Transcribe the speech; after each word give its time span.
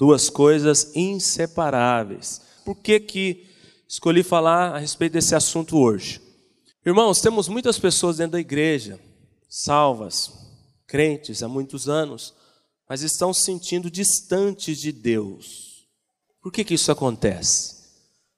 Duas 0.00 0.30
coisas 0.30 0.96
inseparáveis. 0.96 2.40
Por 2.64 2.74
que, 2.74 2.98
que 2.98 3.46
escolhi 3.86 4.22
falar 4.22 4.74
a 4.74 4.78
respeito 4.78 5.12
desse 5.12 5.34
assunto 5.34 5.76
hoje? 5.76 6.22
Irmãos, 6.86 7.20
temos 7.20 7.48
muitas 7.48 7.78
pessoas 7.78 8.16
dentro 8.16 8.32
da 8.32 8.40
igreja, 8.40 8.98
salvas, 9.46 10.32
crentes 10.86 11.42
há 11.42 11.48
muitos 11.48 11.86
anos, 11.86 12.32
mas 12.88 13.02
estão 13.02 13.34
se 13.34 13.42
sentindo 13.42 13.90
distantes 13.90 14.80
de 14.80 14.90
Deus. 14.90 15.86
Por 16.40 16.50
que, 16.50 16.64
que 16.64 16.74
isso 16.74 16.90
acontece? 16.90 17.76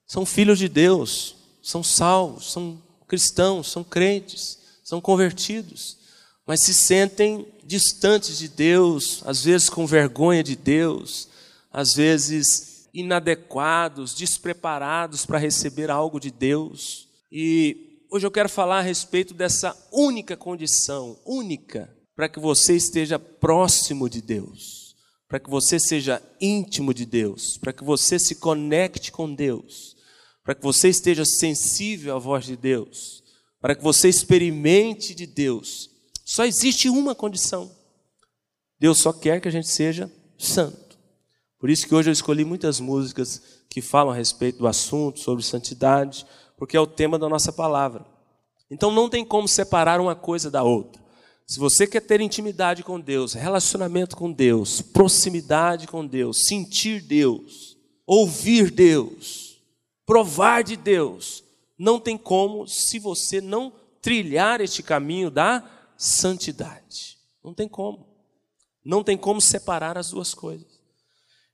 São 0.05 0.25
filhos 0.25 0.59
de 0.59 0.67
Deus, 0.67 1.37
são 1.61 1.81
salvos, 1.81 2.51
são 2.51 2.77
cristãos, 3.07 3.71
são 3.71 3.85
crentes, 3.85 4.59
são 4.83 4.99
convertidos, 4.99 5.97
mas 6.45 6.61
se 6.61 6.73
sentem 6.73 7.47
distantes 7.63 8.37
de 8.37 8.49
Deus, 8.49 9.23
às 9.25 9.45
vezes 9.45 9.69
com 9.69 9.87
vergonha 9.87 10.43
de 10.43 10.57
Deus, 10.57 11.31
às 11.73 11.95
vezes 11.95 12.87
inadequados, 12.93 14.13
despreparados 14.13 15.25
para 15.25 15.39
receber 15.39 15.89
algo 15.89 16.19
de 16.19 16.29
Deus. 16.29 17.07
E 17.31 18.05
hoje 18.11 18.27
eu 18.27 18.31
quero 18.31 18.47
falar 18.47 18.77
a 18.77 18.83
respeito 18.83 19.33
dessa 19.33 19.75
única 19.91 20.37
condição, 20.37 21.19
única, 21.25 21.91
para 22.15 22.29
que 22.29 22.39
você 22.39 22.75
esteja 22.75 23.17
próximo 23.17 24.07
de 24.07 24.21
Deus, 24.21 24.95
para 25.27 25.39
que 25.39 25.49
você 25.49 25.79
seja 25.79 26.21
íntimo 26.39 26.93
de 26.93 27.07
Deus, 27.07 27.57
para 27.57 27.73
que 27.73 27.83
você 27.83 28.19
se 28.19 28.35
conecte 28.35 29.11
com 29.11 29.33
Deus, 29.33 29.95
para 30.43 30.53
que 30.53 30.61
você 30.61 30.89
esteja 30.89 31.25
sensível 31.25 32.15
à 32.15 32.19
voz 32.19 32.45
de 32.45 32.55
Deus, 32.55 33.23
para 33.59 33.73
que 33.73 33.81
você 33.81 34.07
experimente 34.07 35.15
de 35.15 35.25
Deus. 35.25 35.89
Só 36.23 36.45
existe 36.45 36.87
uma 36.87 37.15
condição. 37.15 37.71
Deus 38.79 38.99
só 38.99 39.11
quer 39.11 39.41
que 39.41 39.47
a 39.47 39.51
gente 39.51 39.67
seja 39.67 40.11
santo. 40.37 40.82
Por 41.63 41.69
isso 41.69 41.87
que 41.87 41.95
hoje 41.95 42.09
eu 42.09 42.11
escolhi 42.11 42.43
muitas 42.43 42.81
músicas 42.81 43.41
que 43.69 43.81
falam 43.81 44.11
a 44.11 44.17
respeito 44.17 44.57
do 44.57 44.67
assunto, 44.67 45.21
sobre 45.21 45.41
santidade, 45.45 46.27
porque 46.57 46.75
é 46.75 46.79
o 46.81 46.85
tema 46.85 47.17
da 47.17 47.29
nossa 47.29 47.53
palavra. 47.53 48.05
Então 48.69 48.91
não 48.91 49.09
tem 49.09 49.23
como 49.23 49.47
separar 49.47 50.01
uma 50.01 50.13
coisa 50.13 50.51
da 50.51 50.61
outra. 50.61 51.01
Se 51.47 51.57
você 51.59 51.87
quer 51.87 52.01
ter 52.01 52.19
intimidade 52.19 52.83
com 52.83 52.99
Deus, 52.99 53.31
relacionamento 53.31 54.17
com 54.17 54.29
Deus, 54.29 54.81
proximidade 54.81 55.87
com 55.87 56.05
Deus, 56.05 56.47
sentir 56.47 57.01
Deus, 57.01 57.77
ouvir 58.05 58.69
Deus, 58.69 59.57
provar 60.05 60.65
de 60.65 60.75
Deus, 60.75 61.45
não 61.79 61.97
tem 61.97 62.17
como 62.17 62.67
se 62.67 62.99
você 62.99 63.39
não 63.39 63.71
trilhar 64.01 64.59
este 64.59 64.83
caminho 64.83 65.31
da 65.31 65.63
santidade. 65.95 67.17
Não 67.41 67.53
tem 67.53 67.69
como. 67.69 68.05
Não 68.83 69.01
tem 69.01 69.15
como 69.17 69.39
separar 69.39 69.97
as 69.97 70.09
duas 70.09 70.33
coisas. 70.33 70.72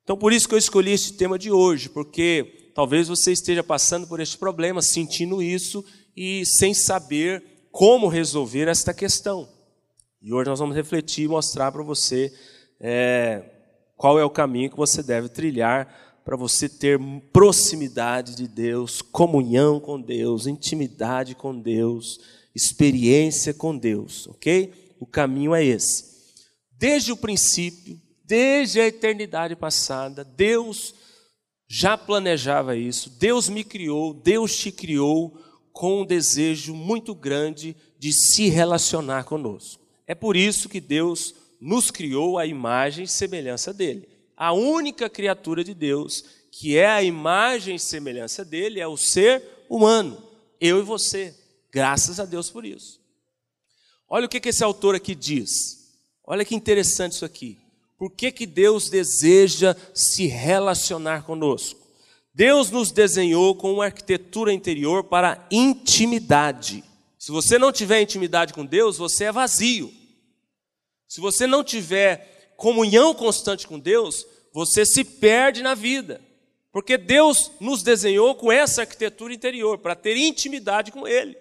Então, 0.09 0.17
por 0.17 0.33
isso 0.33 0.49
que 0.49 0.55
eu 0.55 0.57
escolhi 0.57 0.89
este 0.89 1.13
tema 1.13 1.37
de 1.37 1.51
hoje, 1.51 1.87
porque 1.87 2.71
talvez 2.73 3.07
você 3.07 3.31
esteja 3.31 3.63
passando 3.63 4.07
por 4.07 4.19
este 4.19 4.39
problema, 4.39 4.81
sentindo 4.81 5.39
isso 5.39 5.85
e 6.17 6.43
sem 6.47 6.73
saber 6.73 7.67
como 7.71 8.07
resolver 8.07 8.67
esta 8.67 8.91
questão. 8.91 9.47
E 10.19 10.33
hoje 10.33 10.49
nós 10.49 10.57
vamos 10.57 10.75
refletir 10.75 11.25
e 11.25 11.27
mostrar 11.27 11.71
para 11.71 11.83
você 11.83 12.33
é, 12.79 13.51
qual 13.95 14.17
é 14.17 14.25
o 14.25 14.31
caminho 14.31 14.71
que 14.71 14.75
você 14.75 15.03
deve 15.03 15.29
trilhar 15.29 16.19
para 16.25 16.35
você 16.35 16.67
ter 16.67 16.99
proximidade 17.31 18.35
de 18.35 18.47
Deus, 18.47 19.03
comunhão 19.03 19.79
com 19.79 20.01
Deus, 20.01 20.47
intimidade 20.47 21.35
com 21.35 21.55
Deus, 21.55 22.19
experiência 22.55 23.53
com 23.53 23.77
Deus, 23.77 24.27
ok? 24.27 24.73
O 24.99 25.05
caminho 25.05 25.53
é 25.53 25.63
esse. 25.63 26.03
Desde 26.79 27.11
o 27.11 27.15
princípio, 27.15 28.01
Desde 28.29 28.79
a 28.79 28.85
eternidade 28.85 29.55
passada, 29.55 30.23
Deus 30.23 30.93
já 31.67 31.97
planejava 31.97 32.75
isso. 32.75 33.09
Deus 33.09 33.49
me 33.49 33.63
criou, 33.63 34.13
Deus 34.13 34.55
te 34.55 34.71
criou 34.71 35.35
com 35.73 36.01
um 36.01 36.05
desejo 36.05 36.75
muito 36.75 37.15
grande 37.15 37.75
de 37.97 38.13
se 38.13 38.47
relacionar 38.47 39.23
conosco. 39.23 39.81
É 40.05 40.13
por 40.13 40.37
isso 40.37 40.69
que 40.69 40.79
Deus 40.79 41.33
nos 41.59 41.89
criou 41.89 42.37
a 42.37 42.45
imagem 42.45 43.05
e 43.05 43.07
semelhança 43.07 43.73
dele. 43.73 44.07
A 44.37 44.53
única 44.53 45.09
criatura 45.09 45.63
de 45.63 45.73
Deus 45.73 46.23
que 46.51 46.77
é 46.77 46.87
a 46.87 47.01
imagem 47.01 47.77
e 47.77 47.79
semelhança 47.79 48.45
dele 48.45 48.79
é 48.79 48.87
o 48.87 48.95
ser 48.95 49.43
humano, 49.67 50.21
eu 50.61 50.77
e 50.77 50.83
você. 50.83 51.35
Graças 51.71 52.19
a 52.19 52.25
Deus 52.25 52.51
por 52.51 52.63
isso. 52.63 53.01
Olha 54.07 54.27
o 54.27 54.29
que 54.29 54.47
esse 54.47 54.63
autor 54.63 54.93
aqui 54.93 55.15
diz. 55.15 55.49
Olha 56.23 56.45
que 56.45 56.53
interessante 56.53 57.13
isso 57.13 57.25
aqui. 57.25 57.58
Por 57.99 58.09
que, 58.09 58.31
que 58.31 58.45
Deus 58.45 58.89
deseja 58.89 59.75
se 59.93 60.25
relacionar 60.25 61.25
conosco? 61.25 61.85
Deus 62.33 62.71
nos 62.71 62.93
desenhou 62.93 63.53
com 63.53 63.73
uma 63.73 63.85
arquitetura 63.85 64.53
interior 64.53 65.03
para 65.03 65.45
intimidade. 65.51 66.81
Se 67.17 67.29
você 67.29 67.59
não 67.59 67.73
tiver 67.73 68.01
intimidade 68.01 68.53
com 68.53 68.65
Deus, 68.65 68.97
você 68.97 69.25
é 69.25 69.31
vazio. 69.33 69.91
Se 71.09 71.19
você 71.19 71.45
não 71.45 71.61
tiver 71.61 72.53
comunhão 72.55 73.13
constante 73.13 73.67
com 73.67 73.77
Deus, 73.77 74.25
você 74.53 74.85
se 74.85 75.03
perde 75.03 75.61
na 75.61 75.75
vida. 75.75 76.21
Porque 76.71 76.97
Deus 76.97 77.51
nos 77.59 77.83
desenhou 77.83 78.33
com 78.33 78.49
essa 78.49 78.81
arquitetura 78.81 79.33
interior, 79.33 79.77
para 79.77 79.95
ter 79.95 80.15
intimidade 80.15 80.89
com 80.89 81.05
Ele. 81.05 81.35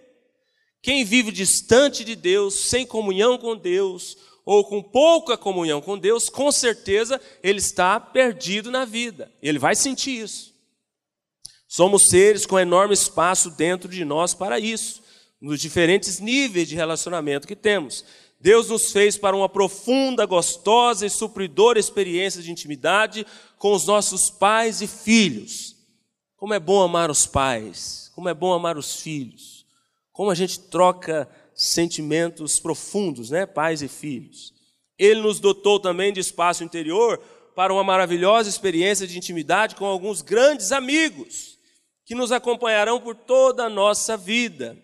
Quem 0.83 1.05
vive 1.05 1.31
distante 1.31 2.05
de 2.05 2.17
Deus, 2.17 2.55
sem 2.55 2.85
comunhão 2.85 3.39
com 3.39 3.57
Deus, 3.57 4.17
ou 4.49 4.65
com 4.65 4.83
pouca 4.83 5.37
comunhão 5.37 5.79
com 5.79 5.99
Deus, 5.99 6.31
com 6.31 6.51
certeza 6.51 7.21
ele 7.43 7.59
está 7.59 8.01
perdido 8.01 8.71
na 8.71 8.87
vida. 8.87 9.31
Ele 9.43 9.59
vai 9.59 9.77
sentir 9.77 10.23
isso. 10.23 10.55
Somos 11.69 12.09
seres 12.09 12.47
com 12.47 12.59
enorme 12.59 12.95
espaço 12.95 13.51
dentro 13.51 13.91
de 13.91 14.07
nós 14.07 14.33
para 14.33 14.59
isso, 14.59 15.03
nos 15.39 15.61
diferentes 15.61 16.19
níveis 16.19 16.67
de 16.67 16.75
relacionamento 16.75 17.47
que 17.47 17.55
temos. 17.55 18.07
Deus 18.41 18.71
nos 18.71 18.91
fez 18.91 19.19
para 19.19 19.37
uma 19.37 19.51
profunda, 19.51 20.25
gostosa 20.25 21.05
e 21.05 21.11
supridora 21.11 21.79
experiência 21.79 22.41
de 22.41 22.51
intimidade 22.51 23.27
com 23.59 23.75
os 23.75 23.85
nossos 23.85 24.31
pais 24.31 24.81
e 24.81 24.87
filhos. 24.87 25.77
Como 26.39 26.55
é 26.55 26.59
bom 26.59 26.81
amar 26.81 27.11
os 27.11 27.27
pais, 27.27 28.11
como 28.15 28.31
é 28.31 28.35
bom 28.35 28.55
amar 28.55 28.79
os 28.79 28.97
filhos, 28.97 29.67
como 30.11 30.31
a 30.31 30.35
gente 30.35 30.59
troca 30.59 31.29
sentimentos 31.59 32.61
profundos, 32.61 33.31
né? 33.31 33.45
Pais 33.45 33.83
e 33.83 33.89
filhos. 33.89 34.55
Ele 34.97 35.21
nos 35.21 35.41
dotou 35.41 35.81
também 35.81 36.13
de 36.13 36.21
espaço 36.21 36.63
interior 36.63 37.19
para 37.55 37.73
uma 37.73 37.83
maravilhosa 37.83 38.49
experiência 38.49 39.07
de 39.07 39.19
intimidade 39.19 39.75
com 39.75 39.85
alguns 39.85 40.23
grandes 40.23 40.71
amigos 40.71 41.59
que 42.07 42.15
nos 42.15 42.31
acompanharão 42.31 43.01
por 43.01 43.17
toda 43.17 43.65
a 43.65 43.69
nossa 43.69 44.17
vida. 44.17 44.79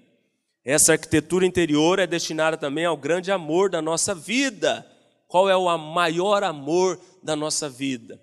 Essa 0.64 0.92
arquitetura 0.92 1.46
interior 1.46 2.00
é 2.00 2.06
destinada 2.06 2.56
também 2.56 2.84
ao 2.84 2.96
grande 2.96 3.30
amor 3.30 3.70
da 3.70 3.80
nossa 3.80 4.14
vida. 4.14 4.84
Qual 5.28 5.48
é 5.48 5.56
o 5.56 5.78
maior 5.78 6.42
amor 6.42 6.98
da 7.22 7.36
nossa 7.36 7.68
vida? 7.68 8.20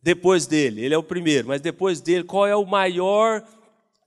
Depois 0.00 0.46
dele, 0.46 0.84
ele 0.84 0.94
é 0.94 0.98
o 0.98 1.02
primeiro, 1.02 1.48
mas 1.48 1.60
depois 1.60 2.00
dele, 2.00 2.22
qual 2.22 2.46
é 2.46 2.54
o 2.54 2.64
maior 2.64 3.42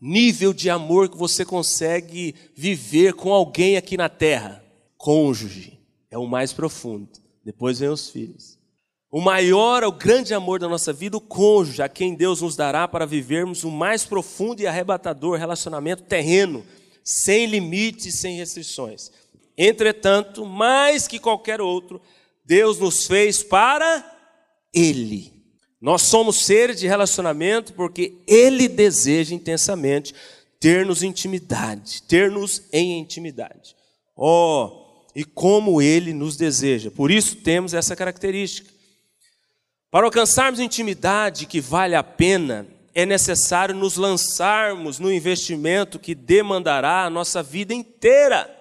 nível 0.01 0.53
de 0.53 0.69
amor 0.69 1.09
que 1.09 1.17
você 1.17 1.43
consegue 1.43 2.35
viver 2.55 3.13
com 3.13 3.33
alguém 3.33 3.77
aqui 3.77 3.97
na 3.97 4.07
terra. 4.07 4.63
Cônjuge 4.97 5.79
é 6.09 6.17
o 6.17 6.27
mais 6.27 6.53
profundo. 6.53 7.09
Depois 7.43 7.79
vem 7.79 7.89
os 7.89 8.09
filhos. 8.09 8.57
O 9.11 9.19
maior, 9.19 9.83
o 9.83 9.91
grande 9.91 10.33
amor 10.33 10.59
da 10.59 10.69
nossa 10.69 10.93
vida, 10.93 11.17
o 11.17 11.21
cônjuge, 11.21 11.81
a 11.81 11.89
quem 11.89 12.13
Deus 12.13 12.41
nos 12.41 12.55
dará 12.55 12.87
para 12.87 13.07
vivermos 13.07 13.63
o 13.63 13.71
mais 13.71 14.05
profundo 14.05 14.61
e 14.61 14.67
arrebatador 14.67 15.37
relacionamento 15.37 16.03
terreno, 16.03 16.63
sem 17.03 17.47
limites, 17.47 18.19
sem 18.19 18.37
restrições. 18.37 19.11
Entretanto, 19.57 20.45
mais 20.45 21.07
que 21.07 21.17
qualquer 21.17 21.59
outro, 21.59 21.99
Deus 22.45 22.77
nos 22.77 23.07
fez 23.07 23.41
para 23.41 24.05
Ele. 24.71 25.38
Nós 25.81 26.01
somos 26.03 26.45
seres 26.45 26.79
de 26.79 26.87
relacionamento 26.87 27.73
porque 27.73 28.17
Ele 28.27 28.67
deseja 28.67 29.33
intensamente 29.33 30.13
ter-nos 30.59 31.03
intimidade, 31.03 32.03
ter-nos 32.03 32.63
em 32.73 32.99
intimidade. 32.99 33.75
Oh, 34.15 35.03
e 35.15 35.23
como 35.23 35.81
Ele 35.81 36.13
nos 36.13 36.35
deseja. 36.35 36.91
Por 36.91 37.09
isso 37.09 37.37
temos 37.37 37.73
essa 37.73 37.95
característica. 37.95 38.69
Para 39.89 40.05
alcançarmos 40.05 40.59
intimidade 40.59 41.45
que 41.45 41.61
vale 41.61 41.95
a 41.95 42.03
pena, 42.03 42.67
é 42.93 43.05
necessário 43.05 43.73
nos 43.73 43.95
lançarmos 43.95 44.99
no 44.99 45.11
investimento 45.11 45.97
que 45.97 46.13
demandará 46.13 47.05
a 47.05 47.09
nossa 47.09 47.41
vida 47.41 47.73
inteira, 47.73 48.55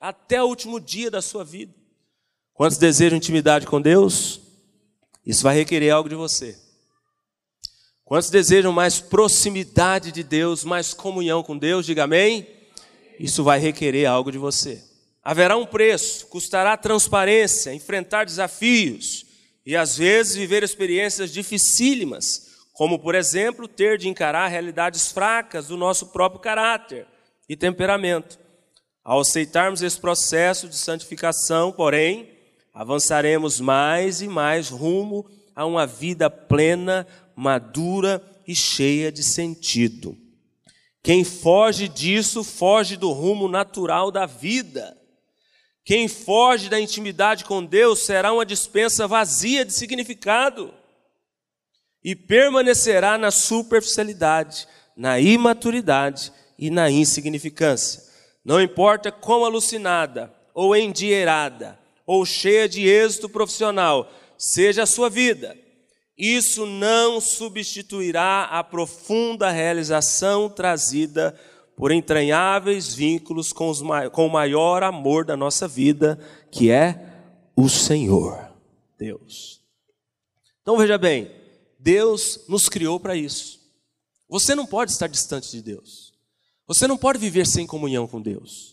até 0.00 0.42
o 0.42 0.46
último 0.46 0.80
dia 0.80 1.10
da 1.10 1.22
sua 1.22 1.44
vida. 1.44 1.72
Quantos 2.54 2.78
desejam 2.78 3.16
intimidade 3.16 3.66
com 3.66 3.80
Deus? 3.80 4.41
Isso 5.24 5.42
vai 5.42 5.54
requerer 5.54 5.90
algo 5.90 6.08
de 6.08 6.14
você. 6.14 6.58
Quantos 8.04 8.30
desejam 8.30 8.72
mais 8.72 9.00
proximidade 9.00 10.12
de 10.12 10.22
Deus, 10.22 10.64
mais 10.64 10.92
comunhão 10.92 11.42
com 11.42 11.56
Deus? 11.56 11.86
Diga 11.86 12.04
amém. 12.04 12.46
Isso 13.18 13.44
vai 13.44 13.58
requerer 13.58 14.06
algo 14.06 14.32
de 14.32 14.38
você. 14.38 14.82
Haverá 15.22 15.56
um 15.56 15.64
preço, 15.64 16.26
custará 16.26 16.76
transparência, 16.76 17.72
enfrentar 17.72 18.24
desafios 18.24 19.24
e 19.64 19.76
às 19.76 19.96
vezes 19.96 20.34
viver 20.34 20.64
experiências 20.64 21.32
dificílimas, 21.32 22.48
como 22.72 22.98
por 22.98 23.14
exemplo 23.14 23.68
ter 23.68 23.96
de 23.96 24.08
encarar 24.08 24.48
realidades 24.48 25.12
fracas 25.12 25.68
do 25.68 25.76
nosso 25.76 26.08
próprio 26.08 26.40
caráter 26.40 27.06
e 27.48 27.56
temperamento. 27.56 28.38
Ao 29.04 29.20
aceitarmos 29.20 29.82
esse 29.82 30.00
processo 30.00 30.68
de 30.68 30.76
santificação, 30.76 31.70
porém, 31.70 32.31
avançaremos 32.72 33.60
mais 33.60 34.22
e 34.22 34.28
mais 34.28 34.68
rumo 34.68 35.26
a 35.54 35.66
uma 35.66 35.86
vida 35.86 36.30
plena, 36.30 37.06
madura 37.36 38.22
e 38.46 38.54
cheia 38.54 39.12
de 39.12 39.22
sentido. 39.22 40.16
Quem 41.02 41.24
foge 41.24 41.88
disso, 41.88 42.44
foge 42.44 42.96
do 42.96 43.10
rumo 43.10 43.48
natural 43.48 44.10
da 44.10 44.24
vida. 44.24 44.96
Quem 45.84 46.06
foge 46.06 46.68
da 46.68 46.80
intimidade 46.80 47.44
com 47.44 47.64
Deus 47.64 48.00
será 48.00 48.32
uma 48.32 48.46
dispensa 48.46 49.06
vazia 49.08 49.64
de 49.64 49.74
significado 49.74 50.72
e 52.04 52.14
permanecerá 52.14 53.18
na 53.18 53.30
superficialidade, 53.30 54.66
na 54.96 55.18
imaturidade 55.18 56.32
e 56.56 56.70
na 56.70 56.90
insignificância. 56.90 58.02
Não 58.44 58.60
importa 58.60 59.10
quão 59.10 59.44
alucinada, 59.44 60.32
ou 60.54 60.76
endieirada, 60.76 61.78
ou 62.12 62.26
cheia 62.26 62.68
de 62.68 62.86
êxito 62.86 63.26
profissional 63.26 64.12
seja 64.36 64.82
a 64.82 64.86
sua 64.86 65.08
vida, 65.08 65.56
isso 66.16 66.66
não 66.66 67.22
substituirá 67.22 68.44
a 68.44 68.62
profunda 68.62 69.50
realização 69.50 70.50
trazida 70.50 71.34
por 71.74 71.90
entranháveis 71.90 72.94
vínculos 72.94 73.50
com, 73.50 73.72
com 74.12 74.26
o 74.26 74.30
maior 74.30 74.82
amor 74.82 75.24
da 75.24 75.38
nossa 75.38 75.66
vida, 75.66 76.18
que 76.50 76.70
é 76.70 77.02
o 77.56 77.66
Senhor, 77.66 78.46
Deus. 78.98 79.62
Então 80.60 80.76
veja 80.76 80.98
bem, 80.98 81.30
Deus 81.78 82.44
nos 82.46 82.68
criou 82.68 83.00
para 83.00 83.16
isso. 83.16 83.58
Você 84.28 84.54
não 84.54 84.66
pode 84.66 84.92
estar 84.92 85.06
distante 85.06 85.50
de 85.50 85.62
Deus. 85.62 86.12
Você 86.66 86.86
não 86.86 86.98
pode 86.98 87.18
viver 87.18 87.46
sem 87.46 87.66
comunhão 87.66 88.06
com 88.06 88.20
Deus. 88.20 88.71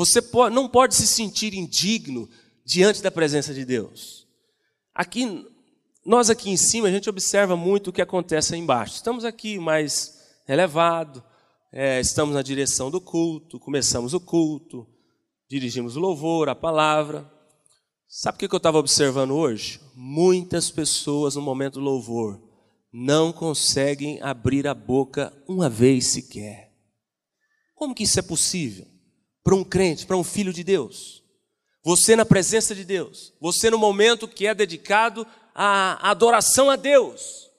Você 0.00 0.22
não 0.50 0.66
pode 0.66 0.94
se 0.94 1.06
sentir 1.06 1.52
indigno 1.52 2.26
diante 2.64 3.02
da 3.02 3.10
presença 3.10 3.52
de 3.52 3.66
Deus. 3.66 4.26
Aqui, 4.94 5.46
nós 6.06 6.30
aqui 6.30 6.48
em 6.48 6.56
cima, 6.56 6.88
a 6.88 6.90
gente 6.90 7.10
observa 7.10 7.54
muito 7.54 7.88
o 7.88 7.92
que 7.92 8.00
acontece 8.00 8.54
aí 8.54 8.60
embaixo. 8.60 8.94
Estamos 8.94 9.26
aqui 9.26 9.58
mais 9.58 10.18
elevado, 10.48 11.22
é, 11.70 12.00
estamos 12.00 12.34
na 12.34 12.40
direção 12.40 12.90
do 12.90 12.98
culto, 12.98 13.60
começamos 13.60 14.14
o 14.14 14.20
culto, 14.20 14.88
dirigimos 15.46 15.96
o 15.96 16.00
louvor, 16.00 16.48
a 16.48 16.54
palavra. 16.54 17.30
Sabe 18.08 18.36
o 18.36 18.48
que 18.48 18.54
eu 18.54 18.56
estava 18.56 18.78
observando 18.78 19.32
hoje? 19.32 19.82
Muitas 19.94 20.70
pessoas 20.70 21.34
no 21.34 21.42
momento 21.42 21.74
do 21.74 21.80
louvor 21.80 22.40
não 22.90 23.34
conseguem 23.34 24.18
abrir 24.22 24.66
a 24.66 24.72
boca 24.72 25.30
uma 25.46 25.68
vez 25.68 26.06
sequer. 26.06 26.72
Como 27.74 27.94
que 27.94 28.04
isso 28.04 28.18
é 28.18 28.22
possível? 28.22 28.89
Para 29.42 29.54
um 29.54 29.64
crente, 29.64 30.06
para 30.06 30.16
um 30.16 30.24
filho 30.24 30.52
de 30.52 30.62
Deus. 30.62 31.22
Você 31.82 32.14
na 32.14 32.24
presença 32.24 32.74
de 32.74 32.84
Deus, 32.84 33.32
você 33.40 33.70
no 33.70 33.78
momento 33.78 34.28
que 34.28 34.46
é 34.46 34.54
dedicado 34.54 35.26
à 35.54 36.10
adoração 36.10 36.68
a 36.68 36.76
Deus, 36.76 37.50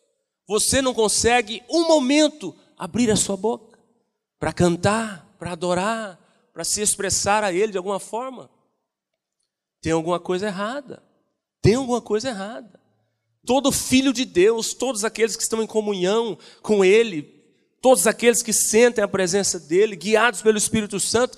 você 0.48 0.81
não 0.81 0.94
consegue 0.94 1.63
um 1.69 1.88
momento 1.88 2.56
abrir 2.78 3.10
a 3.10 3.16
sua 3.16 3.36
boca 3.36 3.80
para 4.39 4.54
cantar, 4.54 5.36
para 5.39 5.54
adorar, 5.54 6.19
para 6.54 6.63
se 6.63 6.81
expressar 6.81 7.44
a 7.44 7.51
Ele 7.51 7.72
de 7.72 7.78
alguma 7.78 8.00
forma. 8.00 8.50
Tem 9.81 9.92
alguma 9.92 10.19
coisa 10.19 10.48
errada. 10.48 11.01
Tem 11.62 11.75
alguma 11.75 12.01
coisa 12.01 12.30
errada. 12.30 12.80
Todo 13.45 13.72
filho 13.72 14.13
de 14.13 14.25
Deus, 14.25 14.74
todos 14.74 15.04
aqueles 15.04 15.36
que 15.36 15.44
estão 15.44 15.63
em 15.63 15.68
comunhão 15.68 16.38
com 16.62 16.86
Ele, 16.86 17.24
todos 17.81 18.06
aqueles 18.06 18.44
que 18.44 18.54
sentem 18.54 19.04
a 19.04 19.07
presença 19.07 19.60
dEle, 19.60 19.95
guiados 19.95 20.42
pelo 20.42 20.57
Espírito 20.57 21.00
Santo, 21.00 21.38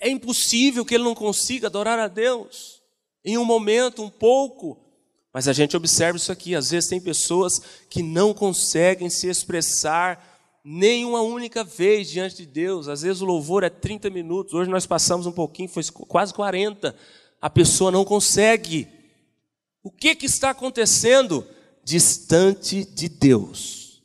é 0.00 0.08
impossível 0.08 0.84
que 0.84 0.94
ele 0.94 1.04
não 1.04 1.14
consiga 1.14 1.66
adorar 1.66 1.98
a 1.98 2.08
Deus 2.08 2.82
em 3.24 3.36
um 3.36 3.44
momento, 3.44 4.02
um 4.02 4.08
pouco. 4.08 4.78
Mas 5.32 5.48
a 5.48 5.52
gente 5.52 5.76
observa 5.76 6.16
isso 6.16 6.32
aqui, 6.32 6.54
às 6.54 6.70
vezes 6.70 6.88
tem 6.88 7.00
pessoas 7.00 7.60
que 7.90 8.02
não 8.02 8.32
conseguem 8.32 9.10
se 9.10 9.26
expressar 9.26 10.34
nem 10.64 11.04
uma 11.04 11.20
única 11.20 11.62
vez 11.62 12.08
diante 12.08 12.36
de 12.36 12.46
Deus. 12.46 12.88
Às 12.88 13.02
vezes 13.02 13.20
o 13.20 13.26
louvor 13.26 13.62
é 13.62 13.68
30 13.68 14.08
minutos, 14.10 14.54
hoje 14.54 14.70
nós 14.70 14.86
passamos 14.86 15.26
um 15.26 15.32
pouquinho, 15.32 15.68
foi 15.68 15.82
quase 16.08 16.32
40. 16.32 16.96
A 17.40 17.50
pessoa 17.50 17.90
não 17.90 18.04
consegue. 18.04 18.88
O 19.82 19.90
que, 19.90 20.14
que 20.14 20.26
está 20.26 20.50
acontecendo? 20.50 21.46
Distante 21.84 22.84
de 22.84 23.08
Deus. 23.08 24.02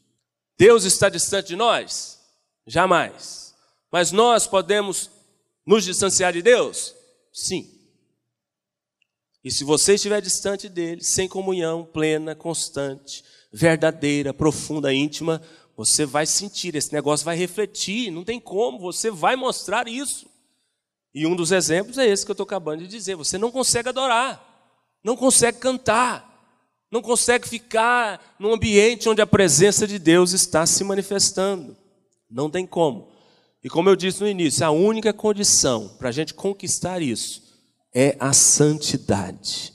Deus 0.57 0.83
está 0.83 1.09
distante 1.09 1.47
de 1.47 1.55
nós? 1.55 2.19
Jamais. 2.67 3.55
Mas 3.91 4.11
nós 4.11 4.45
podemos 4.45 5.09
nos 5.65 5.83
distanciar 5.83 6.33
de 6.33 6.41
Deus? 6.41 6.95
Sim. 7.31 7.69
E 9.43 9.49
se 9.49 9.63
você 9.63 9.95
estiver 9.95 10.21
distante 10.21 10.69
dele, 10.69 11.03
sem 11.03 11.27
comunhão 11.27 11.83
plena, 11.83 12.35
constante, 12.35 13.23
verdadeira, 13.51 14.33
profunda, 14.33 14.93
íntima, 14.93 15.41
você 15.75 16.05
vai 16.05 16.25
sentir, 16.25 16.75
esse 16.75 16.93
negócio 16.93 17.25
vai 17.25 17.35
refletir, 17.35 18.11
não 18.11 18.23
tem 18.23 18.39
como, 18.39 18.77
você 18.77 19.09
vai 19.09 19.35
mostrar 19.35 19.87
isso. 19.87 20.29
E 21.13 21.25
um 21.25 21.35
dos 21.35 21.51
exemplos 21.51 21.97
é 21.97 22.07
esse 22.07 22.23
que 22.23 22.31
eu 22.31 22.33
estou 22.33 22.45
acabando 22.45 22.83
de 22.83 22.87
dizer: 22.87 23.15
você 23.15 23.37
não 23.37 23.51
consegue 23.51 23.89
adorar, 23.89 24.41
não 25.03 25.17
consegue 25.17 25.57
cantar, 25.57 26.31
não 26.91 27.01
consegue 27.01 27.47
ficar 27.47 28.35
num 28.39 28.53
ambiente 28.53 29.09
onde 29.09 29.21
a 29.21 29.27
presença 29.27 29.87
de 29.87 29.97
Deus 29.97 30.33
está 30.33 30.65
se 30.65 30.83
manifestando. 30.83 31.75
Não 32.29 32.49
tem 32.49 32.65
como. 32.65 33.11
E 33.63 33.69
como 33.69 33.89
eu 33.89 33.95
disse 33.95 34.21
no 34.21 34.27
início, 34.27 34.65
a 34.65 34.71
única 34.71 35.13
condição 35.13 35.89
para 35.99 36.09
a 36.09 36.11
gente 36.11 36.33
conquistar 36.33 37.01
isso 37.01 37.43
é 37.93 38.15
a 38.19 38.33
santidade. 38.33 39.73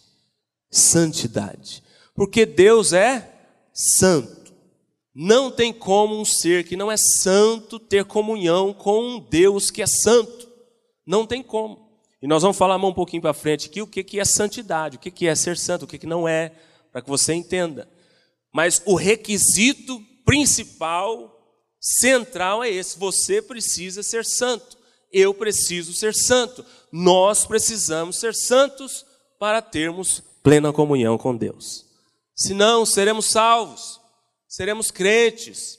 Santidade. 0.71 1.83
Porque 2.15 2.45
Deus 2.45 2.93
é 2.93 3.33
santo. 3.73 4.55
Não 5.15 5.51
tem 5.51 5.73
como 5.73 6.19
um 6.19 6.25
ser 6.25 6.65
que 6.65 6.77
não 6.77 6.91
é 6.91 6.97
santo 6.97 7.79
ter 7.79 8.05
comunhão 8.05 8.75
com 8.75 9.03
um 9.03 9.21
Deus 9.21 9.71
que 9.71 9.81
é 9.81 9.87
santo. 9.87 10.49
Não 11.07 11.27
tem 11.27 11.43
como. 11.43 11.87
E 12.21 12.27
nós 12.27 12.43
vamos 12.43 12.57
falar 12.57 12.77
um 12.77 12.93
pouquinho 12.93 13.23
para 13.23 13.33
frente 13.33 13.69
aqui 13.69 13.81
o 13.81 13.87
que 13.87 14.19
é 14.19 14.25
santidade, 14.25 14.97
o 14.97 15.01
que 15.01 15.27
é 15.27 15.35
ser 15.35 15.57
santo, 15.57 15.85
o 15.85 15.87
que 15.87 16.05
não 16.07 16.27
é, 16.27 16.53
para 16.91 17.01
que 17.01 17.09
você 17.09 17.33
entenda. 17.35 17.89
Mas 18.53 18.83
o 18.85 18.95
requisito 18.95 20.01
principal, 20.25 21.36
central 21.87 22.65
é 22.65 22.71
esse: 22.71 22.99
você 22.99 23.41
precisa 23.41 24.03
ser 24.03 24.25
santo. 24.25 24.77
Eu 25.13 25.33
preciso 25.33 25.93
ser 25.93 26.15
santo. 26.15 26.65
Nós 26.91 27.47
precisamos 27.47 28.19
ser 28.19 28.35
santos 28.35 29.05
para 29.39 29.63
termos 29.63 30.23
plena 30.43 30.73
comunhão 30.73 31.17
com 31.17 31.37
Deus. 31.37 31.85
Senão, 32.35 32.85
seremos 32.85 33.27
salvos 33.27 34.01
seremos 34.57 34.91
crentes, 34.91 35.79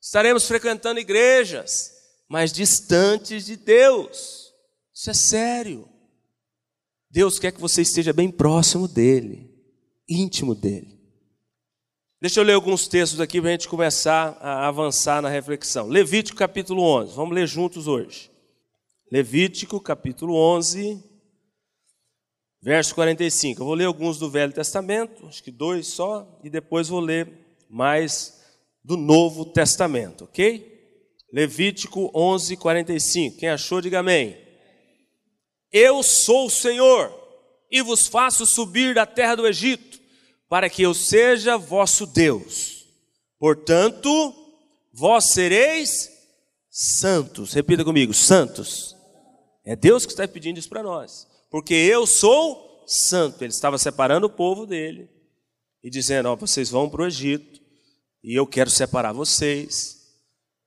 estaremos 0.00 0.46
frequentando 0.46 0.98
igrejas, 0.98 1.92
mas 2.28 2.52
distantes 2.52 3.46
de 3.46 3.56
Deus. 3.56 4.52
Isso 4.92 5.10
é 5.10 5.14
sério. 5.14 5.88
Deus 7.08 7.38
quer 7.38 7.52
que 7.52 7.60
você 7.60 7.82
esteja 7.82 8.12
bem 8.12 8.30
próximo 8.30 8.88
dEle, 8.88 9.48
íntimo 10.08 10.56
dEle. 10.56 10.91
Deixa 12.22 12.38
eu 12.38 12.44
ler 12.44 12.52
alguns 12.52 12.86
textos 12.86 13.18
aqui 13.18 13.40
para 13.40 13.50
a 13.50 13.52
gente 13.52 13.66
começar 13.66 14.38
a 14.40 14.68
avançar 14.68 15.20
na 15.20 15.28
reflexão. 15.28 15.88
Levítico 15.88 16.38
capítulo 16.38 16.80
11, 16.80 17.16
vamos 17.16 17.34
ler 17.34 17.48
juntos 17.48 17.88
hoje. 17.88 18.30
Levítico 19.10 19.80
capítulo 19.80 20.36
11, 20.36 21.02
verso 22.62 22.94
45. 22.94 23.60
Eu 23.60 23.66
vou 23.66 23.74
ler 23.74 23.86
alguns 23.86 24.20
do 24.20 24.30
Velho 24.30 24.52
Testamento, 24.52 25.26
acho 25.26 25.42
que 25.42 25.50
dois 25.50 25.88
só, 25.88 26.38
e 26.44 26.48
depois 26.48 26.86
vou 26.88 27.00
ler 27.00 27.28
mas 27.68 28.40
do 28.84 28.96
Novo 28.96 29.44
Testamento, 29.44 30.22
ok? 30.22 30.80
Levítico 31.32 32.08
11, 32.14 32.56
45. 32.56 33.36
Quem 33.36 33.48
achou, 33.48 33.80
diga 33.80 33.98
amém. 33.98 34.38
Eu 35.72 36.04
sou 36.04 36.46
o 36.46 36.50
Senhor 36.50 37.12
e 37.68 37.82
vos 37.82 38.06
faço 38.06 38.46
subir 38.46 38.94
da 38.94 39.06
terra 39.06 39.34
do 39.34 39.44
Egito, 39.44 39.91
para 40.52 40.68
que 40.68 40.82
eu 40.82 40.92
seja 40.92 41.56
vosso 41.56 42.04
Deus. 42.04 42.86
Portanto, 43.38 44.34
vós 44.92 45.32
sereis 45.32 46.10
santos. 46.68 47.54
Repita 47.54 47.82
comigo: 47.82 48.12
santos. 48.12 48.94
É 49.64 49.74
Deus 49.74 50.04
que 50.04 50.12
está 50.12 50.28
pedindo 50.28 50.58
isso 50.58 50.68
para 50.68 50.82
nós. 50.82 51.26
Porque 51.50 51.72
eu 51.72 52.06
sou 52.06 52.84
santo. 52.86 53.42
Ele 53.42 53.50
estava 53.50 53.78
separando 53.78 54.26
o 54.26 54.30
povo 54.30 54.66
dele 54.66 55.08
e 55.82 55.88
dizendo: 55.88 56.28
Ó, 56.28 56.36
vocês 56.36 56.68
vão 56.68 56.86
para 56.90 57.00
o 57.00 57.06
Egito 57.06 57.58
e 58.22 58.34
eu 58.34 58.46
quero 58.46 58.68
separar 58.68 59.14
vocês. 59.14 60.02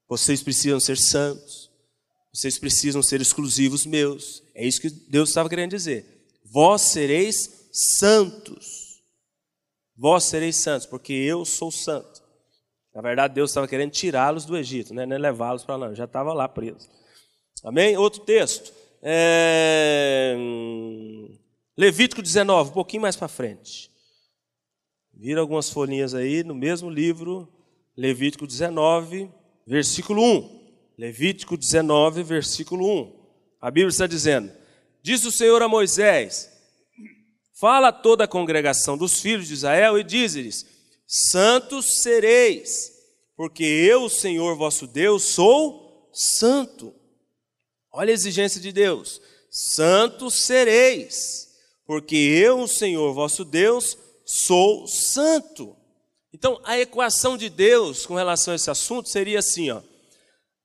Vocês 0.10 0.42
precisam 0.42 0.80
ser 0.80 0.98
santos. 0.98 1.70
Vocês 2.34 2.58
precisam 2.58 3.04
ser 3.04 3.22
exclusivos 3.22 3.86
meus. 3.86 4.42
É 4.56 4.66
isso 4.66 4.82
que 4.82 4.90
Deus 4.90 5.30
estava 5.30 5.48
querendo 5.48 5.70
dizer. 5.70 6.26
Vós 6.44 6.82
sereis 6.82 7.68
santos. 7.72 8.85
Vós 9.98 10.26
sereis 10.26 10.58
santos, 10.58 10.86
porque 10.86 11.14
eu 11.14 11.46
sou 11.46 11.72
santo. 11.72 12.24
Na 12.94 13.02
verdade, 13.02 13.34
Deus 13.34 13.52
estava 13.52 13.68
querendo 13.68 13.92
tirá-los 13.92 14.46
do 14.46 14.58
Egito, 14.58 14.94
né? 14.94 15.06
não 15.06 15.16
é 15.16 15.20
levá-los 15.20 15.64
para 15.64 15.76
lá, 15.76 15.94
já 15.94 16.06
estava 16.06 16.34
lá 16.34 16.48
preso. 16.48 16.90
Amém? 17.64 17.98
Outro 17.98 18.22
texto. 18.22 18.74
É... 19.02 20.36
Levítico 21.78 22.22
19, 22.22 22.70
um 22.70 22.74
pouquinho 22.74 23.02
mais 23.02 23.16
para 23.16 23.28
frente. 23.28 23.92
Vira 25.14 25.42
algumas 25.42 25.70
folhinhas 25.70 26.14
aí 26.14 26.44
no 26.44 26.56
mesmo 26.56 26.90
livro, 26.90 27.48
Levítico 27.98 28.46
19, 28.46 29.30
versículo 29.66 30.22
1. 30.22 30.66
Levítico 30.98 31.58
19, 31.58 32.24
versículo 32.24 32.86
1. 32.88 33.26
A 33.62 33.72
Bíblia 33.72 33.90
está 33.90 34.08
dizendo: 34.08 34.52
Disse 35.02 35.28
o 35.28 35.32
Senhor 35.32 35.62
a 35.62 35.68
Moisés: 35.68 36.55
Fala 37.58 37.88
a 37.88 37.94
toda 37.94 38.26
a 38.26 38.28
congregação 38.28 38.98
dos 38.98 39.22
filhos 39.22 39.48
de 39.48 39.54
Israel 39.54 39.98
e 39.98 40.04
diz-lhes: 40.04 40.66
Santos 41.08 42.02
sereis, 42.02 42.92
porque 43.38 43.64
eu, 43.64 44.04
o 44.04 44.10
Senhor 44.10 44.58
vosso 44.58 44.86
Deus, 44.86 45.24
sou 45.24 46.10
santo. 46.14 46.94
Olha 47.94 48.12
a 48.12 48.14
exigência 48.14 48.60
de 48.60 48.74
Deus: 48.74 49.22
Santos 49.50 50.36
sereis, 50.42 51.48
porque 51.86 52.18
eu, 52.18 52.60
o 52.60 52.68
Senhor 52.68 53.14
vosso 53.14 53.46
Deus, 53.46 53.98
sou 54.26 54.86
santo. 54.86 55.78
Então, 56.34 56.60
a 56.66 56.78
equação 56.78 57.38
de 57.38 57.48
Deus 57.48 58.06
com 58.06 58.16
relação 58.16 58.52
a 58.52 58.56
esse 58.56 58.70
assunto 58.70 59.08
seria 59.08 59.40
assim: 59.40 59.72
ó, 59.72 59.82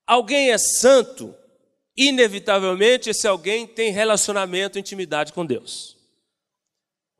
alguém 0.04 0.50
é 0.50 0.58
santo, 0.58 1.32
inevitavelmente 1.96 3.10
esse 3.10 3.28
alguém 3.28 3.64
tem 3.64 3.92
relacionamento, 3.92 4.76
intimidade 4.76 5.32
com 5.32 5.46
Deus. 5.46 5.99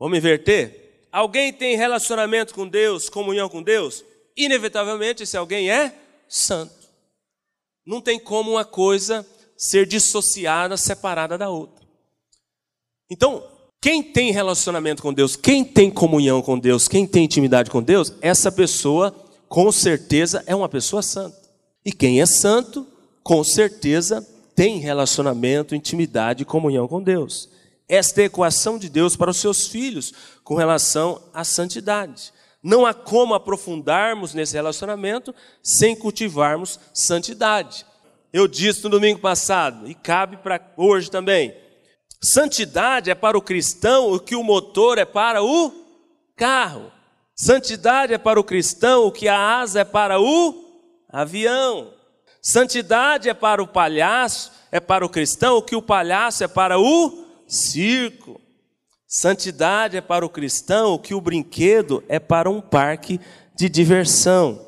Vamos 0.00 0.16
inverter? 0.16 1.08
Alguém 1.12 1.52
tem 1.52 1.76
relacionamento 1.76 2.54
com 2.54 2.66
Deus, 2.66 3.10
comunhão 3.10 3.50
com 3.50 3.62
Deus, 3.62 4.02
inevitavelmente 4.34 5.24
esse 5.24 5.36
alguém 5.36 5.70
é 5.70 5.94
santo. 6.26 6.72
Não 7.84 8.00
tem 8.00 8.18
como 8.18 8.52
uma 8.52 8.64
coisa 8.64 9.26
ser 9.56 9.84
dissociada, 9.86 10.76
separada 10.78 11.36
da 11.36 11.50
outra. 11.50 11.86
Então, 13.10 13.44
quem 13.78 14.02
tem 14.02 14.30
relacionamento 14.30 15.02
com 15.02 15.12
Deus, 15.12 15.36
quem 15.36 15.64
tem 15.64 15.90
comunhão 15.90 16.40
com 16.40 16.58
Deus, 16.58 16.88
quem 16.88 17.06
tem 17.06 17.24
intimidade 17.24 17.70
com 17.70 17.82
Deus, 17.82 18.14
essa 18.22 18.50
pessoa 18.50 19.14
com 19.48 19.70
certeza 19.70 20.42
é 20.46 20.54
uma 20.54 20.68
pessoa 20.68 21.02
santa. 21.02 21.36
E 21.84 21.92
quem 21.92 22.22
é 22.22 22.26
santo, 22.26 22.86
com 23.22 23.44
certeza 23.44 24.26
tem 24.54 24.78
relacionamento, 24.78 25.74
intimidade 25.74 26.42
e 26.42 26.46
comunhão 26.46 26.86
com 26.86 27.02
Deus. 27.02 27.48
Esta 27.90 28.22
é 28.22 28.26
equação 28.26 28.78
de 28.78 28.88
Deus 28.88 29.16
para 29.16 29.32
os 29.32 29.38
seus 29.38 29.66
filhos 29.66 30.14
com 30.44 30.54
relação 30.54 31.20
à 31.34 31.42
santidade. 31.42 32.32
Não 32.62 32.86
há 32.86 32.94
como 32.94 33.34
aprofundarmos 33.34 34.32
nesse 34.32 34.54
relacionamento 34.54 35.34
sem 35.60 35.96
cultivarmos 35.96 36.78
santidade. 36.94 37.84
Eu 38.32 38.46
disse 38.46 38.84
no 38.84 38.90
domingo 38.90 39.18
passado, 39.18 39.90
e 39.90 39.94
cabe 39.94 40.36
para 40.36 40.72
hoje 40.76 41.10
também, 41.10 41.52
Santidade 42.22 43.10
é 43.10 43.14
para 43.14 43.36
o 43.36 43.42
cristão 43.42 44.12
o 44.12 44.20
que 44.20 44.36
o 44.36 44.44
motor 44.44 44.98
é 44.98 45.04
para 45.04 45.42
o 45.42 45.72
carro. 46.36 46.92
Santidade 47.34 48.12
é 48.12 48.18
para 48.18 48.38
o 48.38 48.44
cristão 48.44 49.06
o 49.06 49.10
que 49.10 49.26
a 49.26 49.58
asa 49.58 49.80
é 49.80 49.84
para 49.84 50.20
o 50.20 50.84
avião. 51.08 51.92
Santidade 52.40 53.28
é 53.28 53.34
para 53.34 53.60
o 53.60 53.66
palhaço, 53.66 54.52
é 54.70 54.78
para 54.78 55.04
o 55.04 55.08
cristão 55.08 55.56
o 55.56 55.62
que 55.62 55.74
o 55.74 55.82
palhaço 55.82 56.44
é 56.44 56.48
para 56.48 56.78
o 56.78 57.29
circo. 57.50 58.40
Santidade 59.06 59.96
é 59.96 60.00
para 60.00 60.24
o 60.24 60.30
cristão 60.30 60.94
o 60.94 60.98
que 60.98 61.14
o 61.14 61.20
brinquedo 61.20 62.02
é 62.08 62.20
para 62.20 62.48
um 62.48 62.60
parque 62.60 63.20
de 63.56 63.68
diversão. 63.68 64.66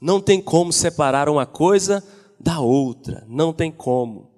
Não 0.00 0.20
tem 0.20 0.40
como 0.40 0.72
separar 0.72 1.28
uma 1.28 1.46
coisa 1.46 2.04
da 2.38 2.60
outra, 2.60 3.24
não 3.26 3.52
tem 3.52 3.72
como. 3.72 4.30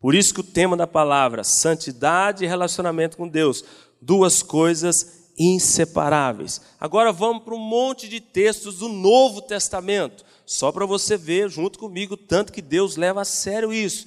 Por 0.00 0.14
isso 0.14 0.34
que 0.34 0.40
o 0.40 0.44
tema 0.44 0.76
da 0.76 0.86
palavra, 0.86 1.42
santidade 1.42 2.44
e 2.44 2.48
relacionamento 2.48 3.16
com 3.16 3.26
Deus, 3.26 3.64
duas 4.02 4.42
coisas 4.42 5.30
inseparáveis. 5.38 6.60
Agora 6.78 7.12
vamos 7.12 7.44
para 7.44 7.54
um 7.54 7.58
monte 7.58 8.08
de 8.08 8.20
textos 8.20 8.78
do 8.78 8.88
Novo 8.88 9.40
Testamento, 9.40 10.24
só 10.44 10.70
para 10.70 10.84
você 10.84 11.16
ver 11.16 11.48
junto 11.48 11.78
comigo 11.78 12.16
tanto 12.16 12.52
que 12.52 12.60
Deus 12.60 12.96
leva 12.96 13.22
a 13.22 13.24
sério 13.24 13.72
isso. 13.72 14.06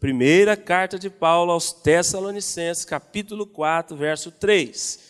Primeira 0.00 0.56
carta 0.56 0.98
de 0.98 1.10
Paulo 1.10 1.52
aos 1.52 1.72
Tessalonicenses, 1.72 2.84
capítulo 2.84 3.46
4, 3.46 3.96
verso 3.96 4.30
3. 4.30 5.00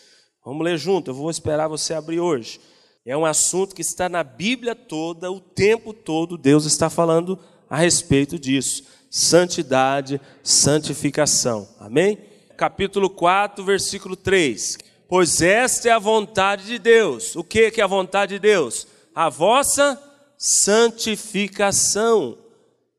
Vamos 0.43 0.63
ler 0.63 0.77
junto, 0.77 1.11
eu 1.11 1.15
vou 1.15 1.29
esperar 1.29 1.67
você 1.67 1.93
abrir 1.93 2.19
hoje. 2.19 2.59
É 3.05 3.15
um 3.15 3.25
assunto 3.25 3.75
que 3.75 3.81
está 3.81 4.09
na 4.09 4.23
Bíblia 4.23 4.75
toda, 4.75 5.31
o 5.31 5.39
tempo 5.39 5.93
todo, 5.93 6.37
Deus 6.37 6.65
está 6.65 6.89
falando 6.89 7.39
a 7.69 7.77
respeito 7.77 8.39
disso 8.39 8.83
santidade, 9.09 10.21
santificação. 10.43 11.67
Amém? 11.79 12.17
Capítulo 12.55 13.09
4, 13.09 13.63
versículo 13.63 14.15
3. 14.15 14.77
Pois 15.07 15.41
esta 15.41 15.89
é 15.89 15.91
a 15.91 15.99
vontade 15.99 16.65
de 16.65 16.77
Deus. 16.77 17.35
O 17.35 17.43
que 17.43 17.73
é 17.75 17.81
a 17.81 17.87
vontade 17.87 18.35
de 18.35 18.39
Deus? 18.39 18.87
A 19.15 19.29
vossa 19.29 19.99
santificação, 20.37 22.37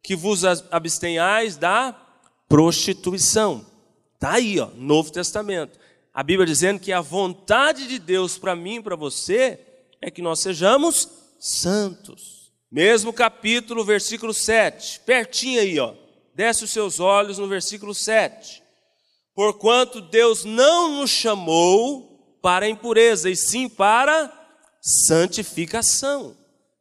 que 0.02 0.16
vos 0.16 0.44
abstenhais 0.44 1.56
da 1.56 1.94
prostituição. 2.48 3.64
Está 4.14 4.32
aí, 4.32 4.58
ó, 4.58 4.68
Novo 4.74 5.10
Testamento. 5.10 5.78
A 6.12 6.22
Bíblia 6.22 6.46
dizendo 6.46 6.80
que 6.80 6.92
a 6.92 7.00
vontade 7.00 7.86
de 7.86 7.98
Deus 7.98 8.36
para 8.36 8.56
mim 8.56 8.76
e 8.76 8.82
para 8.82 8.96
você 8.96 9.58
é 10.00 10.10
que 10.10 10.20
nós 10.20 10.40
sejamos 10.40 11.08
santos. 11.38 12.52
Mesmo 12.70 13.12
capítulo, 13.12 13.84
versículo 13.84 14.34
7, 14.34 15.00
pertinho 15.00 15.60
aí, 15.60 15.78
ó. 15.78 15.94
Desce 16.34 16.64
os 16.64 16.70
seus 16.70 17.00
olhos 17.00 17.38
no 17.38 17.48
versículo 17.48 17.94
7. 17.94 18.62
Porquanto 19.34 20.00
Deus 20.00 20.44
não 20.44 21.00
nos 21.00 21.10
chamou 21.10 22.38
para 22.42 22.68
impureza, 22.68 23.30
e 23.30 23.36
sim 23.36 23.68
para 23.68 24.32
santificação. 24.80 26.36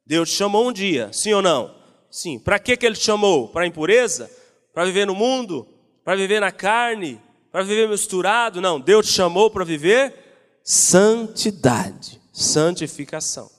Deus 0.05 0.29
te 0.29 0.35
chamou 0.35 0.67
um 0.67 0.73
dia, 0.73 1.09
sim 1.13 1.33
ou 1.33 1.41
não? 1.41 1.78
Sim. 2.10 2.39
Para 2.39 2.60
que, 2.60 2.75
que 2.75 2.86
ele 2.86 2.96
chamou? 2.96 3.48
Para 3.48 3.68
impureza? 3.68 4.30
Para 4.74 4.86
viver 4.86 5.06
no 5.06 5.16
mundo? 5.16 5.68
Para 6.04 6.16
viver 6.16 6.39
na 6.39 6.51
carne? 6.51 7.22
Para 7.51 7.63
viver 7.63 7.88
misturado? 7.88 8.62
Não. 8.62 8.80
Deus 8.80 9.08
te 9.08 9.13
chamou 9.13 9.50
para 9.50 9.66
viver 9.66 10.13
santidade, 10.63 12.22
santificação. 12.32 13.50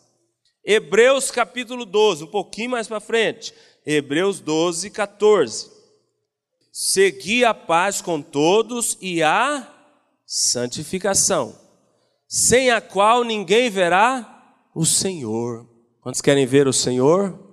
Hebreus 0.64 1.30
capítulo 1.30 1.85
12, 1.85 2.25
um 2.25 2.28
pouquinho 2.28 2.71
mais 2.71 2.87
para 2.87 3.00
frente. 3.00 3.52
Hebreus 3.85 4.40
12, 4.40 4.90
14. 4.90 5.71
Segui 6.71 7.45
a 7.45 7.52
paz 7.52 8.00
com 8.00 8.23
todos 8.23 8.97
e 9.00 9.23
a 9.23 9.66
santificação, 10.25 11.59
sem 12.28 12.71
a 12.71 12.80
qual 12.80 13.25
ninguém 13.25 13.69
verá 13.69 14.54
o 14.73 14.85
Senhor. 14.85 15.66
Quantos 16.00 16.21
querem 16.21 16.47
ver 16.47 16.69
o 16.69 16.73
Senhor? 16.73 17.50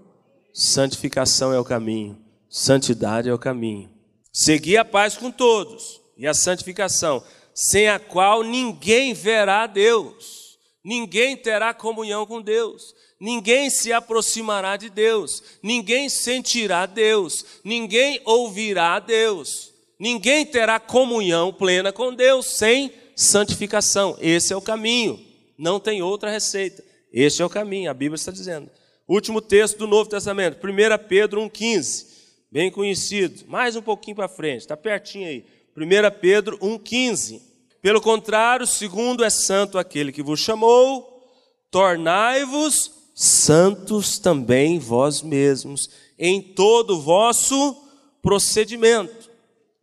Santificação 0.59 1.53
é 1.53 1.59
o 1.59 1.63
caminho, 1.63 2.17
santidade 2.49 3.29
é 3.29 3.33
o 3.33 3.37
caminho. 3.37 3.89
Segui 4.33 4.75
a 4.75 4.83
paz 4.83 5.15
com 5.15 5.29
todos 5.29 6.01
e 6.17 6.25
a 6.25 6.33
santificação, 6.33 7.23
sem 7.53 7.87
a 7.87 7.99
qual 7.99 8.41
ninguém 8.41 9.13
verá 9.13 9.67
Deus, 9.67 10.57
ninguém 10.83 11.37
terá 11.37 11.75
comunhão 11.75 12.25
com 12.25 12.41
Deus 12.41 12.95
ninguém 13.19 13.69
se 13.69 13.91
aproximará 13.91 14.77
de 14.77 14.89
Deus, 14.89 15.43
ninguém 15.61 16.09
sentirá 16.09 16.85
Deus, 16.85 17.43
ninguém 17.63 18.21
ouvirá 18.23 18.99
Deus, 18.99 19.73
ninguém 19.99 20.45
terá 20.45 20.79
comunhão 20.79 21.51
plena 21.51 21.91
com 21.91 22.13
Deus 22.13 22.57
sem 22.57 22.91
santificação. 23.15 24.15
Esse 24.19 24.53
é 24.53 24.55
o 24.55 24.61
caminho, 24.61 25.19
não 25.57 25.79
tem 25.79 26.01
outra 26.01 26.29
receita. 26.29 26.83
Este 27.11 27.41
é 27.41 27.45
o 27.45 27.49
caminho, 27.49 27.89
a 27.89 27.93
Bíblia 27.93 28.15
está 28.15 28.31
dizendo. 28.31 28.69
Último 29.07 29.39
texto 29.39 29.77
do 29.77 29.87
Novo 29.87 30.09
Testamento, 30.09 30.57
1 30.57 31.07
Pedro 31.07 31.39
1,15, 31.43 32.07
bem 32.51 32.69
conhecido, 32.69 33.45
mais 33.47 33.77
um 33.77 33.81
pouquinho 33.81 34.17
para 34.17 34.27
frente, 34.27 34.61
está 34.61 34.75
pertinho 34.75 35.29
aí. 35.29 35.45
1 35.77 36.19
Pedro 36.19 36.57
1,15. 36.57 37.41
Pelo 37.81 38.01
contrário, 38.01 38.67
segundo 38.67 39.23
é 39.23 39.29
santo 39.29 39.77
aquele 39.77 40.11
que 40.11 40.21
vos 40.21 40.41
chamou, 40.41 41.25
tornai-vos 41.71 42.91
santos 43.15 44.19
também 44.19 44.77
vós 44.77 45.21
mesmos, 45.21 45.89
em 46.19 46.41
todo 46.41 46.97
o 46.97 47.01
vosso 47.01 47.81
procedimento. 48.21 49.31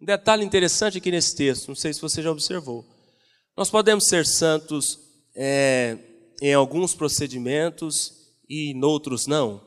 Um 0.02 0.04
detalhe 0.04 0.44
interessante 0.44 0.98
aqui 0.98 1.10
nesse 1.10 1.34
texto, 1.34 1.68
não 1.68 1.74
sei 1.74 1.94
se 1.94 2.02
você 2.02 2.20
já 2.20 2.30
observou. 2.30 2.84
Nós 3.56 3.70
podemos 3.70 4.06
ser 4.06 4.26
santos 4.26 5.00
é, 5.34 5.96
em 6.42 6.52
alguns 6.52 6.94
procedimentos 6.94 8.23
e 8.48 8.72
em 8.72 8.84
outros 8.84 9.26
não. 9.26 9.60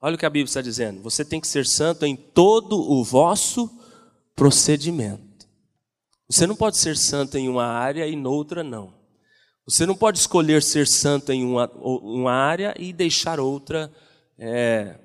Olha 0.00 0.14
o 0.14 0.18
que 0.18 0.26
a 0.26 0.30
Bíblia 0.30 0.44
está 0.44 0.60
dizendo. 0.60 1.02
Você 1.02 1.24
tem 1.24 1.40
que 1.40 1.48
ser 1.48 1.66
santo 1.66 2.04
em 2.04 2.14
todo 2.14 2.78
o 2.78 3.02
vosso 3.02 3.70
procedimento. 4.34 5.48
Você 6.28 6.46
não 6.46 6.56
pode 6.56 6.76
ser 6.76 6.96
santo 6.96 7.38
em 7.38 7.48
uma 7.48 7.66
área 7.66 8.06
e 8.06 8.14
noutra 8.14 8.62
não. 8.62 8.94
Você 9.66 9.84
não 9.84 9.96
pode 9.96 10.18
escolher 10.18 10.62
ser 10.62 10.86
santo 10.86 11.32
em 11.32 11.44
uma, 11.44 11.70
uma 11.72 12.32
área 12.32 12.74
e 12.78 12.92
deixar 12.92 13.40
outra 13.40 13.92
é, 14.38 14.98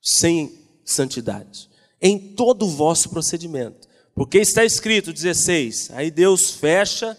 sem 0.00 0.58
santidade. 0.84 1.68
Em 2.00 2.18
todo 2.18 2.64
o 2.64 2.70
vosso 2.70 3.10
procedimento. 3.10 3.88
Porque 4.14 4.38
está 4.38 4.64
escrito 4.64 5.12
16, 5.12 5.90
aí 5.92 6.10
Deus 6.10 6.50
fecha 6.50 7.16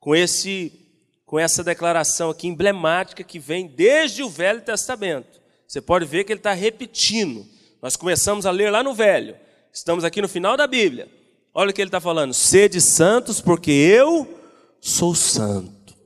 com 0.00 0.14
esse 0.14 0.85
com 1.26 1.40
essa 1.40 1.64
declaração 1.64 2.30
aqui 2.30 2.46
emblemática 2.46 3.24
que 3.24 3.40
vem 3.40 3.66
desde 3.66 4.22
o 4.22 4.30
Velho 4.30 4.60
Testamento. 4.62 5.40
Você 5.66 5.80
pode 5.80 6.06
ver 6.06 6.22
que 6.22 6.32
ele 6.32 6.38
está 6.38 6.52
repetindo. 6.52 7.44
Nós 7.82 7.96
começamos 7.96 8.46
a 8.46 8.52
ler 8.52 8.70
lá 8.70 8.82
no 8.82 8.94
Velho. 8.94 9.34
Estamos 9.72 10.04
aqui 10.04 10.22
no 10.22 10.28
final 10.28 10.56
da 10.56 10.68
Bíblia. 10.68 11.08
Olha 11.52 11.70
o 11.70 11.72
que 11.72 11.82
ele 11.82 11.88
está 11.88 12.00
falando: 12.00 12.32
sede 12.32 12.80
santos, 12.80 13.40
porque 13.40 13.72
eu 13.72 14.40
sou 14.80 15.14
santo. 15.14 15.96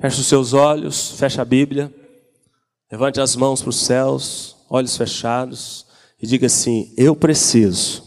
Feche 0.00 0.20
os 0.20 0.26
seus 0.28 0.52
olhos, 0.52 1.10
feche 1.18 1.40
a 1.40 1.44
Bíblia, 1.44 1.92
levante 2.90 3.20
as 3.20 3.36
mãos 3.36 3.60
para 3.60 3.68
os 3.68 3.84
céus, 3.84 4.56
olhos 4.70 4.96
fechados, 4.96 5.86
e 6.22 6.26
diga 6.26 6.46
assim: 6.46 6.94
Eu 6.96 7.16
preciso 7.16 8.04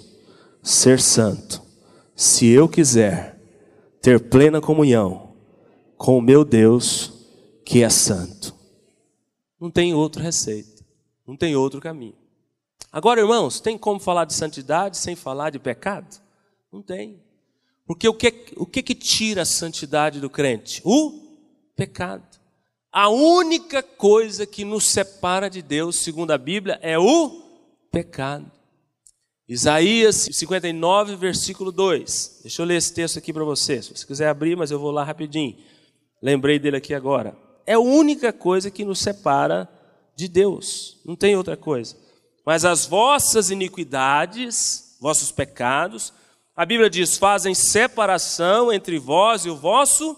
ser 0.63 0.99
santo, 1.01 1.61
se 2.15 2.47
eu 2.47 2.69
quiser 2.69 3.37
ter 4.01 4.19
plena 4.21 4.61
comunhão 4.61 5.32
com 6.03 6.17
o 6.17 6.21
meu 6.21 6.43
Deus, 6.43 7.13
que 7.65 7.81
é 7.81 7.87
santo. 7.87 8.53
Não 9.57 9.71
tem 9.71 9.93
outra 9.93 10.21
receita, 10.21 10.83
não 11.25 11.37
tem 11.37 11.55
outro 11.55 11.79
caminho. 11.79 12.17
Agora, 12.91 13.21
irmãos, 13.21 13.61
tem 13.61 13.77
como 13.77 14.01
falar 14.01 14.25
de 14.25 14.33
santidade 14.33 14.97
sem 14.97 15.15
falar 15.15 15.51
de 15.51 15.59
pecado? 15.59 16.21
Não 16.69 16.81
tem. 16.81 17.23
Porque 17.85 18.05
o 18.05 18.13
que, 18.13 18.51
o 18.57 18.65
que, 18.65 18.83
que 18.83 18.93
tira 18.93 19.43
a 19.43 19.45
santidade 19.45 20.19
do 20.19 20.29
crente? 20.29 20.81
O 20.83 21.21
pecado. 21.73 22.37
A 22.91 23.07
única 23.07 23.81
coisa 23.81 24.45
que 24.45 24.65
nos 24.65 24.83
separa 24.83 25.49
de 25.49 25.61
Deus, 25.61 25.95
segundo 25.95 26.31
a 26.31 26.37
Bíblia, 26.37 26.77
é 26.81 26.99
o 26.99 27.43
pecado. 27.89 28.51
Isaías 29.47 30.27
59, 30.33 31.15
versículo 31.15 31.71
2. 31.71 32.39
Deixa 32.41 32.61
eu 32.61 32.65
ler 32.65 32.75
esse 32.75 32.93
texto 32.93 33.17
aqui 33.17 33.31
para 33.31 33.45
você. 33.45 33.81
Se 33.81 33.95
você 33.95 34.05
quiser 34.05 34.27
abrir, 34.27 34.57
mas 34.57 34.69
eu 34.69 34.79
vou 34.79 34.91
lá 34.91 35.05
rapidinho. 35.05 35.55
Lembrei 36.23 36.57
dele 36.57 36.77
aqui 36.77 36.95
agora 36.95 37.43
é 37.65 37.73
a 37.73 37.79
única 37.79 38.33
coisa 38.33 38.69
que 38.69 38.85
nos 38.85 38.99
separa 38.99 39.69
de 40.15 40.27
Deus, 40.27 40.97
não 41.05 41.15
tem 41.15 41.35
outra 41.35 41.57
coisa. 41.57 41.97
Mas 42.45 42.65
as 42.65 42.85
vossas 42.85 43.49
iniquidades, 43.49 44.97
vossos 44.99 45.31
pecados, 45.31 46.13
a 46.55 46.65
Bíblia 46.65 46.89
diz, 46.89 47.17
fazem 47.17 47.55
separação 47.55 48.71
entre 48.71 48.99
vós 48.99 49.45
e 49.45 49.49
o 49.49 49.55
vosso 49.55 50.15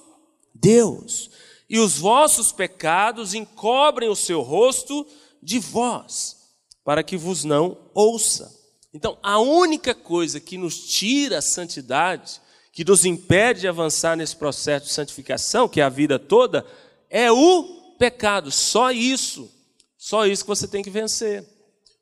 Deus. 0.54 1.30
E 1.70 1.80
os 1.80 1.98
vossos 1.98 2.52
pecados 2.52 3.34
encobrem 3.34 4.10
o 4.10 4.16
seu 4.16 4.42
rosto 4.42 5.06
de 5.42 5.60
vós, 5.60 6.36
para 6.84 7.04
que 7.04 7.16
vos 7.16 7.44
não 7.44 7.78
ouça. 7.94 8.54
Então, 8.94 9.18
a 9.22 9.40
única 9.40 9.94
coisa 9.94 10.40
que 10.40 10.58
nos 10.58 10.80
tira 10.80 11.40
a 11.40 11.44
santidade, 11.44 12.42
que 12.76 12.84
nos 12.84 13.06
impede 13.06 13.62
de 13.62 13.70
avançar 13.70 14.18
nesse 14.18 14.36
processo 14.36 14.88
de 14.88 14.92
santificação, 14.92 15.66
que 15.66 15.80
é 15.80 15.84
a 15.84 15.88
vida 15.88 16.20
toda, 16.20 16.66
é 17.10 17.32
o 17.32 17.96
pecado, 17.98 18.52
só 18.52 18.92
isso. 18.92 19.50
Só 19.98 20.28
isso 20.28 20.44
que 20.44 20.50
você 20.50 20.68
tem 20.68 20.84
que 20.84 20.90
vencer. 20.90 21.48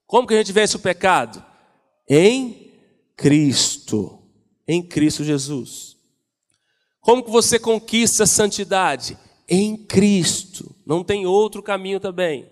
Como 0.07 0.27
que 0.27 0.33
a 0.33 0.37
gente 0.37 0.51
vence 0.51 0.75
o 0.75 0.79
pecado? 0.79 1.45
Em 2.09 2.73
Cristo, 3.15 4.19
em 4.67 4.81
Cristo 4.81 5.23
Jesus. 5.23 5.95
Como 6.99 7.23
que 7.23 7.29
você 7.29 7.59
conquista 7.59 8.23
a 8.23 8.27
santidade? 8.27 9.15
Em 9.47 9.77
Cristo. 9.77 10.75
Não 10.87 11.03
tem 11.03 11.27
outro 11.27 11.61
caminho 11.61 11.99
também. 11.99 12.49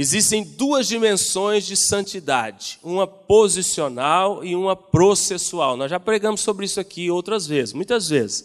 Existem 0.00 0.44
duas 0.44 0.86
dimensões 0.86 1.66
de 1.66 1.74
santidade, 1.76 2.78
uma 2.84 3.04
posicional 3.04 4.44
e 4.44 4.54
uma 4.54 4.76
processual. 4.76 5.76
Nós 5.76 5.90
já 5.90 5.98
pregamos 5.98 6.40
sobre 6.40 6.66
isso 6.66 6.78
aqui 6.78 7.10
outras 7.10 7.48
vezes, 7.48 7.74
muitas 7.74 8.08
vezes. 8.08 8.44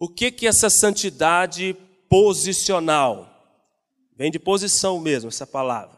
O 0.00 0.08
que 0.08 0.32
que 0.32 0.48
essa 0.48 0.68
santidade 0.68 1.76
posicional. 2.08 3.32
Vem 4.16 4.32
de 4.32 4.40
posição 4.40 4.98
mesmo 4.98 5.28
essa 5.28 5.46
palavra. 5.46 5.96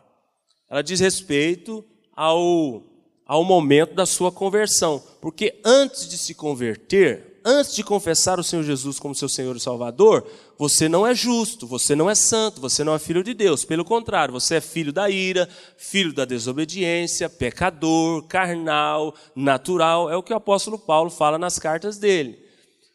Ela 0.69 0.83
diz 0.83 1.01
respeito 1.01 1.83
ao, 2.13 2.83
ao 3.25 3.43
momento 3.43 3.95
da 3.95 4.05
sua 4.05 4.31
conversão. 4.31 5.03
Porque 5.23 5.59
antes 5.65 6.07
de 6.07 6.19
se 6.19 6.35
converter, 6.35 7.30
antes 7.45 7.75
de 7.75 7.83
confessar 7.83 8.39
o 8.39 8.45
Senhor 8.45 8.63
Jesus 8.63 8.99
como 8.99 9.15
seu 9.15 9.29
Senhor 9.29 9.57
e 9.57 9.61
Salvador, 9.61 10.27
você 10.59 10.89
não 10.89 11.07
é 11.07 11.15
justo, 11.15 11.67
você 11.67 11.95
não 11.95 12.09
é 12.11 12.15
santo, 12.15 12.61
você 12.61 12.85
não 12.85 12.95
é 12.95 12.99
filho 12.99 13.23
de 13.23 13.35
Deus. 13.35 13.65
Pelo 13.65 13.85
contrário, 13.85 14.33
você 14.33 14.57
é 14.57 14.61
filho 14.61 14.93
da 14.93 15.09
ira, 15.09 15.49
filho 15.77 16.13
da 16.13 16.25
desobediência, 16.25 17.29
pecador, 17.29 18.23
carnal, 18.27 19.15
natural. 19.35 20.11
É 20.11 20.17
o 20.17 20.23
que 20.23 20.33
o 20.33 20.37
apóstolo 20.37 20.79
Paulo 20.79 21.11
fala 21.11 21.39
nas 21.39 21.59
cartas 21.59 21.99
dele. 21.99 22.39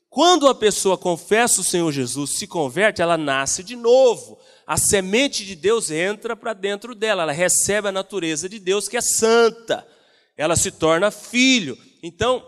Quando 0.10 0.48
a 0.48 0.56
pessoa 0.56 0.98
confessa 0.98 1.60
o 1.60 1.64
Senhor 1.64 1.92
Jesus, 1.92 2.38
se 2.38 2.48
converte, 2.48 3.02
ela 3.02 3.18
nasce 3.18 3.62
de 3.62 3.76
novo. 3.76 4.40
A 4.66 4.78
semente 4.78 5.46
de 5.46 5.56
Deus 5.56 5.92
entra 5.92 6.36
para 6.36 6.54
dentro 6.54 6.96
dela, 6.96 7.24
ela 7.24 7.34
recebe 7.34 7.90
a 7.90 7.92
natureza 7.92 8.48
de 8.48 8.58
Deus 8.58 8.88
que 8.88 8.96
é 8.96 9.02
santa. 9.02 9.86
Ela 10.38 10.56
se 10.56 10.72
torna 10.72 11.12
filho. 11.12 11.78
Então, 12.02 12.42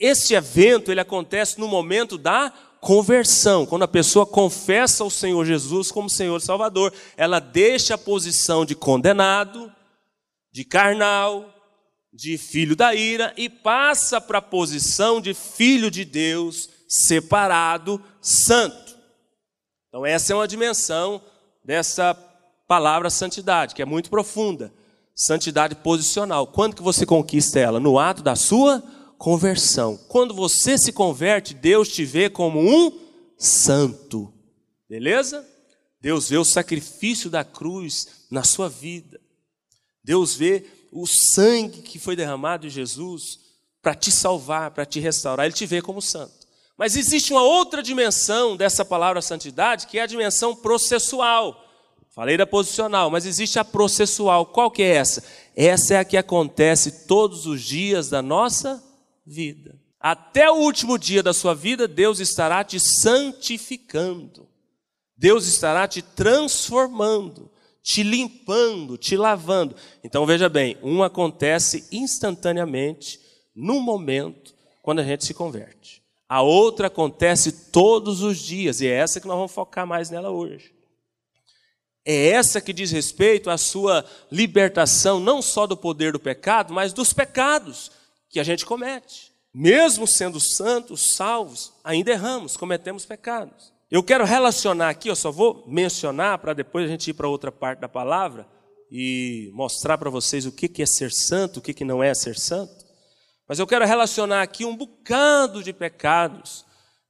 esse 0.00 0.34
evento 0.34 0.90
ele 0.90 1.00
acontece 1.00 1.58
no 1.58 1.68
momento 1.68 2.16
da 2.16 2.52
conversão, 2.80 3.66
quando 3.66 3.82
a 3.82 3.88
pessoa 3.88 4.24
confessa 4.24 5.04
o 5.04 5.10
Senhor 5.10 5.44
Jesus 5.44 5.90
como 5.90 6.08
Senhor 6.08 6.40
Salvador, 6.40 6.92
ela 7.16 7.40
deixa 7.40 7.94
a 7.94 7.98
posição 7.98 8.64
de 8.64 8.74
condenado, 8.74 9.72
de 10.52 10.64
carnal, 10.64 11.52
de 12.12 12.38
filho 12.38 12.74
da 12.74 12.94
ira 12.94 13.32
e 13.36 13.48
passa 13.48 14.20
para 14.20 14.38
a 14.38 14.42
posição 14.42 15.20
de 15.20 15.34
filho 15.34 15.90
de 15.90 16.04
Deus, 16.04 16.68
separado, 16.88 18.02
santo. 18.20 18.96
Então, 19.88 20.06
essa 20.06 20.32
é 20.32 20.36
uma 20.36 20.48
dimensão 20.48 21.20
dessa 21.64 22.14
palavra 22.66 23.10
santidade, 23.10 23.74
que 23.74 23.82
é 23.82 23.84
muito 23.84 24.10
profunda. 24.10 24.72
Santidade 25.14 25.74
posicional. 25.74 26.46
Quando 26.46 26.76
que 26.76 26.82
você 26.82 27.04
conquista 27.04 27.58
ela? 27.58 27.80
No 27.80 27.98
ato 27.98 28.22
da 28.22 28.36
sua 28.36 28.82
conversão. 29.18 29.98
Quando 30.08 30.32
você 30.32 30.78
se 30.78 30.92
converte, 30.92 31.52
Deus 31.52 31.88
te 31.88 32.04
vê 32.04 32.30
como 32.30 32.60
um 32.60 32.92
santo. 33.36 34.32
Beleza? 34.88 35.46
Deus 36.00 36.28
vê 36.28 36.38
o 36.38 36.44
sacrifício 36.44 37.28
da 37.28 37.44
cruz 37.44 38.26
na 38.30 38.44
sua 38.44 38.68
vida. 38.68 39.20
Deus 40.02 40.34
vê 40.34 40.64
o 40.92 41.06
sangue 41.06 41.82
que 41.82 41.98
foi 41.98 42.14
derramado 42.14 42.66
em 42.66 42.70
Jesus 42.70 43.40
para 43.82 43.94
te 43.94 44.10
salvar, 44.10 44.70
para 44.70 44.86
te 44.86 45.00
restaurar. 45.00 45.44
Ele 45.44 45.54
te 45.54 45.66
vê 45.66 45.82
como 45.82 46.00
santo. 46.00 46.46
Mas 46.76 46.96
existe 46.96 47.32
uma 47.32 47.42
outra 47.42 47.82
dimensão 47.82 48.56
dessa 48.56 48.84
palavra 48.84 49.20
santidade, 49.20 49.88
que 49.88 49.98
é 49.98 50.02
a 50.02 50.06
dimensão 50.06 50.54
processual. 50.54 51.64
Falei 52.14 52.36
da 52.36 52.46
posicional, 52.46 53.10
mas 53.10 53.26
existe 53.26 53.58
a 53.58 53.64
processual. 53.64 54.46
Qual 54.46 54.70
que 54.70 54.82
é 54.82 54.94
essa? 54.94 55.22
Essa 55.56 55.94
é 55.94 55.98
a 55.98 56.04
que 56.04 56.16
acontece 56.16 57.06
todos 57.06 57.46
os 57.46 57.62
dias 57.62 58.08
da 58.08 58.22
nossa 58.22 58.82
vida. 59.28 59.78
Até 60.00 60.50
o 60.50 60.56
último 60.56 60.98
dia 60.98 61.22
da 61.22 61.34
sua 61.34 61.54
vida, 61.54 61.86
Deus 61.86 62.18
estará 62.18 62.64
te 62.64 62.80
santificando. 62.80 64.48
Deus 65.16 65.46
estará 65.46 65.86
te 65.86 66.00
transformando, 66.00 67.50
te 67.82 68.02
limpando, 68.02 68.96
te 68.96 69.16
lavando. 69.16 69.74
Então 70.02 70.24
veja 70.24 70.48
bem, 70.48 70.78
um 70.82 71.02
acontece 71.02 71.86
instantaneamente, 71.90 73.20
num 73.54 73.80
momento, 73.80 74.54
quando 74.80 75.00
a 75.00 75.04
gente 75.04 75.24
se 75.24 75.34
converte. 75.34 76.02
A 76.28 76.40
outra 76.42 76.86
acontece 76.86 77.70
todos 77.70 78.22
os 78.22 78.38
dias, 78.38 78.80
e 78.80 78.86
é 78.86 78.92
essa 78.92 79.20
que 79.20 79.26
nós 79.26 79.36
vamos 79.36 79.52
focar 79.52 79.86
mais 79.86 80.10
nela 80.10 80.30
hoje. 80.30 80.72
É 82.04 82.28
essa 82.28 82.60
que 82.60 82.72
diz 82.72 82.90
respeito 82.92 83.50
à 83.50 83.58
sua 83.58 84.04
libertação, 84.30 85.18
não 85.18 85.42
só 85.42 85.66
do 85.66 85.76
poder 85.76 86.12
do 86.12 86.20
pecado, 86.20 86.72
mas 86.72 86.92
dos 86.92 87.12
pecados 87.12 87.90
que 88.28 88.40
a 88.40 88.44
gente 88.44 88.66
comete. 88.66 89.32
Mesmo 89.52 90.06
sendo 90.06 90.38
santos, 90.38 91.14
salvos, 91.14 91.72
ainda 91.82 92.10
erramos, 92.10 92.56
cometemos 92.56 93.06
pecados. 93.06 93.72
Eu 93.90 94.02
quero 94.02 94.24
relacionar 94.24 94.90
aqui, 94.90 95.08
eu 95.08 95.16
só 95.16 95.32
vou 95.32 95.64
mencionar 95.66 96.38
para 96.38 96.52
depois 96.52 96.84
a 96.84 96.88
gente 96.88 97.08
ir 97.10 97.14
para 97.14 97.28
outra 97.28 97.50
parte 97.50 97.80
da 97.80 97.88
palavra 97.88 98.46
e 98.90 99.50
mostrar 99.54 99.96
para 99.96 100.10
vocês 100.10 100.44
o 100.46 100.52
que 100.52 100.82
é 100.82 100.86
ser 100.86 101.10
santo, 101.10 101.58
o 101.58 101.62
que 101.62 101.84
não 101.84 102.02
é 102.02 102.12
ser 102.14 102.38
santo. 102.38 102.86
Mas 103.48 103.58
eu 103.58 103.66
quero 103.66 103.86
relacionar 103.86 104.42
aqui 104.42 104.64
um 104.64 104.76
bocado 104.76 105.62
de 105.62 105.72
pecados 105.72 106.66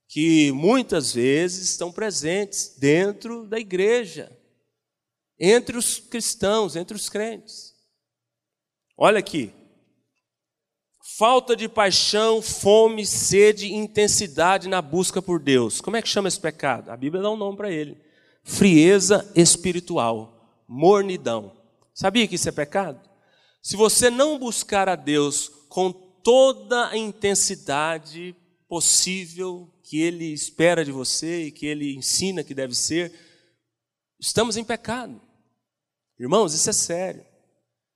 que 0.09 0.52
muitas 0.52 1.12
vezes 1.12 1.70
estão 1.70 1.92
presentes 1.92 2.76
dentro 2.78 3.46
da 3.46 3.59
igreja, 3.59 4.31
entre 5.38 5.76
os 5.76 5.98
cristãos, 5.98 6.76
entre 6.76 6.96
os 6.96 7.09
crentes. 7.09 7.74
Olha 8.96 9.18
aqui. 9.18 9.52
Falta 11.16 11.57
de 11.57 11.68
paixão, 11.68 12.42
fome, 12.42 13.07
sede, 13.07 13.73
intensidade 13.73 14.68
na 14.68 14.83
busca 14.83 15.23
por 15.23 15.40
Deus. 15.40 15.81
Como 15.81 15.97
é 15.97 16.03
que 16.03 16.09
chama 16.09 16.29
esse 16.29 16.38
pecado? 16.38 16.90
A 16.90 16.97
Bíblia 16.97 17.23
dá 17.23 17.31
um 17.31 17.37
nome 17.37 17.57
para 17.57 17.71
ele: 17.71 17.97
frieza 18.44 19.31
espiritual, 19.35 20.62
mornidão. 20.68 21.53
Sabia 21.94 22.29
que 22.29 22.35
isso 22.35 22.49
é 22.49 22.53
pecado? 22.53 23.01
Se 23.62 23.75
você 23.75 24.11
não 24.11 24.38
buscar 24.38 24.88
a 24.88 24.97
Deus 24.97 25.49
com 25.68 25.90
toda 25.90 26.88
a 26.88 26.97
intensidade 26.97 28.37
possível 28.68 29.73
que 29.83 30.01
Ele 30.01 30.27
espera 30.27 30.85
de 30.85 30.92
você 30.92 31.44
e 31.44 31.51
que 31.51 31.64
Ele 31.64 31.97
ensina 31.97 32.44
que 32.44 32.55
deve 32.55 32.75
ser, 32.75 33.12
estamos 34.21 34.59
em 34.59 34.64
pecado. 34.64 35.21
Irmãos, 36.21 36.53
isso 36.53 36.68
é 36.68 36.73
sério. 36.73 37.25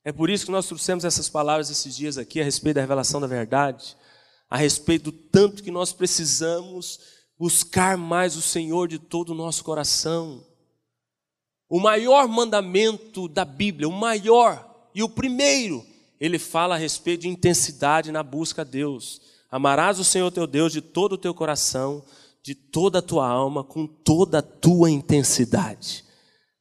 É 0.05 0.11
por 0.11 0.29
isso 0.31 0.47
que 0.47 0.53
nós 0.53 0.67
trouxemos 0.67 1.05
essas 1.05 1.29
palavras 1.29 1.71
esses 1.71 1.95
dias 1.95 2.19
aqui 2.19 2.41
a 2.41 2.45
respeito 2.45 2.77
da 2.77 2.81
revelação 2.81 3.21
da 3.21 3.27
verdade, 3.27 3.97
a 4.51 4.57
respeito 4.57 5.11
do 5.11 5.13
tanto 5.13 5.63
que 5.63 5.71
nós 5.71 5.93
precisamos 5.93 6.99
buscar 7.39 7.97
mais 7.97 8.37
o 8.37 8.43
Senhor 8.43 8.89
de 8.89 8.99
todo 8.99 9.31
o 9.31 9.35
nosso 9.35 9.63
coração. 9.63 10.45
O 11.69 11.81
maior 11.81 12.27
mandamento 12.29 13.29
da 13.29 13.45
Bíblia, 13.45 13.89
o 13.89 13.93
maior 13.93 14.89
e 14.95 15.03
o 15.03 15.09
primeiro, 15.09 15.85
ele 16.21 16.39
fala 16.39 16.75
a 16.75 16.79
respeito 16.79 17.23
de 17.23 17.29
intensidade 17.29 18.13
na 18.13 18.23
busca 18.23 18.63
a 18.63 18.65
Deus. 18.65 19.21
Amarás 19.51 19.99
o 19.99 20.05
Senhor 20.05 20.31
teu 20.31 20.47
Deus 20.47 20.73
de 20.73 20.81
todo 20.81 21.15
o 21.15 21.19
teu 21.19 21.33
coração, 21.33 22.05
de 22.43 22.55
toda 22.55 22.99
a 22.99 23.03
tua 23.03 23.27
alma, 23.29 23.65
com 23.65 23.87
toda 23.87 24.39
a 24.39 24.43
tua 24.43 24.91
intensidade. 24.91 26.05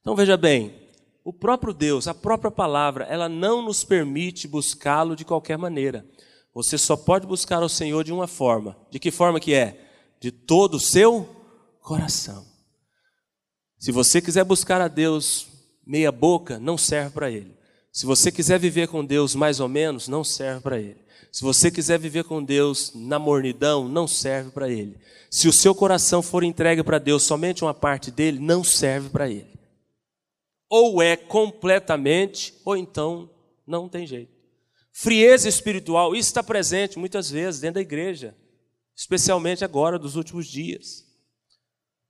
Então 0.00 0.16
veja 0.16 0.36
bem, 0.36 0.81
o 1.24 1.32
próprio 1.32 1.72
Deus, 1.72 2.08
a 2.08 2.14
própria 2.14 2.50
palavra, 2.50 3.04
ela 3.04 3.28
não 3.28 3.62
nos 3.62 3.84
permite 3.84 4.48
buscá-lo 4.48 5.14
de 5.14 5.24
qualquer 5.24 5.56
maneira. 5.56 6.04
Você 6.52 6.76
só 6.76 6.96
pode 6.96 7.26
buscar 7.26 7.62
o 7.62 7.68
Senhor 7.68 8.02
de 8.02 8.12
uma 8.12 8.26
forma. 8.26 8.76
De 8.90 8.98
que 8.98 9.10
forma 9.10 9.38
que 9.38 9.54
é? 9.54 9.88
De 10.20 10.30
todo 10.30 10.74
o 10.74 10.80
seu 10.80 11.28
coração. 11.80 12.44
Se 13.78 13.92
você 13.92 14.20
quiser 14.20 14.44
buscar 14.44 14.80
a 14.80 14.88
Deus 14.88 15.46
meia 15.86 16.10
boca, 16.12 16.58
não 16.58 16.76
serve 16.76 17.10
para 17.10 17.30
ele. 17.30 17.56
Se 17.92 18.04
você 18.04 18.32
quiser 18.32 18.58
viver 18.58 18.88
com 18.88 19.04
Deus 19.04 19.34
mais 19.34 19.60
ou 19.60 19.68
menos, 19.68 20.08
não 20.08 20.24
serve 20.24 20.60
para 20.60 20.80
ele. 20.80 21.00
Se 21.30 21.42
você 21.42 21.70
quiser 21.70 21.98
viver 21.98 22.24
com 22.24 22.42
Deus 22.42 22.92
na 22.94 23.18
mornidão, 23.18 23.88
não 23.88 24.08
serve 24.08 24.50
para 24.50 24.68
ele. 24.68 24.96
Se 25.30 25.48
o 25.48 25.52
seu 25.52 25.74
coração 25.74 26.20
for 26.20 26.42
entregue 26.42 26.82
para 26.82 26.98
Deus 26.98 27.22
somente 27.22 27.64
uma 27.64 27.72
parte 27.72 28.10
dele, 28.10 28.38
não 28.38 28.62
serve 28.64 29.08
para 29.08 29.30
ele 29.30 29.61
ou 30.74 31.02
é 31.02 31.18
completamente, 31.18 32.54
ou 32.64 32.74
então 32.74 33.28
não 33.66 33.90
tem 33.90 34.06
jeito. 34.06 34.32
Frieza 34.90 35.46
espiritual, 35.46 36.16
isso 36.16 36.30
está 36.30 36.42
presente 36.42 36.98
muitas 36.98 37.30
vezes 37.30 37.60
dentro 37.60 37.74
da 37.74 37.82
igreja, 37.82 38.34
especialmente 38.96 39.66
agora, 39.66 39.98
dos 39.98 40.16
últimos 40.16 40.46
dias. 40.46 41.06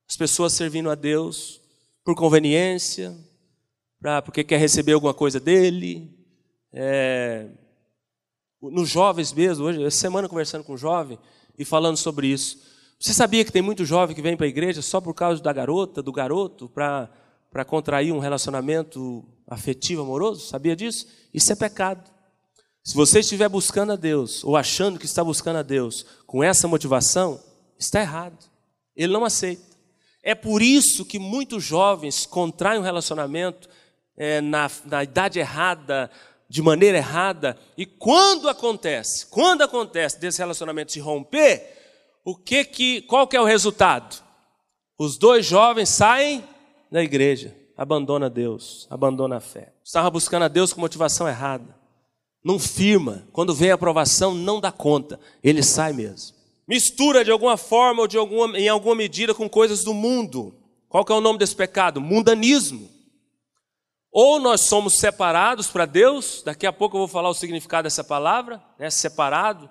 As 0.08 0.16
pessoas 0.16 0.52
servindo 0.52 0.88
a 0.88 0.94
Deus 0.94 1.60
por 2.04 2.14
conveniência, 2.14 3.12
pra, 3.98 4.22
porque 4.22 4.44
quer 4.44 4.58
receber 4.58 4.92
alguma 4.92 5.12
coisa 5.12 5.40
dele. 5.40 6.16
É, 6.72 7.48
nos 8.60 8.88
jovens 8.88 9.32
mesmo, 9.32 9.64
hoje, 9.64 9.82
essa 9.82 9.98
semana 9.98 10.28
conversando 10.28 10.62
com 10.62 10.74
um 10.74 10.78
jovem 10.78 11.18
e 11.58 11.64
falando 11.64 11.96
sobre 11.96 12.28
isso. 12.28 12.60
Você 12.96 13.12
sabia 13.12 13.44
que 13.44 13.50
tem 13.50 13.60
muito 13.60 13.84
jovem 13.84 14.14
que 14.14 14.22
vem 14.22 14.36
para 14.36 14.46
a 14.46 14.48
igreja 14.48 14.80
só 14.82 15.00
por 15.00 15.14
causa 15.14 15.42
da 15.42 15.52
garota, 15.52 16.00
do 16.00 16.12
garoto, 16.12 16.68
para 16.68 17.10
para 17.52 17.64
contrair 17.64 18.12
um 18.12 18.18
relacionamento 18.18 19.24
afetivo, 19.46 20.02
amoroso? 20.02 20.46
Sabia 20.46 20.74
disso? 20.74 21.06
Isso 21.32 21.52
é 21.52 21.54
pecado. 21.54 22.10
Se 22.82 22.94
você 22.94 23.20
estiver 23.20 23.48
buscando 23.48 23.92
a 23.92 23.96
Deus, 23.96 24.42
ou 24.42 24.56
achando 24.56 24.98
que 24.98 25.04
está 25.04 25.22
buscando 25.22 25.58
a 25.58 25.62
Deus 25.62 26.04
com 26.26 26.42
essa 26.42 26.66
motivação, 26.66 27.38
está 27.78 28.00
errado. 28.00 28.38
Ele 28.96 29.12
não 29.12 29.24
aceita. 29.24 29.62
É 30.22 30.34
por 30.34 30.62
isso 30.62 31.04
que 31.04 31.18
muitos 31.18 31.62
jovens 31.62 32.26
contraem 32.26 32.80
um 32.80 32.82
relacionamento 32.82 33.68
é, 34.16 34.40
na, 34.40 34.70
na 34.86 35.04
idade 35.04 35.38
errada, 35.38 36.10
de 36.48 36.60
maneira 36.60 36.98
errada, 36.98 37.58
e 37.78 37.86
quando 37.86 38.48
acontece, 38.48 39.26
quando 39.26 39.62
acontece 39.62 40.20
desse 40.20 40.38
relacionamento 40.38 40.92
se 40.92 41.00
romper, 41.00 41.78
o 42.24 42.36
que 42.36 42.64
que, 42.64 43.02
qual 43.02 43.26
que 43.26 43.36
é 43.36 43.40
o 43.40 43.44
resultado? 43.46 44.22
Os 44.98 45.16
dois 45.16 45.46
jovens 45.46 45.88
saem 45.88 46.44
na 46.92 47.02
igreja, 47.02 47.56
abandona 47.74 48.28
Deus, 48.28 48.86
abandona 48.90 49.38
a 49.38 49.40
fé. 49.40 49.72
Estava 49.82 50.10
buscando 50.10 50.42
a 50.42 50.48
Deus 50.48 50.74
com 50.74 50.80
motivação 50.82 51.26
errada. 51.26 51.74
Não 52.44 52.58
firma. 52.58 53.26
Quando 53.32 53.54
vem 53.54 53.70
a 53.70 53.74
aprovação, 53.74 54.34
não 54.34 54.60
dá 54.60 54.70
conta. 54.70 55.18
Ele 55.42 55.62
sai 55.62 55.94
mesmo. 55.94 56.36
Mistura 56.68 57.24
de 57.24 57.30
alguma 57.30 57.56
forma 57.56 58.02
ou 58.02 58.06
de 58.06 58.18
alguma, 58.18 58.58
em 58.58 58.68
alguma 58.68 58.94
medida 58.94 59.34
com 59.34 59.48
coisas 59.48 59.82
do 59.82 59.94
mundo. 59.94 60.54
Qual 60.86 61.02
que 61.02 61.10
é 61.10 61.14
o 61.14 61.20
nome 61.20 61.38
desse 61.38 61.56
pecado? 61.56 61.98
Mundanismo. 61.98 62.90
Ou 64.10 64.38
nós 64.38 64.60
somos 64.60 64.98
separados 64.98 65.68
para 65.68 65.86
Deus, 65.86 66.42
daqui 66.44 66.66
a 66.66 66.72
pouco 66.72 66.96
eu 66.96 67.00
vou 67.00 67.08
falar 67.08 67.30
o 67.30 67.34
significado 67.34 67.84
dessa 67.84 68.04
palavra, 68.04 68.62
né? 68.78 68.90
separado, 68.90 69.70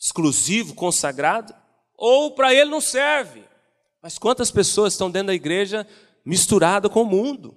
exclusivo, 0.00 0.74
consagrado, 0.74 1.54
ou 1.94 2.30
para 2.30 2.54
Ele 2.54 2.70
não 2.70 2.80
serve. 2.80 3.44
Mas 4.02 4.18
quantas 4.18 4.50
pessoas 4.50 4.94
estão 4.94 5.10
dentro 5.10 5.26
da 5.26 5.34
igreja 5.34 5.86
misturado 6.24 6.88
com 6.90 7.02
o 7.02 7.06
mundo. 7.06 7.56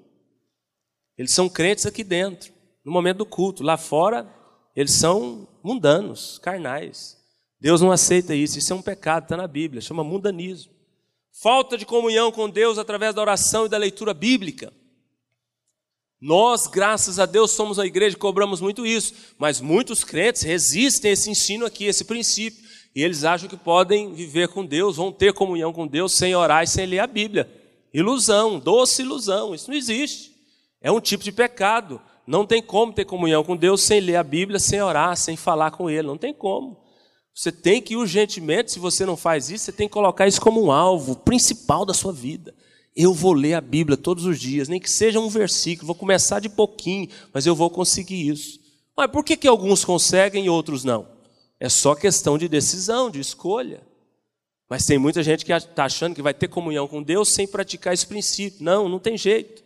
Eles 1.17 1.31
são 1.31 1.47
crentes 1.47 1.85
aqui 1.85 2.03
dentro, 2.03 2.53
no 2.83 2.91
momento 2.91 3.17
do 3.17 3.25
culto. 3.25 3.63
Lá 3.63 3.77
fora, 3.77 4.27
eles 4.75 4.91
são 4.91 5.47
mundanos, 5.63 6.39
carnais. 6.39 7.17
Deus 7.59 7.79
não 7.79 7.91
aceita 7.91 8.35
isso, 8.35 8.59
isso 8.59 8.73
é 8.73 8.75
um 8.75 8.81
pecado, 8.81 9.23
está 9.23 9.37
na 9.37 9.47
Bíblia, 9.47 9.81
chama 9.81 10.03
mundanismo. 10.03 10.73
Falta 11.31 11.77
de 11.77 11.85
comunhão 11.85 12.31
com 12.31 12.49
Deus 12.49 12.77
através 12.77 13.15
da 13.15 13.21
oração 13.21 13.65
e 13.65 13.69
da 13.69 13.77
leitura 13.77 14.13
bíblica. 14.13 14.73
Nós, 16.19 16.67
graças 16.67 17.19
a 17.19 17.25
Deus, 17.25 17.51
somos 17.51 17.79
a 17.79 17.85
igreja, 17.85 18.15
cobramos 18.15 18.61
muito 18.61 18.85
isso, 18.85 19.13
mas 19.37 19.59
muitos 19.59 20.03
crentes 20.03 20.41
resistem 20.41 21.09
a 21.09 21.13
esse 21.13 21.29
ensino 21.29 21.65
aqui, 21.65 21.85
esse 21.85 22.05
princípio, 22.05 22.63
e 22.95 23.03
eles 23.03 23.23
acham 23.23 23.49
que 23.49 23.57
podem 23.57 24.13
viver 24.13 24.47
com 24.47 24.65
Deus, 24.65 24.97
vão 24.97 25.11
ter 25.11 25.33
comunhão 25.33 25.73
com 25.73 25.87
Deus 25.87 26.15
sem 26.15 26.35
orar 26.35 26.63
e 26.63 26.67
sem 26.67 26.85
ler 26.85 26.99
a 26.99 27.07
Bíblia. 27.07 27.49
Ilusão, 27.93 28.59
doce 28.59 29.01
ilusão, 29.01 29.53
isso 29.53 29.69
não 29.69 29.77
existe. 29.77 30.33
É 30.81 30.91
um 30.91 30.99
tipo 30.99 31.23
de 31.23 31.31
pecado. 31.31 32.01
Não 32.25 32.45
tem 32.45 32.61
como 32.61 32.93
ter 32.93 33.05
comunhão 33.05 33.43
com 33.43 33.55
Deus 33.55 33.81
sem 33.81 33.99
ler 33.99 34.15
a 34.15 34.23
Bíblia, 34.23 34.59
sem 34.59 34.81
orar, 34.81 35.15
sem 35.15 35.35
falar 35.35 35.71
com 35.71 35.89
Ele. 35.89 36.07
Não 36.07 36.17
tem 36.17 36.33
como. 36.33 36.81
Você 37.33 37.51
tem 37.51 37.81
que 37.81 37.95
urgentemente, 37.95 38.71
se 38.71 38.79
você 38.79 39.05
não 39.05 39.17
faz 39.17 39.49
isso, 39.49 39.65
você 39.65 39.71
tem 39.71 39.87
que 39.87 39.93
colocar 39.93 40.27
isso 40.27 40.39
como 40.39 40.63
um 40.63 40.71
alvo 40.71 41.15
principal 41.15 41.85
da 41.85 41.93
sua 41.93 42.13
vida. 42.13 42.53
Eu 42.95 43.13
vou 43.13 43.33
ler 43.33 43.55
a 43.55 43.61
Bíblia 43.61 43.97
todos 43.97 44.25
os 44.25 44.39
dias, 44.39 44.67
nem 44.67 44.79
que 44.79 44.89
seja 44.89 45.19
um 45.19 45.29
versículo, 45.29 45.87
vou 45.87 45.95
começar 45.95 46.39
de 46.39 46.47
pouquinho, 46.47 47.09
mas 47.33 47.47
eu 47.47 47.55
vou 47.55 47.71
conseguir 47.71 48.27
isso. 48.27 48.59
Mas 48.95 49.09
por 49.09 49.23
que, 49.23 49.35
que 49.35 49.47
alguns 49.47 49.83
conseguem 49.83 50.45
e 50.45 50.49
outros 50.49 50.83
não? 50.83 51.07
É 51.59 51.67
só 51.69 51.95
questão 51.95 52.37
de 52.37 52.47
decisão, 52.47 53.09
de 53.09 53.19
escolha. 53.19 53.81
Mas 54.73 54.87
tem 54.87 54.97
muita 54.97 55.21
gente 55.21 55.45
que 55.45 55.53
está 55.53 55.85
achando 55.85 56.15
que 56.15 56.21
vai 56.23 56.33
ter 56.33 56.47
comunhão 56.47 56.87
com 56.87 57.03
Deus 57.03 57.31
sem 57.31 57.45
praticar 57.45 57.93
esse 57.93 58.07
princípio. 58.07 58.63
Não, 58.63 58.89
não 58.89 58.97
tem 58.97 59.15
jeito. 59.15 59.63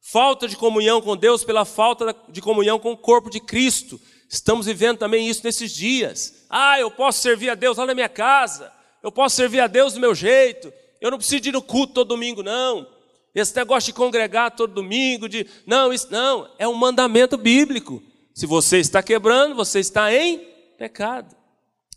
Falta 0.00 0.48
de 0.48 0.56
comunhão 0.56 1.00
com 1.00 1.16
Deus 1.16 1.44
pela 1.44 1.64
falta 1.64 2.12
de 2.28 2.40
comunhão 2.40 2.76
com 2.76 2.90
o 2.90 2.96
corpo 2.96 3.30
de 3.30 3.38
Cristo. 3.38 4.00
Estamos 4.28 4.66
vivendo 4.66 4.98
também 4.98 5.28
isso 5.28 5.42
nesses 5.44 5.72
dias. 5.72 6.46
Ah, 6.50 6.80
eu 6.80 6.90
posso 6.90 7.22
servir 7.22 7.48
a 7.48 7.54
Deus 7.54 7.78
lá 7.78 7.86
na 7.86 7.94
minha 7.94 8.08
casa. 8.08 8.72
Eu 9.04 9.12
posso 9.12 9.36
servir 9.36 9.60
a 9.60 9.68
Deus 9.68 9.92
do 9.92 10.00
meu 10.00 10.16
jeito. 10.16 10.72
Eu 11.00 11.12
não 11.12 11.18
preciso 11.18 11.48
ir 11.48 11.52
no 11.52 11.62
culto 11.62 11.94
todo 11.94 12.08
domingo, 12.08 12.42
não. 12.42 12.88
Esse 13.32 13.54
negócio 13.54 13.92
de 13.92 13.96
congregar 13.96 14.50
todo 14.50 14.74
domingo, 14.74 15.28
de 15.28 15.46
não, 15.64 15.92
isso 15.92 16.08
não, 16.10 16.50
é 16.58 16.66
um 16.66 16.74
mandamento 16.74 17.36
bíblico. 17.36 18.02
Se 18.34 18.46
você 18.46 18.78
está 18.78 19.00
quebrando, 19.00 19.54
você 19.54 19.78
está 19.78 20.12
em 20.12 20.40
pecado. 20.76 21.36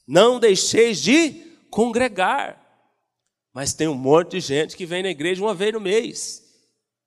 Não 0.07 0.39
deixeis 0.39 1.01
de 1.01 1.51
congregar. 1.73 2.61
Mas 3.53 3.73
tem 3.73 3.87
um 3.87 3.95
monte 3.95 4.31
de 4.31 4.39
gente 4.39 4.77
que 4.77 4.85
vem 4.85 5.03
na 5.03 5.09
igreja 5.09 5.43
uma 5.43 5.53
vez 5.53 5.73
no 5.73 5.81
mês. 5.81 6.41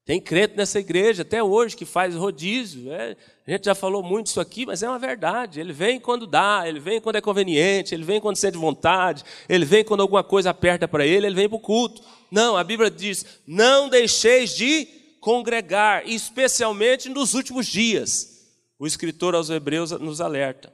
Tem 0.05 0.21
crente 0.21 0.57
nessa 0.57 0.79
igreja 0.79 1.23
até 1.23 1.43
hoje 1.43 1.77
que 1.77 1.85
faz 1.85 2.15
rodízio. 2.15 2.93
É, 2.93 3.17
a 3.45 3.51
gente 3.51 3.65
já 3.65 3.75
falou 3.75 4.05
muito 4.05 4.29
isso 4.29 4.41
aqui, 4.41 4.65
mas 4.65 4.83
é 4.83 4.89
uma 4.89 4.99
verdade. 4.99 5.59
Ele 5.59 5.73
vem 5.73 5.99
quando 5.99 6.27
dá, 6.27 6.63
ele 6.65 6.79
vem 6.79 7.01
quando 7.01 7.17
é 7.17 7.21
conveniente, 7.21 7.93
ele 7.93 8.05
vem 8.05 8.21
quando 8.21 8.37
sente 8.37 8.57
vontade, 8.57 9.25
ele 9.49 9.65
vem 9.65 9.85
quando 9.85 10.03
alguma 10.03 10.23
coisa 10.23 10.51
aperta 10.51 10.87
para 10.87 11.05
ele, 11.05 11.27
ele 11.27 11.35
vem 11.35 11.49
para 11.49 11.57
o 11.57 11.61
culto. 11.61 12.03
Não, 12.31 12.57
a 12.57 12.63
Bíblia 12.63 12.89
diz: 12.89 13.25
não 13.47 13.89
deixeis 13.89 14.55
de 14.55 14.87
congregar, 15.21 16.09
especialmente 16.09 17.09
nos 17.09 17.35
últimos 17.35 17.67
dias. 17.67 18.37
O 18.79 18.87
escritor 18.87 19.35
aos 19.35 19.51
Hebreus 19.51 19.91
nos 19.93 20.21
alerta. 20.21 20.73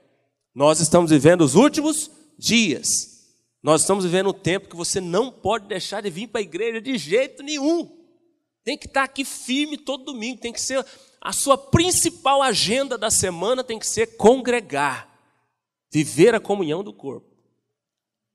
Nós 0.55 0.81
estamos 0.81 1.11
vivendo 1.11 1.40
os 1.40 1.55
últimos 1.55 2.11
dias. 2.38 3.12
Nós 3.62 3.83
estamos 3.83 4.05
vivendo 4.05 4.31
um 4.31 4.33
tempo 4.35 4.68
que 4.68 4.77
você 4.77 5.01
não 5.01 5.31
pode 5.31 5.68
deixar 5.68 6.03
de 6.03 6.11
vir 6.11 6.29
para 6.29 6.40
a 6.40 6.42
igreja 6.42 6.81
de 6.81 6.98
jeito 6.98 7.42
nenhum. 7.42 7.88
Tem 8.64 8.77
que 8.77 8.87
estar 8.87 9.05
aqui 9.05 9.25
firme 9.25 9.77
todo 9.77 10.05
domingo, 10.05 10.40
tem 10.40 10.53
que 10.53 10.61
ser 10.61 10.85
a 11.25 11.33
sua 11.33 11.57
principal 11.57 12.42
agenda 12.42 12.98
da 12.98 13.09
semana 13.09 13.62
tem 13.62 13.79
que 13.79 13.87
ser 13.87 14.16
congregar, 14.16 15.09
viver 15.88 16.35
a 16.35 16.40
comunhão 16.40 16.83
do 16.83 16.92
corpo. 16.92 17.29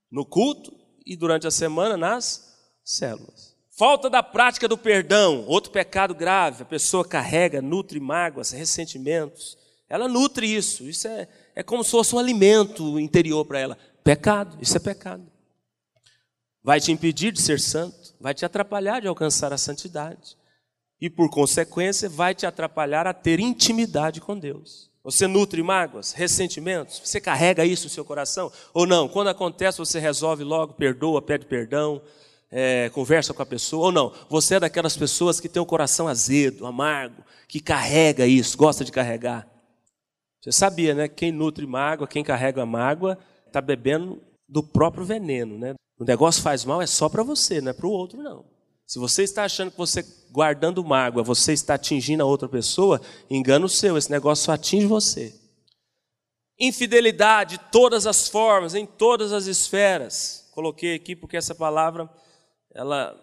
No 0.10 0.26
culto 0.26 0.74
e 1.06 1.18
durante 1.18 1.46
a 1.46 1.52
semana 1.52 1.98
nas 1.98 2.58
células. 2.86 3.58
Falta 3.78 4.10
da 4.10 4.24
prática 4.24 4.70
do 4.70 4.78
perdão, 4.78 5.46
outro 5.48 5.70
pecado 5.70 6.16
grave. 6.16 6.64
A 6.64 6.66
pessoa 6.66 7.06
carrega, 7.06 7.62
nutre 7.62 8.00
mágoas, 8.00 8.52
ressentimentos. 8.52 9.58
Ela 9.90 10.08
nutre 10.08 10.48
isso. 10.48 10.88
Isso 10.88 11.10
é, 11.10 11.28
é 11.56 11.62
como 11.62 11.84
se 11.84 11.92
fosse 11.92 12.16
um 12.16 12.20
alimento 12.20 12.98
interior 12.98 13.44
para 13.46 13.60
ela. 13.60 13.78
Pecado, 14.08 14.58
isso 14.62 14.78
é 14.78 14.80
pecado. 14.80 15.28
Vai 16.64 16.80
te 16.80 16.94
impedir 16.94 17.34
de 17.34 17.42
ser 17.42 17.60
santo 17.60 18.16
vai 18.22 18.34
te 18.34 18.46
atrapalhar 18.46 19.02
de 19.02 19.08
alcançar 19.08 19.52
a 19.52 19.58
santidade. 19.58 20.38
E, 21.00 21.10
por 21.10 21.30
consequência, 21.30 22.08
vai 22.08 22.34
te 22.34 22.46
atrapalhar 22.46 23.06
a 23.06 23.14
ter 23.14 23.42
intimidade 23.42 24.22
com 24.22 24.40
Deus. 24.40 24.90
Você 25.04 25.28
nutre 25.28 25.62
mágoas, 25.62 26.14
ressentimentos? 26.14 27.02
Você 27.04 27.20
carrega 27.20 27.66
isso 27.66 27.84
no 27.84 27.90
seu 27.90 28.06
coração? 28.06 28.50
Ou 28.74 28.86
não? 28.88 29.10
Quando 29.10 29.28
acontece, 29.28 29.78
você 29.78 30.00
resolve 30.00 30.42
logo, 30.42 30.74
perdoa, 30.74 31.22
pede 31.22 31.46
perdão, 31.46 32.02
é, 32.50 32.90
conversa 32.94 33.34
com 33.34 33.44
a 33.44 33.46
pessoa? 33.46 33.88
Ou 33.88 33.92
não? 33.92 34.14
Você 34.30 34.56
é 34.56 34.60
daquelas 34.62 34.96
pessoas 34.96 35.42
que 35.42 35.50
tem 35.50 35.62
o 35.62 35.66
coração 35.66 36.08
azedo, 36.08 36.66
amargo, 36.66 37.24
que 37.46 37.60
carrega 37.60 38.26
isso, 38.26 38.58
gosta 38.58 38.86
de 38.86 38.92
carregar. 38.92 39.46
Você 40.42 40.54
sabia, 40.54 40.96
né? 40.96 41.10
Quem 41.10 41.30
nutre 41.30 41.68
mágoa, 41.68 42.08
quem 42.08 42.24
carrega 42.24 42.66
mágoa, 42.66 43.20
está 43.48 43.62
bebendo 43.62 44.22
do 44.48 44.64
próprio 44.64 45.06
veneno, 45.06 45.58
né? 45.58 45.76
O 46.00 46.04
negócio 46.04 46.44
faz 46.44 46.64
mal 46.64 46.82
é 46.82 46.88
só 46.88 47.10
para 47.10 47.24
você, 47.24 47.60
não 47.60 47.72
é 47.72 47.74
para 47.74 47.88
o 47.88 47.92
outro, 47.92 48.22
não. 48.22 48.46
Se 48.86 49.00
você 49.00 49.24
está 49.24 49.44
achando 49.44 49.72
que 49.72 49.78
você, 49.78 50.06
guardando 50.32 50.84
mágoa, 50.84 51.24
você 51.24 51.52
está 51.52 51.74
atingindo 51.74 52.24
a 52.24 52.26
outra 52.26 52.48
pessoa, 52.48 53.02
engano 53.30 53.68
seu, 53.68 53.98
esse 53.98 54.10
negócio 54.10 54.46
só 54.46 54.54
atinge 54.54 54.86
você. 54.86 55.36
Infidelidade, 56.58 57.60
todas 57.72 58.08
as 58.08 58.30
formas, 58.30 58.74
em 58.74 58.86
todas 58.86 59.34
as 59.34 59.46
esferas. 59.46 60.50
Coloquei 60.54 60.96
aqui 60.96 61.16
porque 61.16 61.36
essa 61.36 61.54
palavra, 61.54 62.10
ela 62.74 63.20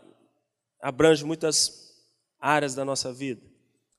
abrange 0.83 1.25
muitas 1.25 1.95
áreas 2.39 2.75
da 2.75 2.85
nossa 2.85 3.13
vida. 3.13 3.41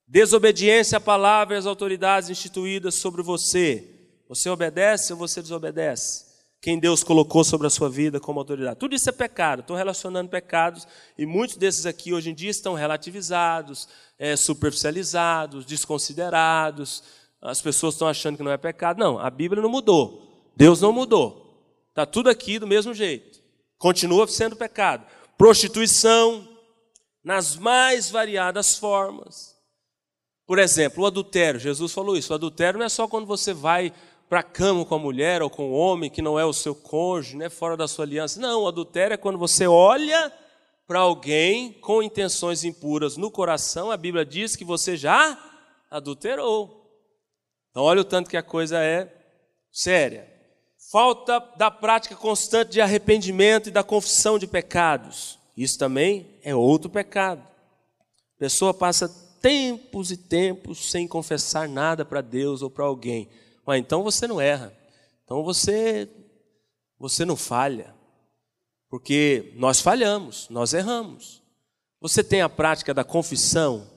Desobediência 0.08 1.00
à 1.00 1.02
palavra 1.02 1.56
e 1.56 1.58
às 1.58 1.66
autoridades 1.66 2.30
instituídas 2.30 2.96
sobre 2.96 3.24
você. 3.24 3.95
Você 4.28 4.50
obedece 4.50 5.14
ou 5.14 5.20
você 5.20 5.42
desobedece? 5.42 6.26
quem 6.66 6.80
Deus 6.80 7.04
colocou 7.04 7.44
sobre 7.44 7.68
a 7.68 7.70
sua 7.70 7.88
vida 7.88 8.20
como 8.20 8.40
autoridade. 8.40 8.80
Tudo 8.80 8.96
isso 8.96 9.08
é 9.08 9.12
pecado. 9.12 9.60
Estou 9.60 9.78
relacionando 9.78 10.32
pecados 10.32 10.88
e 11.16 11.24
muitos 11.24 11.58
desses 11.58 11.86
aqui 11.86 12.12
hoje 12.12 12.32
em 12.32 12.34
dia 12.34 12.50
estão 12.50 12.74
relativizados, 12.74 13.88
é, 14.18 14.36
superficializados, 14.36 15.64
desconsiderados. 15.64 17.04
As 17.40 17.62
pessoas 17.62 17.94
estão 17.94 18.08
achando 18.08 18.38
que 18.38 18.42
não 18.42 18.52
é 18.52 18.58
pecado. 18.58 18.98
Não, 18.98 19.20
a 19.20 19.30
Bíblia 19.30 19.62
não 19.62 19.70
mudou. 19.70 20.50
Deus 20.58 20.82
não 20.82 20.92
mudou. 20.92 21.62
Está 21.90 22.04
tudo 22.04 22.32
aqui 22.32 22.58
do 22.58 22.66
mesmo 22.66 22.96
jeito. 22.96 23.40
Continua 23.78 24.28
sendo 24.28 24.56
pecado. 24.56 25.06
Prostituição 25.38 26.48
nas 27.24 27.56
mais 27.56 28.10
variadas 28.10 28.76
formas. 28.76 29.56
Por 30.48 30.58
exemplo, 30.58 31.04
o 31.04 31.06
adultério. 31.06 31.60
Jesus 31.60 31.92
falou 31.92 32.18
isso. 32.18 32.34
O 32.34 32.36
adultério 32.36 32.80
não 32.80 32.88
é 32.88 32.90
só 32.90 33.08
quando 33.08 33.28
você 33.28 33.54
vai 33.54 33.94
para 34.30 34.40
a 34.40 34.44
cama 34.44 34.86
com 34.86 34.96
a 34.96 35.00
mulher 35.00 35.42
ou 35.42 35.50
com 35.50 35.70
o 35.70 35.74
homem 35.74 36.10
que 36.10 36.22
não 36.22 36.40
é 36.40 36.46
o 36.46 36.54
seu 36.54 36.74
cônjuge, 36.74 37.38
né, 37.38 37.50
fora 37.50 37.78
da 37.78 37.88
sua 37.88 38.06
aliança. 38.06 38.40
Não, 38.40 38.68
adultério 38.68 39.14
é 39.14 39.18
quando 39.18 39.38
você 39.38 39.68
olha 39.68 40.32
para 40.88 41.00
alguém 41.00 41.74
com 41.74 42.02
intenções 42.02 42.64
impuras 42.64 43.18
no 43.18 43.32
coração, 43.32 43.92
a 43.92 43.98
Bíblia 43.98 44.26
diz 44.26 44.56
que 44.56 44.64
você 44.64 44.96
já 44.96 45.38
adulterou. 45.90 46.86
Então, 47.72 47.84
olha 47.84 48.02
o 48.02 48.06
tanto 48.06 48.30
que 48.30 48.38
a 48.38 48.44
coisa 48.44 48.80
é 48.80 49.12
séria. 49.72 50.32
Falta 50.92 51.40
da 51.58 51.72
prática 51.72 52.16
constante 52.16 52.72
de 52.72 52.82
arrependimento 52.82 53.68
e 53.68 53.72
da 53.72 53.84
confissão 53.84 54.38
de 54.38 54.48
pecados. 54.48 55.40
Isso 55.58 55.78
também 55.78 56.28
é 56.44 56.56
outro 56.56 56.90
pecado. 56.90 57.42
A 57.42 58.40
pessoa 58.40 58.74
passa 58.74 59.10
tempos 59.42 60.12
e 60.12 60.18
tempos 60.18 60.92
sem 60.92 61.08
confessar 61.08 61.68
nada 61.68 62.06
para 62.06 62.22
Deus 62.22 62.62
ou 62.62 62.70
para 62.70 62.86
alguém. 62.86 63.30
Ué, 63.68 63.78
então 63.78 64.04
você 64.04 64.28
não 64.28 64.40
erra. 64.40 64.76
Então 65.24 65.44
você 65.44 66.10
você 67.00 67.26
não 67.26 67.36
falha. 67.36 67.94
Porque 68.90 69.52
nós 69.56 69.82
falhamos, 69.82 70.48
nós 70.50 70.74
erramos. 70.74 71.44
Você 72.00 72.24
tem 72.24 72.42
a 72.42 72.50
prática 72.50 72.94
da 72.94 73.04
confissão 73.04 73.90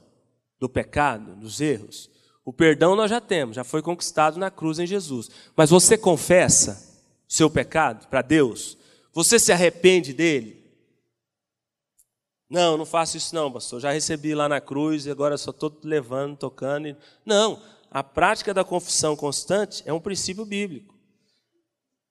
do 0.58 0.68
pecado, 0.68 1.36
dos 1.36 1.60
erros. 1.60 2.10
O 2.44 2.52
perdão 2.52 2.96
nós 2.96 3.10
já 3.10 3.20
temos, 3.20 3.56
já 3.56 3.64
foi 3.64 3.82
conquistado 3.82 4.38
na 4.38 4.50
cruz 4.50 4.78
em 4.78 4.86
Jesus. 4.86 5.30
Mas 5.54 5.70
você 5.70 5.98
confessa 5.98 6.98
seu 7.28 7.50
pecado 7.50 8.08
para 8.08 8.22
Deus? 8.22 8.78
Você 9.12 9.38
se 9.38 9.52
arrepende 9.52 10.12
dele? 10.12 10.58
Não, 12.48 12.78
não 12.78 12.86
faço 12.86 13.18
isso 13.18 13.34
não, 13.34 13.52
pastor. 13.52 13.80
Já 13.80 13.92
recebi 13.92 14.34
lá 14.34 14.48
na 14.48 14.60
cruz 14.60 15.04
e 15.04 15.10
agora 15.10 15.36
só 15.36 15.50
estou 15.50 15.76
levando, 15.84 16.36
tocando. 16.36 16.96
Não, 17.24 17.62
a 17.90 18.02
prática 18.02 18.52
da 18.52 18.64
confissão 18.64 19.16
constante 19.16 19.82
é 19.86 19.92
um 19.92 20.00
princípio 20.00 20.44
bíblico. 20.44 20.94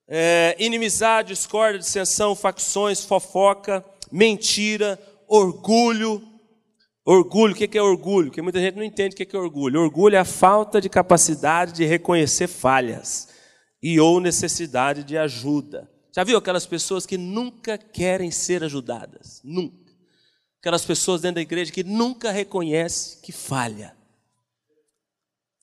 É, 0.07 0.55
inimizade, 0.57 1.29
discórdia, 1.29 1.79
dissensão, 1.79 2.33
facções, 2.35 3.03
fofoca, 3.03 3.83
mentira, 4.11 4.99
orgulho. 5.27 6.21
Orgulho, 7.05 7.53
o 7.53 7.55
que 7.55 7.77
é 7.77 7.81
orgulho? 7.81 8.27
Porque 8.27 8.41
muita 8.41 8.59
gente 8.59 8.75
não 8.75 8.83
entende 8.83 9.13
o 9.13 9.17
que 9.17 9.35
é 9.35 9.39
orgulho. 9.39 9.81
Orgulho 9.81 10.15
é 10.15 10.19
a 10.19 10.25
falta 10.25 10.81
de 10.81 10.89
capacidade 10.89 11.73
de 11.73 11.85
reconhecer 11.85 12.47
falhas 12.47 13.29
e 13.81 13.99
ou 13.99 14.19
necessidade 14.19 15.03
de 15.03 15.17
ajuda. 15.17 15.89
Já 16.13 16.23
viu 16.23 16.37
aquelas 16.37 16.65
pessoas 16.65 17.05
que 17.05 17.17
nunca 17.17 17.77
querem 17.77 18.31
ser 18.31 18.63
ajudadas? 18.63 19.41
Nunca. 19.43 19.93
Aquelas 20.59 20.83
pessoas 20.83 21.21
dentro 21.21 21.35
da 21.35 21.41
igreja 21.41 21.71
que 21.71 21.83
nunca 21.83 22.31
reconhecem 22.31 23.21
que 23.21 23.31
falha. 23.31 23.96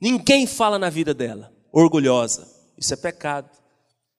Ninguém 0.05 0.47
fala 0.47 0.79
na 0.79 0.91
vida 0.91 1.15
dela, 1.15 1.51
orgulhosa. 1.73 2.47
Isso 2.77 2.93
é 2.93 2.97
pecado. 2.97 3.49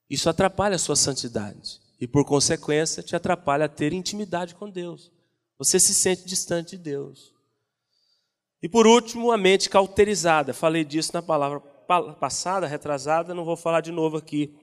Isso 0.10 0.28
atrapalha 0.28 0.78
a 0.78 0.80
sua 0.80 0.96
santidade. 0.96 1.80
E 2.02 2.08
por 2.08 2.26
consequência, 2.26 3.04
te 3.04 3.16
atrapalha 3.16 3.66
a 3.66 3.70
ter 3.70 3.94
intimidade 3.94 4.56
com 4.56 4.68
Deus. 4.68 5.12
Você 5.60 5.80
se 5.80 5.94
sente 5.94 6.26
distante 6.26 6.76
de 6.76 6.82
Deus. 6.82 7.36
E 8.64 8.68
por 8.68 8.88
último, 8.88 9.32
a 9.32 9.38
mente 9.38 9.70
cauterizada. 9.70 10.56
Falei 10.56 10.84
disso 10.84 11.12
na 11.14 11.22
palavra 11.22 11.60
passada, 12.20 12.66
retrasada, 12.66 13.36
não 13.36 13.46
vou 13.46 13.56
falar 13.56 13.82
de 13.82 13.92
novo 13.92 14.18
aqui, 14.18 14.58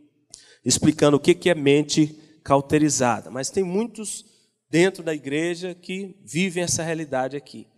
explicando 0.65 1.19
o 1.19 1.21
que 1.21 1.49
é 1.49 1.55
mente 1.55 2.19
cauterizada. 2.43 3.31
Mas 3.31 3.49
tem 3.49 3.63
muitos 3.63 4.25
dentro 4.69 5.05
da 5.05 5.15
igreja 5.15 5.73
que 5.73 6.17
vivem 6.25 6.65
essa 6.65 6.83
realidade 6.83 7.37
aqui. 7.37 7.69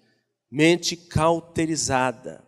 Mente 0.51 0.97
cauterizada. 0.97 2.43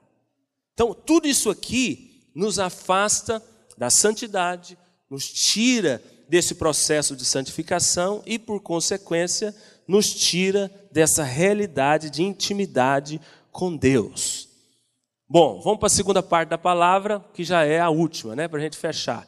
Então, 0.76 0.92
tudo 0.92 1.26
isso 1.26 1.48
aqui 1.48 2.28
nos 2.34 2.58
afasta 2.58 3.42
da 3.78 3.88
santidade, 3.88 4.76
nos 5.08 5.26
tira 5.26 6.02
desse 6.28 6.54
processo 6.54 7.16
de 7.16 7.24
santificação 7.24 8.22
e, 8.26 8.38
por 8.38 8.60
consequência, 8.60 9.56
nos 9.88 10.14
tira 10.14 10.70
dessa 10.92 11.24
realidade 11.24 12.10
de 12.10 12.22
intimidade 12.22 13.18
com 13.50 13.74
Deus. 13.74 14.50
Bom, 15.26 15.62
vamos 15.62 15.78
para 15.78 15.86
a 15.86 15.90
segunda 15.90 16.22
parte 16.22 16.50
da 16.50 16.58
palavra, 16.58 17.24
que 17.32 17.42
já 17.42 17.64
é 17.64 17.80
a 17.80 17.88
última, 17.88 18.36
né, 18.36 18.46
para 18.46 18.58
a 18.58 18.62
gente 18.62 18.76
fechar. 18.76 19.26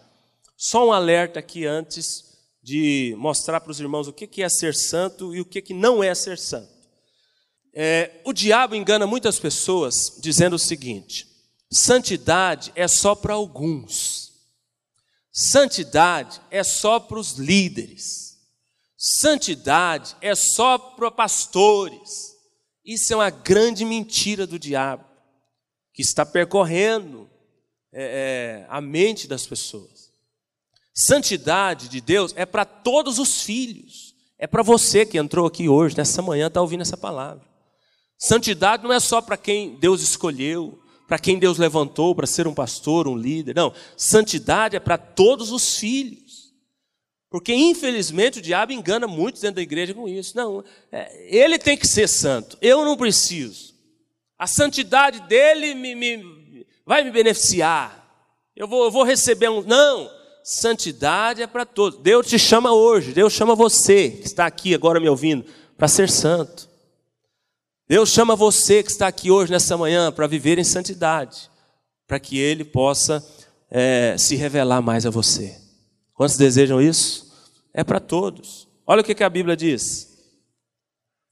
Só 0.54 0.88
um 0.88 0.92
alerta 0.92 1.38
aqui 1.38 1.64
antes 1.64 2.24
de 2.62 3.14
mostrar 3.16 3.58
para 3.62 3.70
os 3.70 3.80
irmãos 3.80 4.06
o 4.06 4.12
que 4.12 4.42
é 4.42 4.48
ser 4.50 4.74
santo 4.74 5.34
e 5.34 5.40
o 5.40 5.46
que 5.46 5.72
não 5.72 6.04
é 6.04 6.14
ser 6.14 6.37
santo. 6.37 6.76
É, 7.72 8.20
o 8.22 8.34
diabo 8.34 8.74
engana 8.74 9.06
muitas 9.06 9.38
pessoas 9.38 10.18
dizendo 10.20 10.56
o 10.56 10.58
seguinte: 10.58 11.27
Santidade 11.70 12.72
é 12.74 12.88
só 12.88 13.14
para 13.14 13.35
alguns. 13.35 14.33
Santidade 15.31 16.40
é 16.50 16.64
só 16.64 16.98
para 16.98 17.18
os 17.18 17.35
líderes. 17.35 18.38
Santidade 18.96 20.16
é 20.20 20.35
só 20.35 20.78
para 20.78 21.11
pastores. 21.11 22.35
Isso 22.85 23.12
é 23.12 23.16
uma 23.16 23.31
grande 23.31 23.85
mentira 23.85 24.46
do 24.46 24.59
diabo, 24.59 25.04
que 25.92 26.00
está 26.00 26.24
percorrendo 26.24 27.28
é, 27.92 28.64
é, 28.64 28.66
a 28.68 28.81
mente 28.81 29.28
das 29.28 29.46
pessoas. 29.46 30.11
Santidade 30.94 31.88
de 31.88 32.00
Deus 32.00 32.33
é 32.35 32.44
para 32.44 32.64
todos 32.64 33.18
os 33.18 33.42
filhos, 33.42 34.16
é 34.37 34.46
para 34.46 34.62
você 34.62 35.07
que 35.07 35.18
entrou 35.18 35.46
aqui 35.46 35.68
hoje, 35.68 35.96
nessa 35.96 36.20
manhã, 36.20 36.48
está 36.48 36.61
ouvindo 36.61 36.81
essa 36.81 36.96
palavra. 36.96 37.46
Santidade 38.18 38.83
não 38.83 38.92
é 38.92 38.98
só 38.98 39.20
para 39.20 39.37
quem 39.37 39.76
Deus 39.76 40.02
escolheu, 40.02 40.83
para 41.08 41.18
quem 41.18 41.38
Deus 41.38 41.56
levantou 41.56 42.14
para 42.14 42.26
ser 42.26 42.46
um 42.46 42.52
pastor, 42.52 43.08
um 43.08 43.16
líder. 43.16 43.56
Não, 43.56 43.72
santidade 43.96 44.76
é 44.76 44.80
para 44.80 44.98
todos 44.98 45.50
os 45.50 45.78
filhos. 45.78 46.52
Porque, 47.30 47.54
infelizmente, 47.54 48.38
o 48.38 48.42
diabo 48.42 48.72
engana 48.72 49.06
muitos 49.06 49.40
dentro 49.40 49.56
da 49.56 49.62
igreja 49.62 49.94
com 49.94 50.06
isso. 50.06 50.36
Não, 50.36 50.62
é, 50.92 51.34
ele 51.34 51.58
tem 51.58 51.78
que 51.78 51.86
ser 51.86 52.06
santo, 52.08 52.58
eu 52.60 52.84
não 52.84 52.96
preciso. 52.96 53.74
A 54.38 54.46
santidade 54.46 55.20
dele 55.22 55.74
me, 55.74 55.94
me 55.94 56.66
vai 56.84 57.02
me 57.02 57.10
beneficiar. 57.10 58.06
Eu 58.54 58.68
vou, 58.68 58.84
eu 58.84 58.90
vou 58.90 59.02
receber 59.02 59.48
um. 59.48 59.62
Não, 59.62 60.10
santidade 60.44 61.42
é 61.42 61.46
para 61.46 61.64
todos. 61.64 62.00
Deus 62.00 62.26
te 62.26 62.38
chama 62.38 62.72
hoje, 62.72 63.12
Deus 63.12 63.32
chama 63.32 63.54
você, 63.54 64.10
que 64.10 64.26
está 64.26 64.44
aqui 64.44 64.74
agora 64.74 65.00
me 65.00 65.08
ouvindo, 65.08 65.44
para 65.76 65.88
ser 65.88 66.10
santo. 66.10 66.68
Deus 67.88 68.11
chama 68.11 68.37
você 68.37 68.83
que 68.83 68.90
está 68.90 69.09
aqui 69.09 69.31
hoje, 69.31 69.51
nessa 69.51 69.74
manhã, 69.74 70.12
para 70.12 70.27
viver 70.27 70.59
em 70.59 70.64
santidade, 70.64 71.51
para 72.07 72.20
que 72.20 72.38
Ele 72.38 72.62
possa 72.62 73.27
é, 73.70 74.14
se 74.18 74.37
revelar 74.37 74.83
mais 74.83 75.07
a 75.07 75.11
você. 75.11 75.59
Quantos 76.12 76.37
desejam 76.37 76.83
isso? 76.83 77.33
É 77.72 77.83
para 77.83 77.98
todos. 77.98 78.68
Olha 78.87 79.01
o 79.01 79.05
que, 79.05 79.14
que 79.14 79.24
a 79.24 79.31
Bíblia 79.31 79.57
diz. 79.57 80.18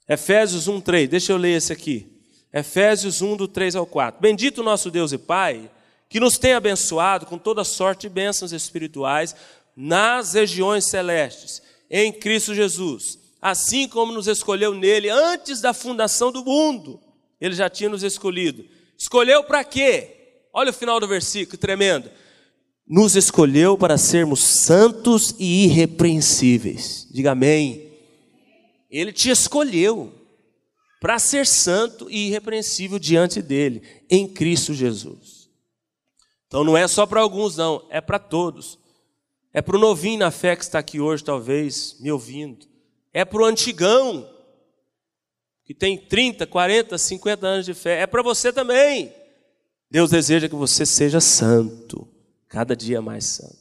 Efésios 0.09 0.67
1, 0.67 0.81
3. 0.81 1.11
Deixa 1.11 1.33
eu 1.33 1.37
ler 1.37 1.59
esse 1.59 1.75
aqui. 1.75 2.11
Efésios 2.51 3.21
1, 3.21 3.37
do 3.37 3.47
3 3.47 3.77
ao 3.77 3.85
4. 3.85 4.19
Bendito 4.19 4.63
nosso 4.63 4.91
Deus 4.91 5.13
e 5.13 5.19
Pai, 5.19 5.71
que 6.09 6.19
nos 6.19 6.39
tem 6.39 6.55
abençoado 6.55 7.27
com 7.27 7.37
toda 7.37 7.65
sorte 7.65 8.09
de 8.09 8.15
bênçãos 8.15 8.53
espirituais 8.53 9.37
nas 9.77 10.33
regiões 10.33 10.89
celestes, 10.89 11.61
em 11.91 12.11
Cristo 12.11 12.55
Jesus, 12.55 13.26
assim 13.51 13.89
como 13.89 14.13
nos 14.13 14.27
escolheu 14.27 14.75
nele 14.75 15.09
antes 15.09 15.61
da 15.61 15.73
fundação 15.73 16.33
do 16.33 16.45
mundo. 16.45 17.01
Ele 17.41 17.55
já 17.55 17.69
tinha 17.69 17.89
nos 17.89 18.03
escolhido. 18.03 18.65
Escolheu 18.99 19.45
para 19.45 19.63
quê? 19.65 20.45
Olha 20.53 20.71
o 20.71 20.75
final 20.75 20.99
do 20.99 21.09
versículo, 21.09 21.59
tremendo 21.59 22.11
nos 22.87 23.17
escolheu 23.17 23.77
para 23.77 23.99
sermos 23.99 24.45
santos 24.45 25.35
e 25.39 25.65
irrepreensíveis. 25.65 27.09
Diga 27.11 27.33
amém. 27.33 27.91
Ele 28.89 29.13
te 29.13 29.29
escolheu 29.29 30.13
para 31.01 31.19
ser 31.19 31.47
santo 31.47 32.09
e 32.09 32.29
irrepreensível 32.29 32.99
diante 32.99 33.43
dele, 33.43 33.83
em 34.09 34.29
Cristo 34.29 34.73
Jesus. 34.73 35.51
Então 36.47 36.63
não 36.63 36.77
é 36.77 36.87
só 36.87 37.05
para 37.05 37.21
alguns, 37.21 37.57
não, 37.57 37.85
é 37.91 38.01
para 38.01 38.19
todos. 38.19 38.79
É 39.53 39.61
para 39.61 39.77
o 39.77 39.81
novinho 39.81 40.21
na 40.21 40.31
fé 40.31 40.55
que 40.55 40.63
está 40.63 40.79
aqui 40.79 41.01
hoje, 41.01 41.25
talvez, 41.25 41.97
me 41.99 42.13
ouvindo. 42.13 42.67
É 43.17 43.25
para 43.25 43.41
o 43.41 43.47
antigão, 43.47 44.29
que 45.65 45.73
tem 45.73 45.97
30, 45.97 46.47
40, 46.47 46.99
50 46.99 47.47
anos 47.47 47.65
de 47.65 47.73
fé. 47.73 48.03
É 48.03 48.07
para 48.07 48.21
você 48.21 48.53
também. 48.53 49.11
Deus 49.91 50.11
deseja 50.11 50.51
que 50.51 50.55
você 50.55 50.85
seja 50.85 51.19
santo 51.19 52.07
cada 52.47 52.77
dia 52.77 53.01
mais 53.01 53.25
santo. 53.25 53.57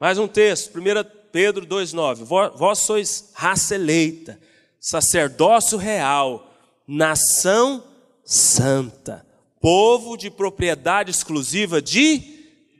Mais 0.00 0.16
um 0.16 0.26
texto, 0.26 0.74
1 0.74 0.82
Pedro 1.30 1.66
2,9: 1.66 2.24
Vós 2.56 2.78
sois 2.78 3.30
raça 3.34 3.74
eleita, 3.74 4.40
sacerdócio 4.80 5.76
real, 5.76 6.50
nação 6.88 7.84
santa, 8.24 9.26
povo 9.60 10.16
de 10.16 10.30
propriedade 10.30 11.10
exclusiva 11.10 11.82
de 11.82 12.22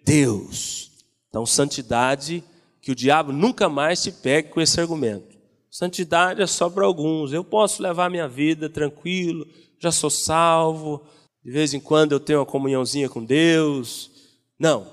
Deus. 0.02 0.90
Então, 1.28 1.44
santidade, 1.44 2.42
que 2.80 2.92
o 2.92 2.96
diabo 2.96 3.30
nunca 3.30 3.68
mais 3.68 4.02
te 4.02 4.10
pegue 4.10 4.48
com 4.48 4.58
esse 4.62 4.80
argumento. 4.80 5.25
Santidade 5.76 6.40
é 6.40 6.46
só 6.46 6.70
para 6.70 6.86
alguns. 6.86 7.34
Eu 7.34 7.44
posso 7.44 7.82
levar 7.82 8.08
minha 8.08 8.26
vida 8.26 8.66
tranquilo, 8.66 9.46
já 9.78 9.92
sou 9.92 10.08
salvo, 10.08 11.02
de 11.44 11.50
vez 11.50 11.74
em 11.74 11.80
quando 11.80 12.12
eu 12.12 12.18
tenho 12.18 12.38
uma 12.38 12.46
comunhãozinha 12.46 13.10
com 13.10 13.22
Deus. 13.22 14.10
Não. 14.58 14.86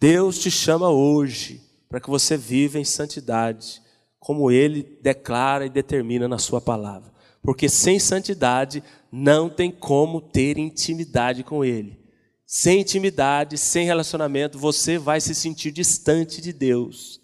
Deus 0.00 0.38
te 0.38 0.50
chama 0.50 0.88
hoje 0.88 1.60
para 1.86 2.00
que 2.00 2.08
você 2.08 2.34
viva 2.34 2.78
em 2.78 2.84
santidade, 2.84 3.82
como 4.18 4.50
Ele 4.50 4.98
declara 5.02 5.66
e 5.66 5.68
determina 5.68 6.26
na 6.26 6.38
Sua 6.38 6.62
palavra. 6.62 7.12
Porque 7.42 7.68
sem 7.68 7.98
santidade 7.98 8.82
não 9.12 9.50
tem 9.50 9.70
como 9.70 10.18
ter 10.18 10.56
intimidade 10.56 11.44
com 11.44 11.62
Ele. 11.62 12.00
Sem 12.46 12.80
intimidade, 12.80 13.58
sem 13.58 13.84
relacionamento, 13.84 14.58
você 14.58 14.96
vai 14.96 15.20
se 15.20 15.34
sentir 15.34 15.72
distante 15.72 16.40
de 16.40 16.54
Deus. 16.54 17.20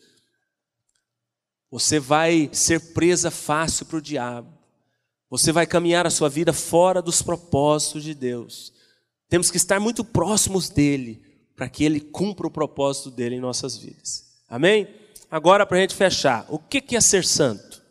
Você 1.70 2.00
vai 2.00 2.48
ser 2.52 2.92
presa 2.92 3.30
fácil 3.30 3.86
para 3.86 3.98
o 3.98 4.02
diabo. 4.02 4.48
Você 5.30 5.52
vai 5.52 5.66
caminhar 5.66 6.06
a 6.06 6.10
sua 6.10 6.28
vida 6.28 6.52
fora 6.52 7.02
dos 7.02 7.20
propósitos 7.20 8.02
de 8.02 8.14
Deus. 8.14 8.72
Temos 9.28 9.50
que 9.50 9.58
estar 9.58 9.78
muito 9.78 10.02
próximos 10.02 10.70
dele 10.70 11.22
para 11.54 11.68
que 11.68 11.84
Ele 11.84 12.00
cumpra 12.00 12.46
o 12.46 12.50
propósito 12.50 13.10
dele 13.10 13.36
em 13.36 13.40
nossas 13.40 13.76
vidas. 13.76 14.24
Amém? 14.48 14.88
Agora, 15.30 15.66
para 15.66 15.76
a 15.76 15.80
gente 15.82 15.94
fechar, 15.94 16.46
o 16.48 16.58
que 16.58 16.96
é 16.96 17.00
ser 17.00 17.24
santo? 17.24 17.82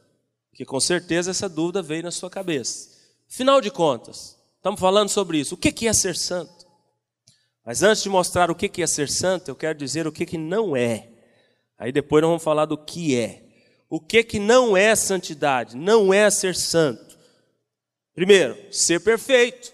Porque 0.50 0.66
com 0.66 0.80
certeza 0.80 1.30
essa 1.30 1.48
dúvida 1.48 1.84
veio 1.84 2.02
na 2.02 2.12
sua 2.12 2.32
cabeça. 2.32 2.90
Afinal 3.30 3.62
de 3.62 3.70
contas, 3.70 4.36
estamos 4.56 4.80
falando 4.80 5.10
sobre 5.10 5.38
isso. 5.38 5.54
O 5.54 5.58
que 5.58 5.88
é 5.88 5.94
ser 5.94 6.16
santo? 6.16 6.66
Mas 7.64 7.84
antes 7.84 8.02
de 8.02 8.10
mostrar 8.10 8.50
o 8.50 8.56
que 8.56 8.82
é 8.82 8.88
ser 8.88 9.10
santo, 9.10 9.50
eu 9.50 9.56
quero 9.56 9.78
dizer 9.78 10.08
o 10.08 10.12
que 10.12 10.38
não 10.38 10.76
é. 10.76 11.10
Aí 11.78 11.92
depois 11.92 12.24
nós 12.24 12.30
vamos 12.30 12.44
falar 12.44 12.66
do 12.66 12.78
que 12.78 13.16
é. 13.16 13.47
O 13.90 14.00
que 14.00 14.24
que 14.24 14.40
não 14.40 14.76
é 14.76 14.96
santidade? 14.96 15.78
Não 15.78 16.14
é 16.14 16.30
ser 16.30 16.56
santo. 16.56 17.18
Primeiro, 18.14 18.58
ser 18.74 19.00
perfeito. 19.00 19.74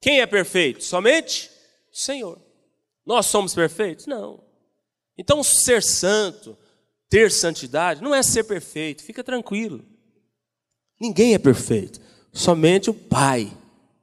Quem 0.00 0.20
é 0.20 0.26
perfeito? 0.26 0.82
Somente 0.82 1.50
o 1.92 1.96
Senhor. 1.96 2.40
Nós 3.04 3.26
somos 3.26 3.54
perfeitos? 3.54 4.06
Não. 4.06 4.42
Então, 5.16 5.42
ser 5.42 5.82
santo, 5.82 6.56
ter 7.08 7.30
santidade, 7.30 8.02
não 8.02 8.14
é 8.14 8.22
ser 8.22 8.44
perfeito, 8.44 9.02
fica 9.02 9.22
tranquilo. 9.22 9.84
Ninguém 10.98 11.34
é 11.34 11.38
perfeito, 11.38 12.00
somente 12.32 12.88
o 12.88 12.94
Pai. 12.94 13.52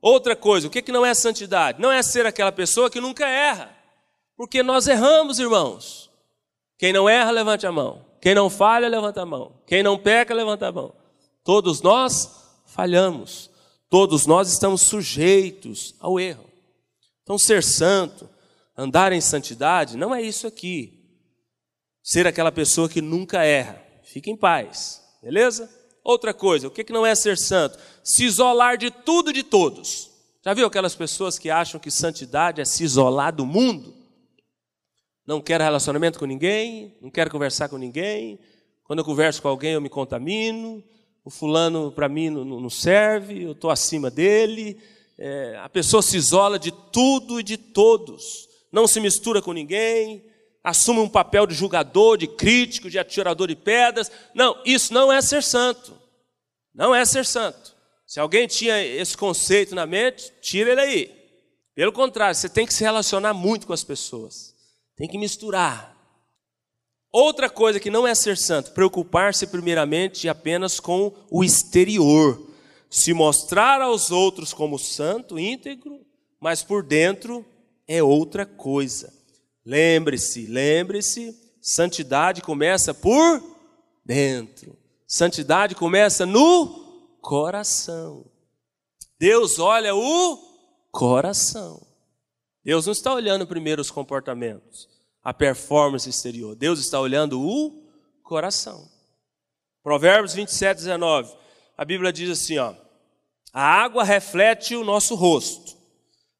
Outra 0.02 0.36
coisa, 0.36 0.68
o 0.68 0.70
que 0.70 0.92
não 0.92 1.06
é 1.06 1.14
santidade? 1.14 1.82
Não 1.82 1.92
é 1.92 2.02
ser 2.04 2.26
aquela 2.26 2.52
pessoa 2.52 2.90
que 2.90 3.02
nunca 3.02 3.28
erra, 3.28 3.76
porque 4.38 4.62
nós 4.62 4.88
erramos, 4.88 5.40
irmãos. 5.40 6.10
Quem 6.78 6.94
não 6.94 7.10
erra, 7.10 7.32
levante 7.32 7.66
a 7.66 7.72
mão. 7.72 8.06
Quem 8.22 8.36
não 8.36 8.50
falha, 8.50 8.88
levanta 8.88 9.22
a 9.22 9.26
mão. 9.26 9.54
Quem 9.66 9.82
não 9.82 9.98
peca, 9.98 10.34
levanta 10.34 10.68
a 10.68 10.72
mão. 10.72 10.94
Todos 11.44 11.82
nós 11.82 12.30
falhamos. 12.66 13.50
Todos 13.90 14.26
nós 14.26 14.52
estamos 14.52 14.82
sujeitos 14.82 15.96
ao 16.00 16.20
erro. 16.20 16.46
Então, 17.24 17.38
ser 17.38 17.64
santo, 17.64 18.30
Andar 18.80 19.12
em 19.12 19.20
santidade 19.20 19.98
não 19.98 20.16
é 20.16 20.22
isso 20.22 20.48
aqui. 20.48 21.04
Ser 22.02 22.26
aquela 22.26 22.50
pessoa 22.50 22.88
que 22.88 23.02
nunca 23.02 23.44
erra. 23.44 23.84
Fique 24.06 24.32
em 24.32 24.38
paz, 24.38 25.04
beleza? 25.22 25.70
Outra 26.02 26.34
coisa, 26.34 26.70
o 26.70 26.72
que 26.72 26.90
não 26.94 27.06
é 27.06 27.14
ser 27.14 27.38
santo? 27.38 27.78
Se 28.02 28.24
isolar 28.24 28.78
de 28.78 28.90
tudo 28.90 29.32
e 29.32 29.34
de 29.34 29.44
todos. 29.44 30.10
Já 30.46 30.54
viu 30.54 30.66
aquelas 30.66 30.96
pessoas 30.96 31.38
que 31.38 31.50
acham 31.50 31.78
que 31.78 31.92
santidade 31.92 32.62
é 32.62 32.66
se 32.66 32.86
isolar 32.86 33.36
do 33.36 33.46
mundo? 33.46 33.94
Não 35.30 35.40
quero 35.40 35.64
relacionamento 35.64 36.18
com 36.18 36.26
ninguém, 36.26 36.98
não 37.00 37.12
quero 37.12 37.30
conversar 37.30 37.70
com 37.70 37.78
ninguém. 37.78 38.40
Quando 38.84 38.98
eu 38.98 39.06
converso 39.06 39.40
com 39.40 39.48
alguém, 39.48 39.74
eu 39.74 39.80
me 39.80 39.88
contamino. 39.88 40.84
O 41.24 41.30
fulano 41.30 41.92
para 41.92 42.10
mim 42.10 42.32
não, 42.32 42.44
não, 42.44 42.68
serve, 42.68 43.44
eu 43.44 43.52
estou 43.52 43.70
acima 43.70 44.10
dele. 44.10 44.82
É, 45.20 45.60
a 45.62 45.70
pessoa 45.70 46.02
se 46.02 46.18
isola 46.18 46.58
de 46.58 46.72
tudo 46.72 47.40
e 47.40 47.44
de 47.44 47.58
todos 47.58 48.50
não 48.72 48.88
se 48.88 49.00
mistura 49.00 49.40
com 49.40 49.54
ninguém, 49.54 50.26
assume 50.64 51.00
um 51.00 51.08
papel 51.08 51.46
de 51.46 51.54
julgador, 51.54 52.18
de 52.18 52.26
crítico, 52.26 52.90
de 52.90 52.98
atirador 52.98 53.50
de 53.50 53.56
pedras. 53.56 54.12
Não, 54.34 54.60
isso 54.66 54.92
não 54.92 55.14
é 55.14 55.22
ser 55.22 55.44
santo. 55.44 55.96
Não 56.74 56.96
é 56.96 57.06
ser 57.06 57.24
santo. 57.24 57.76
Se 58.04 58.20
alguém 58.20 58.48
tinha 58.48 58.84
esse 58.84 59.16
conceito 59.16 59.76
na 59.76 59.86
mente, 59.86 60.34
tira 60.42 60.72
ele 60.72 60.82
aí. 60.82 61.16
Pelo 61.76 61.94
contrário, 61.94 62.34
você 62.34 62.50
tem 62.50 62.66
que 62.66 62.74
se 62.74 62.84
relacionar 62.84 63.36
muito 63.36 63.68
com 63.68 63.74
as 63.74 63.84
pessoas. 63.84 64.49
Tem 65.00 65.08
que 65.08 65.18
misturar. 65.18 65.98
Outra 67.10 67.50
coisa 67.50 67.80
que 67.80 67.90
não 67.90 68.06
é 68.06 68.14
ser 68.14 68.38
santo, 68.38 68.74
preocupar-se 68.74 69.48
primeiramente 69.48 70.28
apenas 70.28 70.78
com 70.78 71.14
o 71.32 71.42
exterior. 71.42 72.46
Se 72.90 73.14
mostrar 73.14 73.82
aos 73.82 74.12
outros 74.12 74.52
como 74.52 74.78
santo, 74.78 75.40
íntegro, 75.40 76.06
mas 76.38 76.64
por 76.64 76.84
dentro 76.84 77.46
é 77.88 78.04
outra 78.04 78.46
coisa. 78.46 79.14
Lembre-se, 79.66 80.46
lembre-se, 80.48 81.34
santidade 81.62 82.42
começa 82.42 82.94
por 82.94 83.42
dentro. 84.04 84.78
Santidade 85.08 85.76
começa 85.76 86.26
no 86.26 87.18
coração. 87.22 88.26
Deus 89.18 89.60
olha 89.60 89.96
o 89.96 90.38
coração. 90.92 91.89
Deus 92.64 92.86
não 92.86 92.94
está 92.94 93.14
olhando 93.14 93.48
primeiro 93.48 93.82
os 93.82 93.92
comportamentos, 93.92 94.88
a 95.24 95.34
performance 95.34 96.10
exterior. 96.10 96.56
Deus 96.56 96.80
está 96.80 97.00
olhando 97.00 97.42
o 97.42 97.84
coração. 98.24 98.90
Provérbios 99.84 100.34
27, 100.34 100.78
19. 100.78 101.34
A 101.78 101.86
Bíblia 101.86 102.12
diz 102.12 102.30
assim: 102.30 102.58
ó, 102.58 102.74
a 103.54 103.64
água 103.64 104.04
reflete 104.04 104.76
o 104.76 104.84
nosso 104.84 105.16
rosto, 105.16 105.78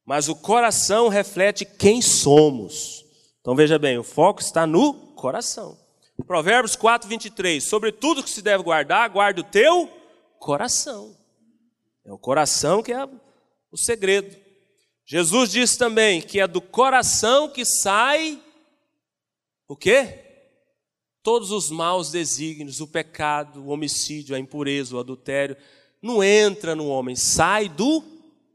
mas 0.06 0.28
o 0.28 0.36
coração 0.36 1.08
reflete 1.08 1.66
quem 1.66 2.02
somos. 2.02 3.06
Então 3.42 3.56
veja 3.56 3.80
bem, 3.80 3.98
o 3.98 4.04
foco 4.04 4.42
está 4.42 4.68
no 4.68 4.94
coração. 5.16 5.78
Provérbios 6.24 6.76
4, 6.76 7.08
23. 7.08 7.64
Sobre 7.64 7.92
tudo 7.92 8.24
que 8.24 8.30
se 8.30 8.42
deve 8.42 8.64
guardar, 8.64 9.10
guarde 9.10 9.42
o 9.42 9.44
teu 9.44 9.90
coração. 10.38 11.16
É 12.06 12.12
o 12.12 12.18
coração 12.18 12.84
que 12.84 12.92
é 12.92 13.08
o 13.72 13.78
segredo. 13.78 14.36
Jesus 15.12 15.50
disse 15.50 15.76
também 15.76 16.22
que 16.22 16.40
é 16.40 16.46
do 16.46 16.62
coração 16.62 17.50
que 17.50 17.66
sai 17.66 18.40
o 19.68 19.76
quê? 19.76 20.20
Todos 21.24 21.50
os 21.50 21.72
maus 21.72 22.12
desígnios, 22.12 22.80
o 22.80 22.88
pecado, 22.88 23.60
o 23.60 23.70
homicídio, 23.70 24.36
a 24.36 24.40
impureza, 24.40 24.96
o 24.96 25.00
adultério, 25.00 25.58
não 26.00 26.24
entra 26.24 26.76
no 26.76 26.88
homem, 26.88 27.16
sai 27.16 27.68
do 27.68 28.04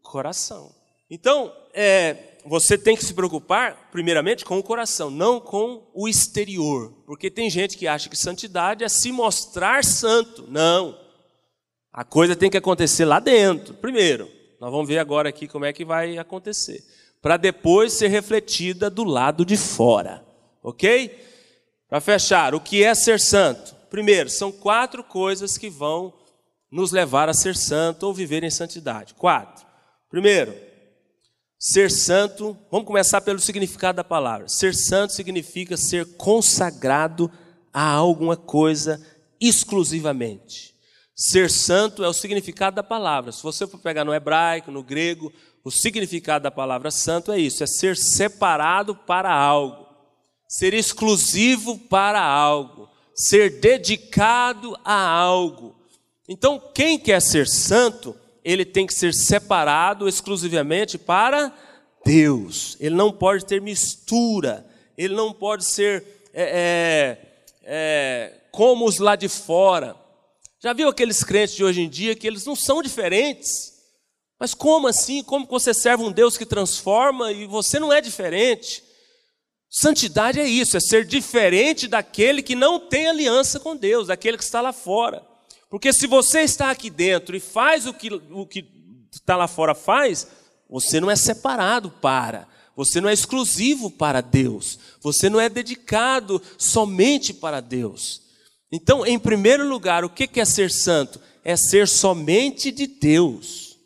coração. 0.01 0.73
Então, 1.11 1.53
é, 1.73 2.37
você 2.47 2.79
tem 2.79 2.95
que 2.97 3.05
se 3.05 3.15
preocupar, 3.15 3.89
primeiramente, 3.91 4.45
com 4.45 4.57
o 4.57 4.63
coração, 4.63 5.11
não 5.11 5.41
com 5.41 5.83
o 5.93 6.07
exterior. 6.07 6.95
Porque 7.05 7.33
tem 7.33 7.51
gente 7.51 7.77
que 7.77 7.89
acha 7.89 8.09
que 8.09 8.17
santidade 8.17 8.85
é 8.85 8.89
se 8.89 9.11
mostrar 9.11 9.83
santo. 9.83 10.47
Não. 10.49 10.97
A 11.93 12.05
coisa 12.05 12.37
tem 12.37 12.49
que 12.49 12.57
acontecer 12.57 13.05
lá 13.05 13.19
dentro, 13.19 13.75
primeiro. 13.75 14.31
Nós 14.65 14.73
vamos 14.73 14.89
ver 14.89 14.97
agora 14.97 15.29
aqui 15.29 15.47
como 15.47 15.67
é 15.67 15.75
que 15.75 15.85
vai 15.85 16.17
acontecer. 16.17 16.83
Para 17.21 17.37
depois 17.37 17.93
ser 17.93 18.09
refletida 18.09 18.89
do 18.89 19.05
lado 19.05 19.45
de 19.45 19.59
fora. 19.59 20.25
Ok? 20.63 21.23
Para 21.87 22.01
fechar, 22.01 22.55
o 22.55 22.61
que 22.63 22.83
é 22.83 22.95
ser 22.95 23.21
santo? 23.21 23.77
Primeiro, 23.91 24.31
são 24.31 24.51
quatro 24.51 25.05
coisas 25.05 25.59
que 25.59 25.69
vão 25.69 26.15
nos 26.71 26.93
levar 26.93 27.29
a 27.29 27.35
ser 27.35 27.55
santo 27.55 28.05
ou 28.05 28.15
viver 28.15 28.43
em 28.43 28.49
santidade. 28.49 29.13
Quatro. 29.13 29.67
Primeiro, 30.09 30.55
ser 31.59 31.91
santo, 31.91 32.57
vamos 32.71 32.87
começar 32.87 33.21
pelo 33.21 33.41
significado 33.41 33.97
da 33.97 34.05
palavra. 34.05 34.49
Ser 34.49 34.75
santo 34.75 35.13
significa 35.13 35.77
ser 35.77 36.17
consagrado 36.17 37.31
a 37.71 37.87
alguma 37.91 38.35
coisa 38.35 38.99
exclusivamente. 39.39 40.74
Ser 41.15 41.49
santo 41.49 42.03
é 42.03 42.09
o 42.09 42.13
significado 42.13 42.75
da 42.75 42.83
palavra. 42.83 43.31
Se 43.31 43.43
você 43.43 43.67
for 43.67 43.79
pegar 43.79 44.05
no 44.05 44.13
hebraico, 44.13 44.73
no 44.73 44.83
grego, 44.83 45.33
o 45.63 45.71
significado 45.71 46.43
da 46.43 46.51
palavra 46.51 46.91
santo 46.91 47.31
é 47.31 47.39
isso: 47.39 47.63
é 47.63 47.67
ser 47.67 47.97
separado 47.97 48.97
para 48.97 49.33
algo, 49.33 49.87
ser 50.49 50.75
exclusivo 50.75 51.79
para 51.79 52.21
algo, 52.21 52.89
ser 53.15 53.61
dedicado 53.61 54.77
a 54.85 55.09
algo. 55.09 55.77
Então, 56.29 56.61
quem 56.75 56.99
quer 56.99 57.23
ser 57.23 57.47
santo, 57.47 58.17
ele 58.45 58.65
tem 58.65 58.87
que 58.87 58.95
ser 58.95 59.15
separado 59.15 60.09
exclusivamente 60.09 60.99
para 60.99 61.53
Deus. 62.05 62.77
Ele 62.81 62.95
não 62.95 63.13
pode 63.13 63.45
ter 63.45 63.61
mistura, 63.61 64.67
ele 64.99 65.15
não 65.15 65.33
pode 65.33 65.65
ser 65.65 66.05
é, 66.33 66.43
é, 66.43 67.19
é, 67.63 68.33
como 68.51 68.87
os 68.87 68.99
lá 68.99 69.15
de 69.15 69.29
fora. 69.29 70.04
Já 70.65 70.73
viu 70.73 70.89
aqueles 70.89 71.23
crentes 71.23 71.55
de 71.55 71.63
hoje 71.63 71.83
em 71.83 71.89
dia 71.91 72.17
que 72.17 72.27
eles 72.27 72.47
não 72.47 72.57
são 72.57 72.81
diferentes? 72.81 73.75
Mas 74.41 74.55
como 74.55 74.89
assim? 74.89 75.23
Como 75.23 75.45
você 75.45 75.75
serve 75.75 76.03
um 76.03 76.11
Deus 76.11 76.39
que 76.39 76.47
transforma 76.47 77.31
e 77.33 77.45
você 77.47 77.79
não 77.79 77.93
é 77.93 78.01
diferente? 78.01 78.83
Santidade 79.69 80.41
é 80.41 80.49
isso, 80.49 80.75
é 80.75 80.81
ser 80.81 81.05
diferente 81.05 81.87
daquele 81.87 82.43
que 82.43 82.55
não 82.55 82.81
tem 82.81 83.07
aliança 83.09 83.61
com 83.61 83.77
Deus, 83.77 84.07
daquele 84.07 84.39
que 84.39 84.43
está 84.43 84.63
lá 84.63 84.73
fora. 84.73 85.23
Porque 85.69 85.93
se 85.93 86.07
você 86.07 86.41
está 86.41 86.71
aqui 86.71 86.89
dentro 86.89 87.37
e 87.37 87.41
faz 87.41 87.87
o 87.87 87.93
que 87.93 88.09
o 88.31 88.47
que 88.47 88.67
está 89.13 89.37
lá 89.37 89.47
fora 89.47 89.75
faz, 89.75 90.27
você 90.67 90.99
não 90.99 91.11
é 91.11 91.17
separado 91.17 91.91
para, 91.91 92.49
você 92.75 93.03
não 93.03 93.11
é 93.11 93.13
exclusivo 93.13 93.91
para 93.91 94.23
Deus, 94.23 94.79
você 95.03 95.29
não 95.29 95.39
é 95.39 95.51
dedicado 95.51 96.41
somente 96.57 97.35
para 97.35 97.61
Deus. 97.61 98.24
Então, 98.75 99.07
em 99.07 99.21
primeiro 99.21 99.69
lugar, 99.69 100.05
o 100.05 100.11
que 100.11 100.41
é 100.41 100.45
ser 100.45 100.69
santo? 100.69 101.21
É 101.45 101.57
ser 101.57 101.87
somente 101.87 102.73
de 102.73 102.89
Deus. 102.89 103.79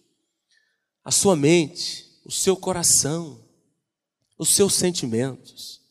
A 1.05 1.11
sua 1.11 1.36
mente, 1.36 2.07
o 2.24 2.32
seu 2.32 2.57
coração, 2.57 3.39
os 4.39 4.55
seus 4.55 4.72
sentimentos. 4.72 5.82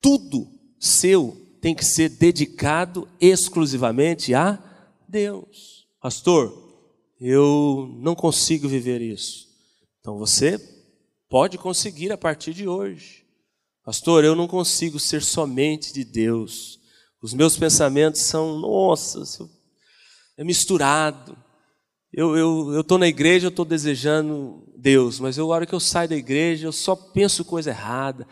Tudo 0.00 0.48
seu 0.78 1.44
tem 1.60 1.74
que 1.74 1.84
ser 1.84 2.08
dedicado 2.10 3.08
exclusivamente 3.20 4.32
a 4.32 4.62
Deus. 5.08 5.88
Pastor, 6.00 6.56
eu 7.20 7.92
não 7.98 8.14
consigo 8.14 8.68
viver 8.68 9.00
isso. 9.00 9.48
Então 9.98 10.16
você 10.16 10.56
pode 11.28 11.58
conseguir 11.58 12.12
a 12.12 12.16
partir 12.16 12.54
de 12.54 12.68
hoje. 12.68 13.26
Pastor, 13.82 14.22
eu 14.22 14.36
não 14.36 14.46
consigo 14.46 15.00
ser 15.00 15.20
somente 15.20 15.92
de 15.92 16.04
Deus. 16.04 16.77
Os 17.20 17.34
meus 17.34 17.56
pensamentos 17.56 18.22
são, 18.22 18.58
nossa, 18.58 19.48
é 20.36 20.44
misturado. 20.44 21.36
Eu 22.12 22.80
estou 22.80 22.96
na 22.96 23.08
igreja, 23.08 23.46
eu 23.46 23.50
estou 23.50 23.64
desejando 23.64 24.64
Deus, 24.76 25.20
mas 25.20 25.36
eu, 25.36 25.52
a 25.52 25.56
hora 25.56 25.66
que 25.66 25.74
eu 25.74 25.80
saio 25.80 26.08
da 26.08 26.16
igreja, 26.16 26.66
eu 26.66 26.72
só 26.72 26.96
penso 26.96 27.44
coisa 27.44 27.70
errada. 27.70 28.26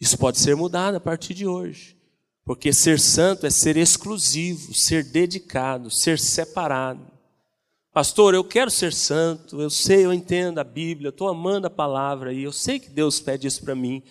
Isso 0.00 0.18
pode 0.18 0.38
ser 0.38 0.54
mudado 0.54 0.96
a 0.96 1.00
partir 1.00 1.32
de 1.32 1.46
hoje. 1.46 1.96
Porque 2.44 2.72
ser 2.72 3.00
santo 3.00 3.46
é 3.46 3.50
ser 3.50 3.76
exclusivo, 3.76 4.74
ser 4.74 5.04
dedicado, 5.04 5.90
ser 5.90 6.18
separado. 6.18 7.10
Pastor, 7.92 8.34
eu 8.34 8.44
quero 8.44 8.70
ser 8.70 8.92
santo, 8.92 9.62
eu 9.62 9.70
sei, 9.70 10.04
eu 10.04 10.12
entendo 10.12 10.58
a 10.58 10.64
Bíblia, 10.64 11.08
estou 11.10 11.28
amando 11.28 11.68
a 11.68 11.70
palavra 11.70 12.32
e 12.32 12.42
eu 12.42 12.52
sei 12.52 12.80
que 12.80 12.90
Deus 12.90 13.20
pede 13.20 13.46
isso 13.46 13.62
para 13.62 13.74
mim. 13.74 14.02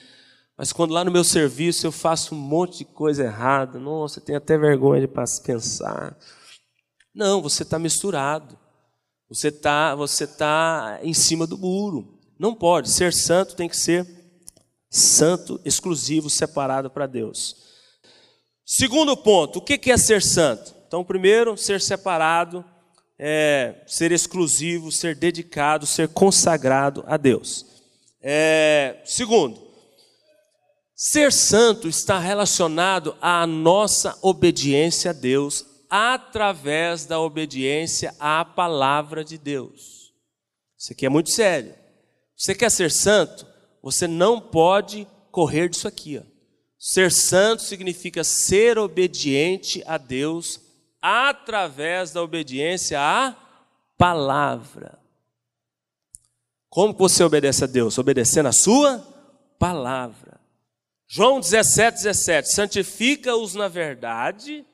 Mas 0.63 0.71
quando 0.71 0.93
lá 0.93 1.03
no 1.03 1.11
meu 1.11 1.25
serviço 1.25 1.85
eu 1.85 1.91
faço 1.91 2.33
um 2.33 2.37
monte 2.37 2.77
de 2.77 2.85
coisa 2.85 3.25
errada, 3.25 3.77
nossa, 3.77 4.21
tem 4.21 4.33
até 4.33 4.57
vergonha 4.57 5.01
de 5.01 5.09
pensar. 5.09 6.17
Não, 7.13 7.41
você 7.41 7.63
está 7.63 7.77
misturado. 7.77 8.57
Você 9.27 9.49
está 9.49 9.93
você 9.93 10.25
tá 10.25 11.01
em 11.03 11.13
cima 11.13 11.45
do 11.45 11.57
muro. 11.57 12.17
Não 12.39 12.55
pode. 12.55 12.89
Ser 12.89 13.11
santo 13.11 13.57
tem 13.57 13.67
que 13.67 13.75
ser 13.75 14.07
santo, 14.89 15.59
exclusivo, 15.65 16.29
separado 16.29 16.89
para 16.89 17.07
Deus. 17.07 17.57
Segundo 18.65 19.17
ponto, 19.17 19.59
o 19.59 19.61
que 19.61 19.91
é 19.91 19.97
ser 19.97 20.21
santo? 20.21 20.73
Então, 20.87 21.03
primeiro, 21.03 21.57
ser 21.57 21.81
separado, 21.81 22.63
é, 23.19 23.83
ser 23.85 24.13
exclusivo, 24.13 24.93
ser 24.93 25.13
dedicado, 25.13 25.85
ser 25.85 26.07
consagrado 26.07 27.03
a 27.05 27.17
Deus. 27.17 27.65
É, 28.21 29.01
segundo, 29.03 29.62
Ser 31.05 31.33
santo 31.33 31.89
está 31.89 32.17
relacionado 32.17 33.13
à 33.19 33.45
nossa 33.45 34.17
obediência 34.21 35.11
a 35.11 35.13
Deus 35.13 35.65
através 35.89 37.05
da 37.05 37.19
obediência 37.19 38.15
à 38.17 38.45
palavra 38.45 39.21
de 39.21 39.37
Deus. 39.37 40.13
Isso 40.79 40.93
aqui 40.93 41.05
é 41.05 41.09
muito 41.09 41.29
sério. 41.29 41.75
Você 42.37 42.55
quer 42.55 42.71
ser 42.71 42.89
santo? 42.89 43.45
Você 43.81 44.07
não 44.07 44.39
pode 44.39 45.05
correr 45.29 45.67
disso 45.67 45.89
aqui. 45.89 46.19
Ó. 46.19 46.23
Ser 46.79 47.11
santo 47.11 47.63
significa 47.63 48.23
ser 48.23 48.79
obediente 48.79 49.83
a 49.85 49.97
Deus 49.97 50.61
através 51.01 52.13
da 52.13 52.23
obediência 52.23 52.97
à 52.97 53.35
palavra. 53.97 54.97
Como 56.69 56.93
você 56.93 57.25
obedece 57.25 57.65
a 57.65 57.67
Deus? 57.67 57.97
Obedecendo 57.97 58.47
a 58.47 58.53
sua 58.53 58.99
palavra. 59.59 60.32
João 61.15 61.39
17, 61.39 61.97
17: 62.05 62.51
santifica-os 62.51 63.53
na 63.53 63.67
verdade, 63.67 64.65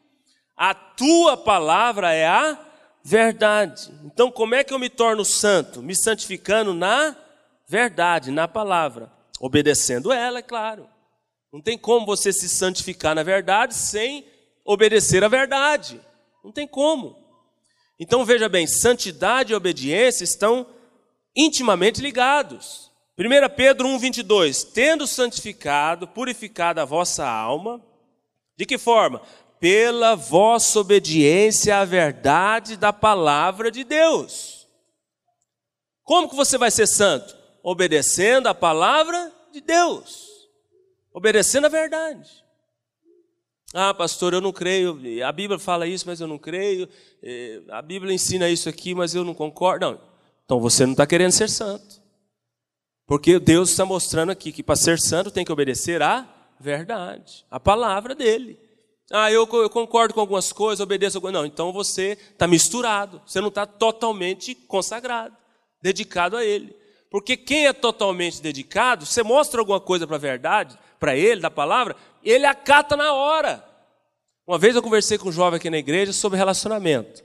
a 0.56 0.74
tua 0.74 1.36
palavra 1.36 2.14
é 2.14 2.26
a 2.26 2.58
verdade. 3.04 3.94
Então, 4.06 4.32
como 4.32 4.56
é 4.56 4.64
que 4.64 4.74
eu 4.74 4.80
me 4.80 4.90
torno 4.90 5.26
santo? 5.26 5.84
Me 5.84 5.94
santificando 5.94 6.74
na 6.74 7.14
verdade, 7.68 8.32
na 8.32 8.48
palavra, 8.48 9.12
obedecendo 9.38 10.14
ela, 10.14 10.40
é 10.40 10.42
claro. 10.42 10.88
Não 11.52 11.60
tem 11.60 11.78
como 11.78 12.06
você 12.06 12.32
se 12.32 12.48
santificar 12.48 13.14
na 13.14 13.24
verdade 13.24 13.74
sem 13.74 14.26
obedecer 14.64 15.26
a 15.26 15.28
verdade. 15.28 16.00
Não 16.42 16.54
tem 16.54 16.66
como. 16.66 17.18
Então 18.00 18.24
veja 18.24 18.48
bem, 18.48 18.66
santidade 18.66 19.52
e 19.52 19.56
obediência 19.58 20.24
estão 20.24 20.66
intimamente 21.36 22.00
ligados. 22.00 22.89
1 23.20 23.50
Pedro 23.54 23.86
1,22: 23.90 24.66
Tendo 24.72 25.06
santificado, 25.06 26.08
purificado 26.08 26.80
a 26.80 26.86
vossa 26.86 27.28
alma, 27.28 27.82
de 28.56 28.66
que 28.66 28.78
forma? 28.78 29.22
Pela 29.60 30.16
vossa 30.16 30.80
obediência 30.80 31.78
à 31.78 31.84
verdade 31.84 32.78
da 32.78 32.94
palavra 32.94 33.70
de 33.70 33.84
Deus. 33.84 34.66
Como 36.04 36.30
que 36.30 36.36
você 36.36 36.58
vai 36.58 36.72
ser 36.72 36.88
santo? 36.88 37.38
Obedecendo 37.62 38.48
a 38.48 38.56
palavra 38.56 39.34
de 39.52 39.60
Deus, 39.60 40.28
obedecendo 41.14 41.66
a 41.66 41.70
verdade. 41.70 42.30
Ah, 43.74 43.94
pastor, 43.94 44.34
eu 44.34 44.42
não 44.42 44.54
creio. 44.54 44.98
A 45.26 45.32
Bíblia 45.32 45.60
fala 45.60 45.86
isso, 45.86 46.06
mas 46.08 46.22
eu 46.22 46.28
não 46.28 46.38
creio. 46.40 46.88
Eh, 47.22 47.62
a 47.70 47.82
Bíblia 47.82 48.14
ensina 48.14 48.50
isso 48.50 48.68
aqui, 48.68 48.96
mas 48.96 49.14
eu 49.14 49.24
não 49.24 49.36
concordo. 49.36 49.86
Não. 49.86 50.02
Então 50.46 50.60
você 50.60 50.86
não 50.86 50.94
está 50.94 51.06
querendo 51.06 51.34
ser 51.34 51.50
santo. 51.50 51.99
Porque 53.10 53.40
Deus 53.40 53.72
está 53.72 53.84
mostrando 53.84 54.30
aqui 54.32 54.52
que 54.52 54.62
para 54.62 54.76
ser 54.76 55.00
santo 55.00 55.32
tem 55.32 55.44
que 55.44 55.52
obedecer 55.52 56.00
à 56.00 56.28
verdade, 56.60 57.44
a 57.50 57.60
palavra 57.60 58.14
dele. 58.14 58.60
Ah, 59.12 59.32
eu, 59.32 59.50
eu 59.52 59.70
concordo 59.72 60.14
com 60.14 60.20
algumas 60.20 60.54
coisas, 60.54 60.80
obedeço 60.80 61.18
algumas. 61.18 61.34
Não, 61.34 61.44
então 61.44 61.74
você 61.74 62.16
está 62.32 62.46
misturado. 62.46 63.20
Você 63.26 63.42
não 63.42 63.48
está 63.48 63.66
totalmente 63.66 64.54
consagrado, 64.54 65.36
dedicado 65.82 66.38
a 66.38 66.46
ele. 66.46 66.78
Porque 67.10 67.36
quem 67.36 67.66
é 67.66 67.74
totalmente 67.74 68.44
dedicado, 68.44 69.08
você 69.08 69.24
mostra 69.24 69.60
alguma 69.60 69.80
coisa 69.80 70.06
para 70.06 70.18
a 70.18 70.20
verdade, 70.20 70.78
para 71.00 71.16
ele, 71.16 71.42
da 71.42 71.50
palavra, 71.50 71.96
ele 72.24 72.46
acata 72.46 72.96
na 72.96 73.12
hora. 73.12 73.66
Uma 74.46 74.60
vez 74.60 74.76
eu 74.76 74.84
conversei 74.84 75.18
com 75.18 75.30
um 75.30 75.32
jovem 75.32 75.58
aqui 75.58 75.72
na 75.72 75.80
igreja 75.80 76.14
sobre 76.14 76.38
relacionamento. 76.38 77.24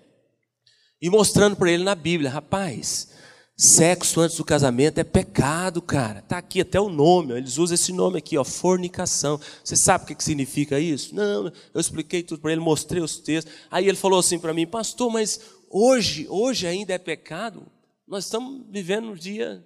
E 1.03 1.11
mostrando 1.11 1.57
para 1.57 1.70
ele 1.70 1.85
na 1.85 1.95
Bíblia, 1.95 2.30
rapaz, 2.30 3.14
sexo 3.57 4.21
antes 4.21 4.37
do 4.37 4.45
casamento 4.45 4.99
é 4.99 5.05
pecado, 5.05 5.81
cara. 5.81 6.23
Tá 6.23 6.39
aqui 6.39 6.61
até 6.61 6.81
o 6.81 6.89
nome, 6.89 7.33
ó. 7.33 7.37
eles 7.37 7.59
usam 7.59 7.75
esse 7.75 7.93
nome 7.93 8.19
aqui, 8.19 8.37
ó, 8.37 8.45
fornicação. 8.45 9.41
Você 9.63 9.77
sabe 9.77 10.05
o 10.05 10.07
que, 10.07 10.15
que 10.15 10.25
significa 10.25 10.81
isso? 10.81 11.15
Não, 11.15 11.53
eu 11.73 11.81
expliquei 11.81 12.23
tudo 12.23 12.41
para 12.41 12.53
ele, 12.53 12.61
mostrei 12.61 13.03
os 13.03 13.19
textos. 13.19 13.53
Aí 13.71 13.89
ele 13.89 13.97
falou 13.97 14.19
assim 14.19 14.39
para 14.39 14.55
mim, 14.55 14.67
pastor, 14.67 15.11
mas 15.11 15.41
hoje, 15.71 16.27
hoje 16.29 16.67
ainda 16.67 16.93
é 16.93 16.99
pecado? 16.99 17.67
Nós 18.07 18.25
estamos 18.25 18.63
vivendo 18.71 19.11
um 19.11 19.15
dia 19.15 19.65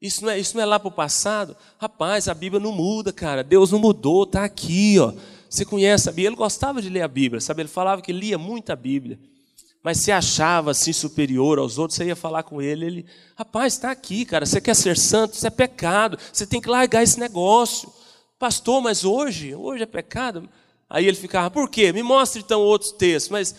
isso 0.00 0.24
não 0.24 0.30
é, 0.30 0.38
isso 0.38 0.56
não 0.56 0.62
é 0.62 0.66
lá 0.66 0.80
para 0.80 0.88
o 0.88 0.92
passado? 0.92 1.54
Rapaz, 1.78 2.26
a 2.26 2.34
Bíblia 2.34 2.58
não 2.58 2.72
muda, 2.72 3.12
cara. 3.12 3.44
Deus 3.44 3.70
não 3.70 3.78
mudou, 3.78 4.24
está 4.24 4.44
aqui, 4.44 4.98
ó. 4.98 5.12
Você 5.48 5.64
conhece 5.64 6.08
a 6.08 6.12
Bíblia? 6.12 6.28
Ele 6.28 6.36
gostava 6.36 6.80
de 6.80 6.88
ler 6.88 7.02
a 7.02 7.08
Bíblia, 7.08 7.40
sabe? 7.40 7.62
Ele 7.62 7.68
falava 7.68 8.00
que 8.00 8.12
lia 8.12 8.38
muita 8.38 8.74
Bíblia. 8.74 9.18
Mas 9.82 9.98
se 9.98 10.12
achava 10.12 10.72
assim 10.72 10.92
superior 10.92 11.58
aos 11.58 11.78
outros, 11.78 11.96
você 11.96 12.04
ia 12.04 12.16
falar 12.16 12.42
com 12.42 12.60
ele, 12.60 12.84
ele, 12.84 13.06
rapaz, 13.34 13.74
está 13.74 13.90
aqui, 13.90 14.26
cara. 14.26 14.44
Você 14.44 14.60
quer 14.60 14.76
ser 14.76 14.96
santo? 14.96 15.34
Isso 15.34 15.46
é 15.46 15.50
pecado. 15.50 16.18
Você 16.32 16.46
tem 16.46 16.60
que 16.60 16.68
largar 16.68 17.02
esse 17.02 17.18
negócio. 17.18 17.90
Pastor, 18.38 18.82
mas 18.82 19.04
hoje, 19.04 19.54
hoje 19.54 19.82
é 19.82 19.86
pecado. 19.86 20.48
Aí 20.88 21.06
ele 21.06 21.16
ficava, 21.16 21.50
por 21.50 21.70
quê? 21.70 21.92
Me 21.92 22.02
mostre 22.02 22.42
então 22.42 22.60
outros 22.60 22.92
textos. 22.92 23.30
Mas 23.30 23.54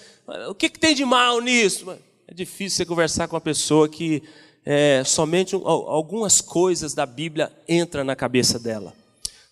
o 0.48 0.54
que, 0.54 0.70
que 0.70 0.80
tem 0.80 0.94
de 0.94 1.06
mal 1.06 1.42
nisso? 1.42 1.90
É 2.28 2.34
difícil 2.34 2.78
você 2.78 2.86
conversar 2.86 3.28
com 3.28 3.36
uma 3.36 3.42
pessoa 3.42 3.90
que 3.90 4.22
é, 4.64 5.04
somente 5.04 5.56
algumas 5.56 6.40
coisas 6.40 6.94
da 6.94 7.06
Bíblia 7.06 7.52
entram 7.68 8.04
na 8.04 8.16
cabeça 8.16 8.60
dela. 8.60 8.94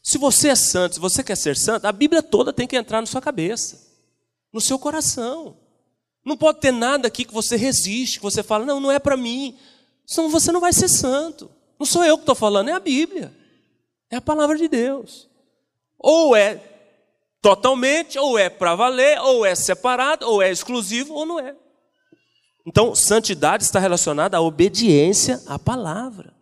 Se 0.03 0.17
você 0.17 0.49
é 0.49 0.55
santo, 0.55 0.95
se 0.95 0.99
você 0.99 1.24
quer 1.24 1.36
ser 1.36 1.57
santo, 1.57 1.86
a 1.86 1.91
Bíblia 1.91 2.22
toda 2.22 2.53
tem 2.53 2.67
que 2.67 2.76
entrar 2.76 3.01
na 3.01 3.07
sua 3.07 3.22
cabeça, 3.22 3.88
no 4.53 4.61
seu 4.61 4.78
coração. 4.78 5.57
Não 6.26 6.38
pode 6.38 6.59
ter 6.59 6.72
nada 6.72 7.07
aqui 7.07 7.26
que 7.26 7.34
você 7.34 7.55
resiste, 7.55 8.20
que 8.20 8.24
você 8.24 8.43
fala, 8.43 8.65
não, 8.65 8.80
não 8.80 8.91
é 8.91 8.99
para 8.99 9.17
mim. 9.17 9.57
Senão 10.05 10.30
você 10.30 10.51
não 10.51 10.59
vai 10.59 10.74
ser 10.74 10.89
santo. 10.89 11.49
Não 11.80 11.86
sou 11.86 12.03
eu 12.03 12.17
que 12.17 12.24
estou 12.24 12.36
falando, 12.36 12.70
é 12.70 12.74
a 12.74 12.80
Bíblia. 12.80 13.34
É 14.11 14.17
a 14.17 14.22
palavra 14.22 14.57
de 14.57 14.67
Deus. 14.67 15.30
Ou 15.97 16.36
é 16.36 16.61
totalmente, 17.41 18.17
ou 18.20 18.38
é 18.38 18.49
para 18.49 18.76
valer, 18.76 19.20
ou 19.22 19.45
é 19.45 19.55
separado, 19.55 20.28
ou 20.28 20.41
é 20.41 20.51
exclusivo, 20.51 21.13
ou 21.13 21.26
não 21.26 21.39
é. 21.39 21.55
Então, 22.65 22.93
santidade 22.93 23.63
está 23.63 23.80
relacionada 23.80 24.38
à 24.38 24.41
obediência 24.41 25.41
à 25.47 25.57
palavra. 25.57 26.34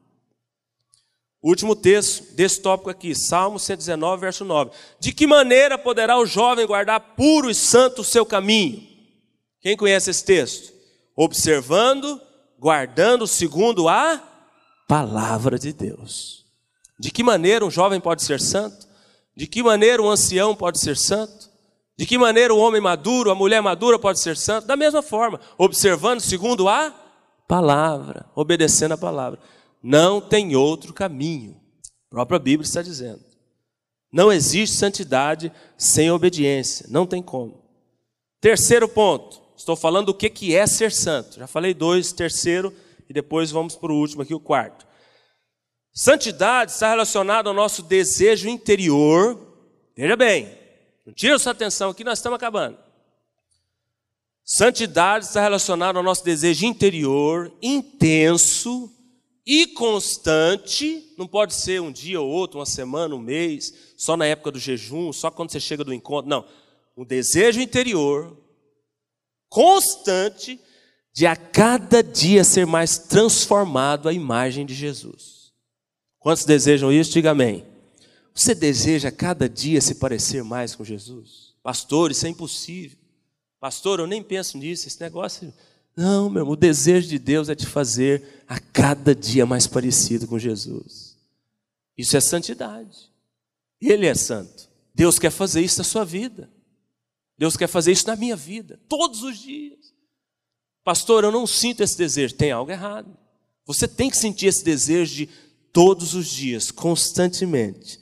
último 1.42 1.76
texto 1.76 2.36
desse 2.36 2.62
tópico 2.62 2.90
aqui, 2.90 3.14
Salmo 3.14 3.60
119, 3.60 4.22
verso 4.22 4.44
9. 4.44 4.72
De 5.00 5.14
que 5.14 5.28
maneira 5.28 5.78
poderá 5.78 6.18
o 6.18 6.26
jovem 6.26 6.66
guardar 6.66 7.00
puro 7.16 7.50
e 7.50 7.56
santo 7.56 8.02
o 8.02 8.06
seu 8.06 8.26
caminho? 8.26 8.97
Quem 9.68 9.76
conhece 9.76 10.10
esse 10.10 10.24
texto? 10.24 10.72
Observando, 11.14 12.22
guardando 12.58 13.28
segundo 13.28 13.90
a 13.90 14.18
palavra 14.88 15.60
de 15.60 15.74
Deus. 15.74 16.46
De 16.98 17.12
que 17.12 17.22
maneira 17.22 17.66
um 17.66 17.70
jovem 17.70 18.00
pode 18.00 18.24
ser 18.24 18.40
santo? 18.40 18.88
De 19.36 19.46
que 19.46 19.62
maneira 19.62 20.02
um 20.02 20.10
ancião 20.10 20.56
pode 20.56 20.80
ser 20.80 20.96
santo? 20.96 21.50
De 21.98 22.06
que 22.06 22.18
maneira 22.18 22.54
o 22.54 22.58
homem 22.58 22.80
maduro, 22.80 23.30
a 23.30 23.36
mulher 23.36 23.62
madura 23.62 24.00
pode 24.00 24.22
ser 24.22 24.38
santo? 24.38 24.68
Da 24.68 24.78
mesma 24.78 25.02
forma, 25.02 25.38
observando 25.58 26.22
segundo 26.22 26.70
a 26.70 26.96
palavra, 27.46 28.26
obedecendo 28.34 28.94
a 28.94 28.98
palavra. 28.98 29.38
Não 29.84 30.22
tem 30.22 30.56
outro 30.56 30.94
caminho. 30.94 31.60
A 32.06 32.12
própria 32.12 32.40
Bíblia 32.40 32.66
está 32.66 32.82
dizendo. 32.82 33.20
Não 34.14 34.32
existe 34.32 34.78
santidade 34.78 35.52
sem 35.78 36.10
obediência, 36.10 36.86
não 36.90 37.06
tem 37.06 37.22
como. 37.22 37.66
Terceiro 38.40 38.88
ponto, 38.88 39.46
estou 39.58 39.76
falando 39.76 40.08
do 40.08 40.14
que 40.14 40.56
é 40.56 40.66
ser 40.68 40.92
santo. 40.92 41.40
Já 41.40 41.48
falei 41.48 41.74
dois, 41.74 42.14
terceiro, 42.14 42.74
e 43.10 43.14
depois 43.14 43.52
vamos 43.52 43.76
para 43.76 43.92
o 43.92 43.96
último 43.96 44.22
aqui, 44.22 44.34
o 44.34 44.40
quarto. 44.40 44.86
Santidade 45.92 46.72
está 46.72 46.90
relacionada 46.90 47.50
ao 47.50 47.56
nosso 47.56 47.82
desejo 47.82 48.48
interior, 48.48 49.38
veja 49.96 50.16
bem, 50.16 50.56
não 51.06 51.12
tira 51.14 51.40
sua 51.40 51.54
atenção 51.54 51.90
aqui, 51.90 52.04
nós 52.04 52.20
estamos 52.20 52.36
acabando. 52.36 52.78
Santidade 54.44 55.26
está 55.26 55.42
relacionada 55.42 55.98
ao 55.98 56.04
nosso 56.04 56.24
desejo 56.24 56.66
interior, 56.66 57.52
intenso 57.62 58.94
e 59.46 59.68
constante. 59.68 61.14
Não 61.18 61.28
pode 61.28 61.54
ser 61.54 61.82
um 61.82 61.92
dia 61.92 62.22
ou 62.22 62.30
outro, 62.30 62.60
uma 62.60 62.66
semana, 62.66 63.16
um 63.16 63.20
mês, 63.20 63.74
só 63.98 64.16
na 64.16 64.26
época 64.26 64.52
do 64.52 64.60
jejum, 64.60 65.12
só 65.12 65.32
quando 65.32 65.52
você 65.52 65.60
chega 65.60 65.84
do 65.84 65.94
encontro. 65.94 66.30
Não. 66.30 66.46
Um 66.96 67.04
desejo 67.04 67.60
interior, 67.60 68.38
constante, 69.50 70.60
de 71.14 71.26
a 71.26 71.36
cada 71.36 72.04
dia 72.04 72.44
ser 72.44 72.66
mais 72.66 72.98
transformado 72.98 74.08
à 74.08 74.14
imagem 74.14 74.66
de 74.66 74.76
Jesus. 74.76 75.52
Quantos 76.20 76.46
desejam 76.46 76.92
isso? 76.92 77.12
Diga 77.12 77.32
amém. 77.32 77.66
Você 78.34 78.54
deseja 78.54 79.10
cada 79.10 79.50
dia 79.50 79.82
se 79.82 79.96
parecer 79.96 80.44
mais 80.44 80.76
com 80.76 80.84
Jesus? 80.84 81.56
Pastor, 81.64 82.12
isso 82.12 82.26
é 82.28 82.30
impossível. 82.30 82.98
Pastor, 83.60 84.00
eu 84.00 84.06
nem 84.06 84.22
penso 84.22 84.58
nisso, 84.58 84.88
esse 84.88 85.02
negócio. 85.02 85.52
Não, 85.96 86.30
meu 86.30 86.42
irmão, 86.42 86.54
o 86.54 86.56
desejo 86.56 87.08
de 87.08 87.18
Deus 87.18 87.50
é 87.50 87.56
te 87.56 87.66
fazer 87.66 88.44
a 88.48 88.60
cada 88.60 89.16
dia 89.16 89.46
mais 89.46 89.66
parecido 89.66 90.28
com 90.28 90.38
Jesus. 90.38 91.18
Isso 91.98 92.16
é 92.16 92.22
santidade. 92.22 93.12
Ele 93.82 94.06
é 94.06 94.14
santo. 94.14 94.70
Deus 94.94 95.18
quer 95.18 95.32
fazer 95.32 95.62
isso 95.62 95.80
na 95.80 95.84
sua 95.84 96.06
vida. 96.06 96.48
Deus 97.38 97.56
quer 97.56 97.68
fazer 97.68 97.92
isso 97.92 98.08
na 98.08 98.16
minha 98.16 98.36
vida, 98.36 98.80
todos 98.90 99.24
os 99.24 99.38
dias. 99.38 99.94
Pastor, 100.84 101.24
eu 101.24 101.32
não 101.32 101.46
sinto 101.46 101.84
esse 101.84 101.98
desejo. 101.98 102.34
Tem 102.34 102.52
algo 102.52 102.72
errado. 102.72 103.16
Você 103.66 103.88
tem 103.88 104.10
que 104.10 104.18
sentir 104.18 104.48
esse 104.48 104.64
desejo 104.64 105.14
de 105.14 105.30
todos 105.74 106.14
os 106.14 106.28
dias, 106.28 106.72
constantemente, 106.72 108.00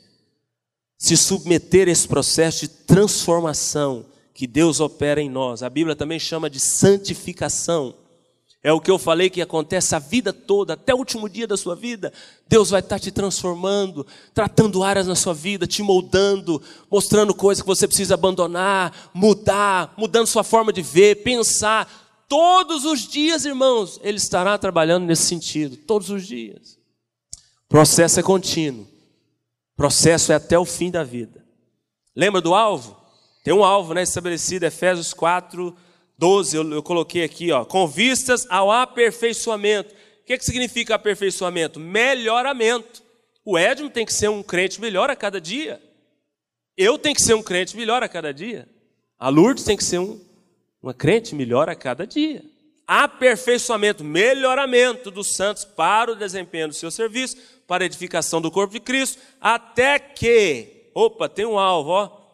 se 0.98 1.18
submeter 1.18 1.88
a 1.88 1.92
esse 1.92 2.08
processo 2.08 2.62
de 2.62 2.68
transformação 2.70 4.06
que 4.34 4.46
Deus 4.46 4.80
opera 4.80 5.22
em 5.22 5.30
nós. 5.30 5.64
A 5.64 5.70
Bíblia 5.70 5.96
também 5.96 6.20
chama 6.20 6.50
de 6.50 6.60
santificação. 6.60 7.96
É 8.66 8.74
o 8.74 8.82
que 8.82 8.90
eu 8.90 8.98
falei 8.98 9.30
que 9.30 9.44
acontece 9.44 9.96
a 9.96 10.00
vida 10.00 10.34
toda, 10.34 10.74
até 10.74 10.92
o 10.92 10.98
último 10.98 11.30
dia 11.30 11.46
da 11.46 11.56
sua 11.56 11.76
vida. 11.76 12.12
Deus 12.48 12.72
vai 12.72 12.80
estar 12.80 13.00
te 13.00 13.12
transformando, 13.12 14.08
tratando 14.34 14.82
áreas 14.82 15.06
na 15.06 15.14
sua 15.14 15.36
vida, 15.36 15.68
te 15.68 15.84
moldando, 15.84 16.60
mostrando 16.90 17.32
coisas 17.36 17.62
que 17.62 17.68
você 17.68 17.88
precisa 17.88 18.16
abandonar, 18.16 19.12
mudar, 19.14 19.94
mudando 19.96 20.26
sua 20.26 20.44
forma 20.44 20.74
de 20.74 20.82
ver, 20.82 21.22
pensar. 21.22 22.26
Todos 22.28 22.86
os 22.86 23.02
dias, 23.08 23.46
irmãos, 23.46 24.00
Ele 24.02 24.18
estará 24.18 24.58
trabalhando 24.58 25.06
nesse 25.06 25.28
sentido, 25.28 25.78
todos 25.78 26.10
os 26.10 26.26
dias. 26.26 26.80
O 27.66 27.70
processo 27.70 28.20
é 28.20 28.24
contínuo. 28.24 28.88
Processo 29.78 30.32
é 30.32 30.36
até 30.36 30.58
o 30.58 30.66
fim 30.66 30.90
da 30.90 31.04
vida. 31.04 31.46
Lembra 32.16 32.42
do 32.42 32.56
alvo? 32.56 32.98
Tem 33.44 33.54
um 33.54 33.64
alvo 33.64 33.94
né, 33.94 34.02
estabelecido, 34.02 34.66
Efésios 34.66 35.14
4, 35.14 35.85
12, 36.18 36.56
eu, 36.56 36.72
eu 36.72 36.84
coloquei 36.84 37.24
aqui, 37.24 37.52
ó, 37.52 37.66
com 37.66 37.88
vistas 37.88 38.46
ao 38.50 38.72
aperfeiçoamento. 38.72 39.94
O 39.94 40.26
que, 40.26 40.38
que 40.38 40.46
significa 40.46 40.96
aperfeiçoamento? 40.96 41.80
Melhoramento. 41.80 43.04
O 43.44 43.58
Edmo 43.58 43.90
tem 43.90 44.06
que 44.06 44.14
ser 44.14 44.30
um 44.30 44.42
crente 44.42 44.82
melhor 44.82 45.10
a 45.10 45.16
cada 45.16 45.40
dia. 45.40 45.82
Eu 46.78 46.98
tenho 46.98 47.16
que 47.16 47.22
ser 47.22 47.34
um 47.36 47.44
crente 47.44 47.78
melhor 47.78 48.02
a 48.02 48.10
cada 48.10 48.34
dia. 48.34 48.68
A 49.20 49.30
Lourdes 49.30 49.64
tem 49.64 49.78
que 49.78 49.84
ser 49.84 50.00
um, 50.00 50.20
uma 50.82 50.94
crente 50.94 51.36
melhor 51.36 51.70
a 51.70 51.76
cada 51.76 52.08
dia. 52.08 52.44
Aperfeiçoamento, 52.88 54.04
melhoramento 54.04 55.12
dos 55.12 55.36
santos 55.36 55.64
para 55.64 56.12
o 56.12 56.16
desempenho 56.16 56.68
do 56.68 56.74
seu 56.74 56.92
serviço, 56.92 57.38
para 57.68 57.84
a 57.84 57.88
edificação 57.88 58.42
do 58.42 58.52
corpo 58.52 58.74
de 58.74 58.80
Cristo, 58.80 59.22
até 59.40 59.98
que, 59.98 60.90
opa, 60.94 61.28
tem 61.28 61.46
um 61.46 61.58
alvo, 61.58 61.92
ó, 61.92 62.25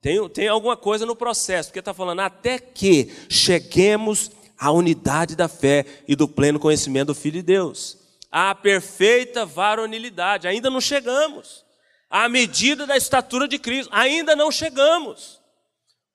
tem, 0.00 0.28
tem 0.28 0.48
alguma 0.48 0.76
coisa 0.76 1.04
no 1.04 1.16
processo, 1.16 1.68
porque 1.68 1.80
está 1.80 1.92
falando 1.92 2.20
até 2.20 2.58
que 2.58 3.10
cheguemos 3.28 4.30
a 4.58 4.70
unidade 4.70 5.36
da 5.36 5.48
fé 5.48 5.84
e 6.06 6.14
do 6.14 6.28
pleno 6.28 6.58
conhecimento 6.58 7.08
do 7.08 7.14
Filho 7.14 7.34
de 7.34 7.42
Deus. 7.42 7.98
A 8.30 8.54
perfeita 8.54 9.46
varonilidade, 9.46 10.46
ainda 10.46 10.70
não 10.70 10.80
chegamos. 10.80 11.64
À 12.10 12.28
medida 12.28 12.86
da 12.86 12.96
estatura 12.96 13.46
de 13.46 13.58
Cristo, 13.58 13.90
ainda 13.92 14.34
não 14.34 14.50
chegamos. 14.50 15.40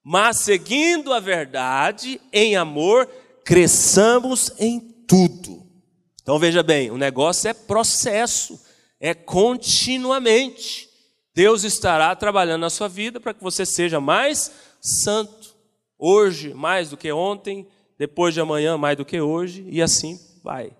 Mas 0.03 0.37
seguindo 0.37 1.13
a 1.13 1.19
verdade 1.19 2.19
em 2.31 2.55
amor, 2.55 3.07
cresçamos 3.45 4.51
em 4.59 4.79
tudo. 5.07 5.63
Então 6.21 6.39
veja 6.39 6.63
bem, 6.63 6.89
o 6.89 6.97
negócio 6.97 7.49
é 7.49 7.53
processo, 7.53 8.59
é 8.99 9.13
continuamente. 9.13 10.89
Deus 11.33 11.63
estará 11.63 12.15
trabalhando 12.15 12.61
na 12.61 12.69
sua 12.69 12.87
vida 12.87 13.19
para 13.19 13.33
que 13.33 13.41
você 13.41 13.65
seja 13.65 13.99
mais 13.99 14.51
santo, 14.79 15.55
hoje 15.97 16.53
mais 16.53 16.89
do 16.89 16.97
que 16.97 17.11
ontem, 17.11 17.67
depois 17.97 18.33
de 18.33 18.41
amanhã 18.41 18.77
mais 18.77 18.97
do 18.97 19.05
que 19.05 19.19
hoje, 19.19 19.65
e 19.69 19.81
assim 19.81 20.19
vai. 20.43 20.75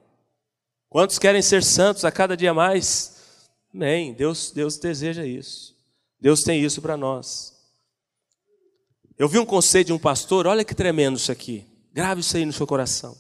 Quantos 0.89 1.18
querem 1.18 1.41
ser 1.41 1.64
santos 1.64 2.06
a 2.06 2.12
cada 2.12 2.38
dia 2.38 2.54
mais? 2.54 3.47
Amém. 3.74 4.14
Deus, 4.14 4.51
Deus 4.51 4.78
deseja 4.78 5.26
isso. 5.26 5.76
Deus 6.20 6.43
tem 6.43 6.64
isso 6.64 6.82
para 6.82 6.95
nós. 6.95 7.51
Eu 9.18 9.28
vi 9.28 9.39
um 9.39 9.45
conselho 9.45 9.86
de 9.86 9.93
um 9.93 9.99
pastor, 9.99 10.45
olha 10.45 10.64
que 10.64 10.76
tremendo 10.76 11.18
isso 11.18 11.32
aqui. 11.32 11.66
Grave 11.91 12.22
isso 12.22 12.38
aí 12.38 12.45
no 12.45 12.54
seu 12.54 12.68
coração. 12.68 13.18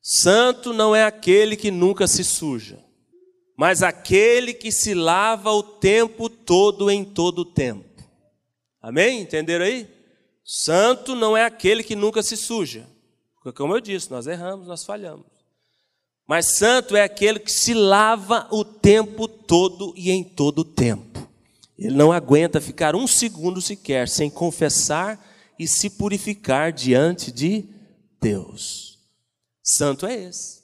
Santo 0.00 0.72
não 0.72 0.94
é 0.94 1.04
aquele 1.04 1.56
que 1.56 1.70
nunca 1.70 2.08
se 2.08 2.24
suja 2.24 2.82
mas 3.56 3.82
aquele 3.82 4.54
que 4.54 4.72
se 4.72 4.94
lava 4.94 5.50
o 5.50 5.62
tempo 5.62 6.28
todo 6.28 6.90
em 6.90 7.04
todo 7.04 7.40
o 7.40 7.44
tempo. 7.44 8.02
Amém? 8.80 9.20
Entenderam 9.20 9.64
aí? 9.64 9.88
Santo 10.44 11.14
não 11.14 11.36
é 11.36 11.44
aquele 11.44 11.82
que 11.82 11.94
nunca 11.94 12.22
se 12.22 12.36
suja. 12.36 12.86
Porque, 13.34 13.56
como 13.56 13.74
eu 13.74 13.80
disse, 13.80 14.10
nós 14.10 14.26
erramos, 14.26 14.66
nós 14.66 14.84
falhamos. 14.84 15.26
Mas 16.26 16.56
santo 16.56 16.96
é 16.96 17.02
aquele 17.02 17.38
que 17.38 17.50
se 17.50 17.74
lava 17.74 18.48
o 18.50 18.64
tempo 18.64 19.26
todo 19.26 19.92
e 19.96 20.10
em 20.10 20.22
todo 20.22 20.60
o 20.60 20.64
tempo. 20.64 21.28
Ele 21.78 21.94
não 21.94 22.12
aguenta 22.12 22.60
ficar 22.60 22.94
um 22.94 23.06
segundo 23.06 23.60
sequer 23.60 24.08
sem 24.08 24.30
confessar 24.30 25.20
e 25.58 25.66
se 25.66 25.90
purificar 25.90 26.72
diante 26.72 27.32
de 27.32 27.64
Deus. 28.20 28.98
Santo 29.62 30.06
é 30.06 30.14
esse. 30.14 30.61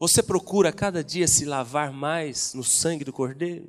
Você 0.00 0.22
procura 0.22 0.70
a 0.70 0.72
cada 0.72 1.04
dia 1.04 1.28
se 1.28 1.44
lavar 1.44 1.92
mais 1.92 2.54
no 2.54 2.64
sangue 2.64 3.04
do 3.04 3.12
Cordeiro? 3.12 3.68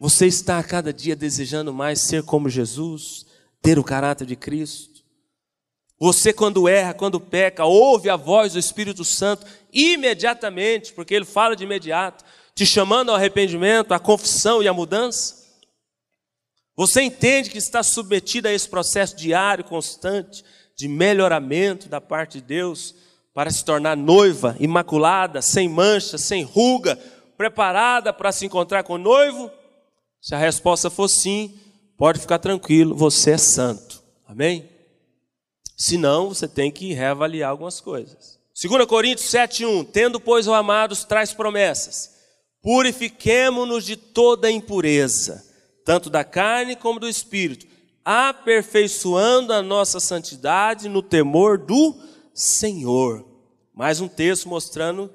Você 0.00 0.26
está 0.26 0.58
a 0.58 0.64
cada 0.64 0.92
dia 0.92 1.14
desejando 1.14 1.72
mais 1.72 2.00
ser 2.00 2.24
como 2.24 2.48
Jesus, 2.48 3.24
ter 3.62 3.78
o 3.78 3.84
caráter 3.84 4.26
de 4.26 4.34
Cristo? 4.34 5.04
Você, 5.96 6.32
quando 6.32 6.68
erra, 6.68 6.92
quando 6.92 7.20
peca, 7.20 7.64
ouve 7.64 8.10
a 8.10 8.16
voz 8.16 8.54
do 8.54 8.58
Espírito 8.58 9.04
Santo 9.04 9.46
imediatamente, 9.72 10.92
porque 10.92 11.14
ele 11.14 11.24
fala 11.24 11.54
de 11.54 11.62
imediato, 11.62 12.24
te 12.52 12.66
chamando 12.66 13.10
ao 13.10 13.16
arrependimento, 13.16 13.92
à 13.94 14.00
confissão 14.00 14.60
e 14.60 14.66
à 14.66 14.72
mudança? 14.72 15.44
Você 16.74 17.00
entende 17.00 17.48
que 17.48 17.58
está 17.58 17.80
submetido 17.84 18.48
a 18.48 18.52
esse 18.52 18.68
processo 18.68 19.14
diário, 19.16 19.62
constante, 19.62 20.44
de 20.76 20.88
melhoramento 20.88 21.88
da 21.88 22.00
parte 22.00 22.40
de 22.40 22.44
Deus? 22.44 23.03
Para 23.34 23.50
se 23.50 23.64
tornar 23.64 23.96
noiva, 23.96 24.56
imaculada, 24.60 25.42
sem 25.42 25.68
mancha, 25.68 26.16
sem 26.16 26.44
ruga, 26.44 26.96
preparada 27.36 28.12
para 28.12 28.30
se 28.30 28.46
encontrar 28.46 28.84
com 28.84 28.94
o 28.94 28.98
noivo? 28.98 29.50
Se 30.20 30.36
a 30.36 30.38
resposta 30.38 30.88
for 30.88 31.08
sim, 31.08 31.58
pode 31.98 32.20
ficar 32.20 32.38
tranquilo, 32.38 32.94
você 32.94 33.32
é 33.32 33.38
santo. 33.38 34.00
Amém? 34.26 34.68
Se 35.76 35.98
não, 35.98 36.28
você 36.28 36.46
tem 36.46 36.70
que 36.70 36.94
reavaliar 36.94 37.50
algumas 37.50 37.80
coisas. 37.80 38.38
2 38.54 38.86
Coríntios 38.86 39.28
7,1: 39.28 39.84
Tendo, 39.92 40.20
pois, 40.20 40.46
o 40.46 40.54
amados, 40.54 41.02
traz 41.02 41.32
promessas. 41.32 42.14
Purifiquemo-nos 42.62 43.84
de 43.84 43.96
toda 43.96 44.50
impureza, 44.50 45.44
tanto 45.84 46.08
da 46.08 46.22
carne 46.22 46.76
como 46.76 47.00
do 47.00 47.08
espírito, 47.08 47.66
aperfeiçoando 48.04 49.52
a 49.52 49.60
nossa 49.60 49.98
santidade 49.98 50.88
no 50.88 51.02
temor 51.02 51.58
do 51.58 51.94
Senhor. 52.34 53.24
Mais 53.72 54.00
um 54.00 54.08
texto 54.08 54.48
mostrando 54.48 55.10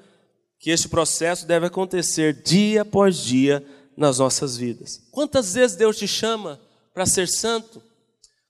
que 0.58 0.72
este 0.72 0.88
processo 0.88 1.46
deve 1.46 1.66
acontecer 1.66 2.42
dia 2.42 2.82
após 2.82 3.18
dia 3.18 3.66
nas 3.96 4.20
nossas 4.20 4.58
vidas. 4.58 5.02
Quantas 5.12 5.54
vezes 5.54 5.76
Deus 5.76 5.98
te 5.98 6.08
chama 6.08 6.60
para 6.94 7.06
ser 7.06 7.28
santo? 7.28 7.84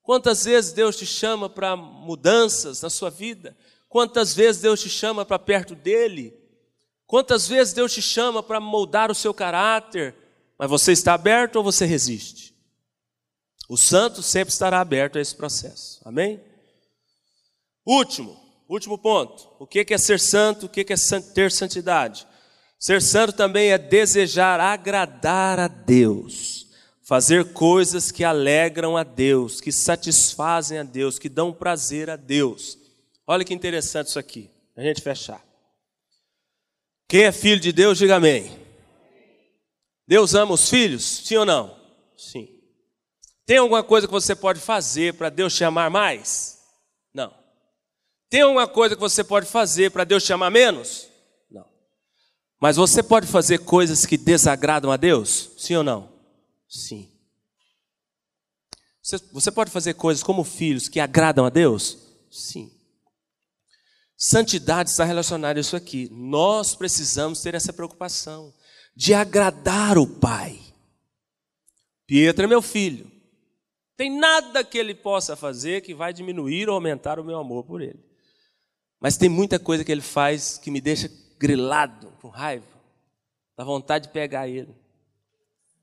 Quantas 0.03 0.45
vezes 0.45 0.71
Deus 0.71 0.95
te 0.95 1.05
chama 1.05 1.49
para 1.49 1.75
mudanças 1.75 2.81
na 2.81 2.89
sua 2.89 3.09
vida? 3.09 3.55
Quantas 3.87 4.33
vezes 4.33 4.61
Deus 4.61 4.81
te 4.81 4.89
chama 4.89 5.25
para 5.25 5.39
perto 5.39 5.75
dele? 5.75 6.33
Quantas 7.05 7.47
vezes 7.47 7.73
Deus 7.73 7.91
te 7.93 8.01
chama 8.01 8.41
para 8.41 8.59
moldar 8.59 9.11
o 9.11 9.15
seu 9.15 9.33
caráter? 9.33 10.15
Mas 10.57 10.69
você 10.69 10.91
está 10.91 11.13
aberto 11.13 11.55
ou 11.57 11.63
você 11.63 11.85
resiste? 11.85 12.55
O 13.67 13.77
santo 13.77 14.23
sempre 14.23 14.51
estará 14.51 14.79
aberto 14.79 15.17
a 15.17 15.21
esse 15.21 15.35
processo. 15.35 16.01
Amém? 16.03 16.41
Último, 17.85 18.48
Último 18.69 18.99
ponto. 18.99 19.49
O 19.57 19.65
que 19.65 19.83
é 19.89 19.97
ser 19.97 20.19
santo? 20.19 20.67
O 20.67 20.69
que 20.69 20.81
é 20.81 20.95
ter 21.33 21.51
santidade? 21.51 22.27
Ser 22.77 23.01
santo 23.01 23.33
também 23.33 23.71
é 23.71 23.77
desejar 23.79 24.59
agradar 24.59 25.59
a 25.59 25.67
Deus, 25.67 26.67
fazer 27.01 27.51
coisas 27.51 28.11
que 28.11 28.23
alegram 28.23 28.95
a 28.95 29.03
Deus, 29.03 29.59
que 29.59 29.71
satisfazem 29.71 30.77
a 30.77 30.83
Deus, 30.83 31.17
que 31.17 31.27
dão 31.27 31.51
prazer 31.51 32.11
a 32.11 32.15
Deus. 32.15 32.77
Olha 33.25 33.43
que 33.43 33.55
interessante 33.55 34.07
isso 34.07 34.19
aqui, 34.19 34.49
a 34.77 34.81
gente 34.81 35.01
fechar. 35.01 35.43
Quem 37.07 37.23
é 37.23 37.31
filho 37.31 37.59
de 37.59 37.73
Deus, 37.73 37.97
diga 37.97 38.17
amém. 38.17 38.55
Deus 40.07 40.35
ama 40.35 40.53
os 40.53 40.69
filhos? 40.69 41.03
Sim 41.03 41.37
ou 41.37 41.45
não? 41.45 41.75
Sim. 42.15 42.47
Tem 43.47 43.57
alguma 43.57 43.83
coisa 43.83 44.05
que 44.05 44.13
você 44.13 44.35
pode 44.35 44.59
fazer 44.59 45.15
para 45.15 45.29
Deus 45.29 45.55
te 45.55 45.63
amar 45.63 45.89
mais? 45.89 46.58
Tem 48.29 48.41
alguma 48.41 48.67
coisa 48.67 48.95
que 48.95 49.01
você 49.01 49.23
pode 49.23 49.47
fazer 49.47 49.91
para 49.91 50.03
Deus 50.03 50.23
te 50.23 50.31
amar 50.31 50.51
menos? 50.51 51.07
Não. 51.49 51.65
Mas 52.61 52.75
você 52.77 53.01
pode 53.01 53.25
fazer 53.25 53.59
coisas 53.59 54.05
que 54.05 54.17
desagradam 54.17 54.91
a 54.91 54.97
Deus? 54.97 55.51
Sim 55.57 55.77
ou 55.77 55.83
não? 55.83 56.13
Sim. 56.67 57.11
Você 59.33 59.51
pode 59.51 59.71
fazer 59.71 59.95
coisas 59.95 60.21
como 60.21 60.43
filhos 60.43 60.87
que 60.87 60.99
agradam 60.99 61.43
a 61.43 61.49
Deus? 61.49 61.97
Sim. 62.29 62.71
Santidade 64.15 64.91
está 64.91 65.03
relacionada 65.03 65.59
a 65.59 65.61
isso 65.61 65.75
aqui. 65.75 66.09
Nós 66.11 66.75
precisamos 66.75 67.41
ter 67.41 67.55
essa 67.55 67.73
preocupação 67.73 68.53
de 68.95 69.13
agradar 69.13 69.97
o 69.97 70.05
Pai. 70.05 70.59
Pietro 72.05 72.43
é 72.43 72.47
meu 72.47 72.61
filho. 72.61 73.09
Tem 73.95 74.15
nada 74.15 74.63
que 74.63 74.77
ele 74.77 74.93
possa 74.93 75.35
fazer 75.35 75.81
que 75.81 75.95
vai 75.95 76.13
diminuir 76.13 76.69
ou 76.69 76.75
aumentar 76.75 77.19
o 77.19 77.23
meu 77.23 77.39
amor 77.39 77.63
por 77.65 77.81
ele. 77.81 78.08
Mas 78.99 79.17
tem 79.17 79.29
muita 79.29 79.57
coisa 79.57 79.83
que 79.83 79.91
ele 79.91 80.01
faz 80.01 80.57
que 80.57 80.69
me 80.69 80.81
deixa 80.81 81.09
grilado, 81.39 82.11
com 82.21 82.27
raiva, 82.27 82.65
dá 83.57 83.63
vontade 83.63 84.07
de 84.07 84.13
pegar 84.13 84.47
ele. 84.47 84.75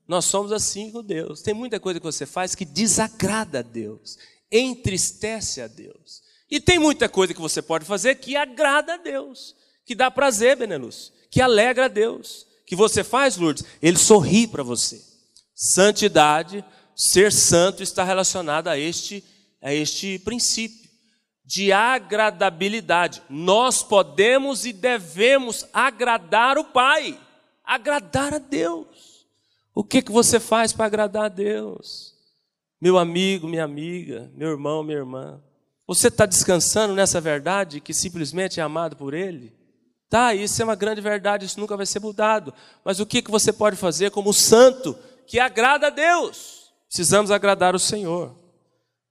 Nós 0.07 0.25
somos 0.25 0.51
assim 0.51 0.91
com 0.91 1.03
Deus. 1.03 1.41
Tem 1.41 1.53
muita 1.53 1.79
coisa 1.79 1.99
que 1.99 2.05
você 2.05 2.25
faz 2.25 2.55
que 2.55 2.63
desagrada 2.63 3.59
a 3.59 3.61
Deus, 3.61 4.17
entristece 4.51 5.61
a 5.61 5.67
Deus. 5.67 6.21
E 6.49 6.61
tem 6.61 6.79
muita 6.79 7.09
coisa 7.09 7.33
que 7.33 7.41
você 7.41 7.61
pode 7.61 7.85
fazer 7.85 8.15
que 8.15 8.37
agrada 8.37 8.93
a 8.93 8.97
Deus, 8.97 9.55
que 9.85 9.95
dá 9.95 10.09
prazer, 10.09 10.55
Benelux, 10.55 11.11
que 11.29 11.41
alegra 11.41 11.85
a 11.85 11.89
Deus. 11.89 12.45
Que 12.65 12.75
você 12.75 13.03
faz, 13.03 13.37
Lourdes? 13.37 13.63
Ele 13.81 13.97
sorri 13.97 14.45
para 14.45 14.63
você. 14.63 15.01
Santidade, 15.55 16.63
ser 16.95 17.31
santo 17.31 17.81
está 17.81 18.03
relacionado 18.03 18.67
a 18.67 18.77
este, 18.77 19.23
a 19.61 19.73
este 19.73 20.19
princípio 20.19 20.86
de 21.47 21.71
agradabilidade. 21.71 23.23
Nós 23.29 23.81
podemos 23.81 24.65
e 24.65 24.73
devemos 24.73 25.65
agradar 25.71 26.57
o 26.57 26.65
Pai, 26.65 27.17
agradar 27.63 28.33
a 28.33 28.37
Deus. 28.37 29.25
O 29.73 29.81
que, 29.81 30.01
que 30.01 30.11
você 30.11 30.41
faz 30.41 30.73
para 30.73 30.87
agradar 30.87 31.23
a 31.23 31.29
Deus? 31.29 32.13
Meu 32.81 32.97
amigo, 32.97 33.47
minha 33.47 33.63
amiga, 33.63 34.29
meu 34.35 34.49
irmão, 34.49 34.83
minha 34.83 34.97
irmã. 34.97 35.41
Você 35.87 36.09
está 36.09 36.25
descansando 36.25 36.93
nessa 36.93 37.21
verdade 37.21 37.79
que 37.79 37.93
simplesmente 37.93 38.59
é 38.59 38.63
amado 38.63 38.97
por 38.97 39.13
Ele? 39.13 39.55
Tá, 40.09 40.35
isso 40.35 40.61
é 40.61 40.65
uma 40.65 40.75
grande 40.75 40.99
verdade, 40.99 41.45
isso 41.45 41.61
nunca 41.61 41.77
vai 41.77 41.85
ser 41.85 42.01
mudado. 42.01 42.53
Mas 42.83 42.99
o 42.99 43.05
que, 43.05 43.21
que 43.21 43.31
você 43.31 43.53
pode 43.53 43.77
fazer 43.77 44.11
como 44.11 44.33
santo 44.33 44.97
que 45.25 45.39
agrada 45.39 45.87
a 45.87 45.91
Deus? 45.91 46.73
Precisamos 46.89 47.31
agradar 47.31 47.73
o 47.73 47.79
Senhor. 47.79 48.35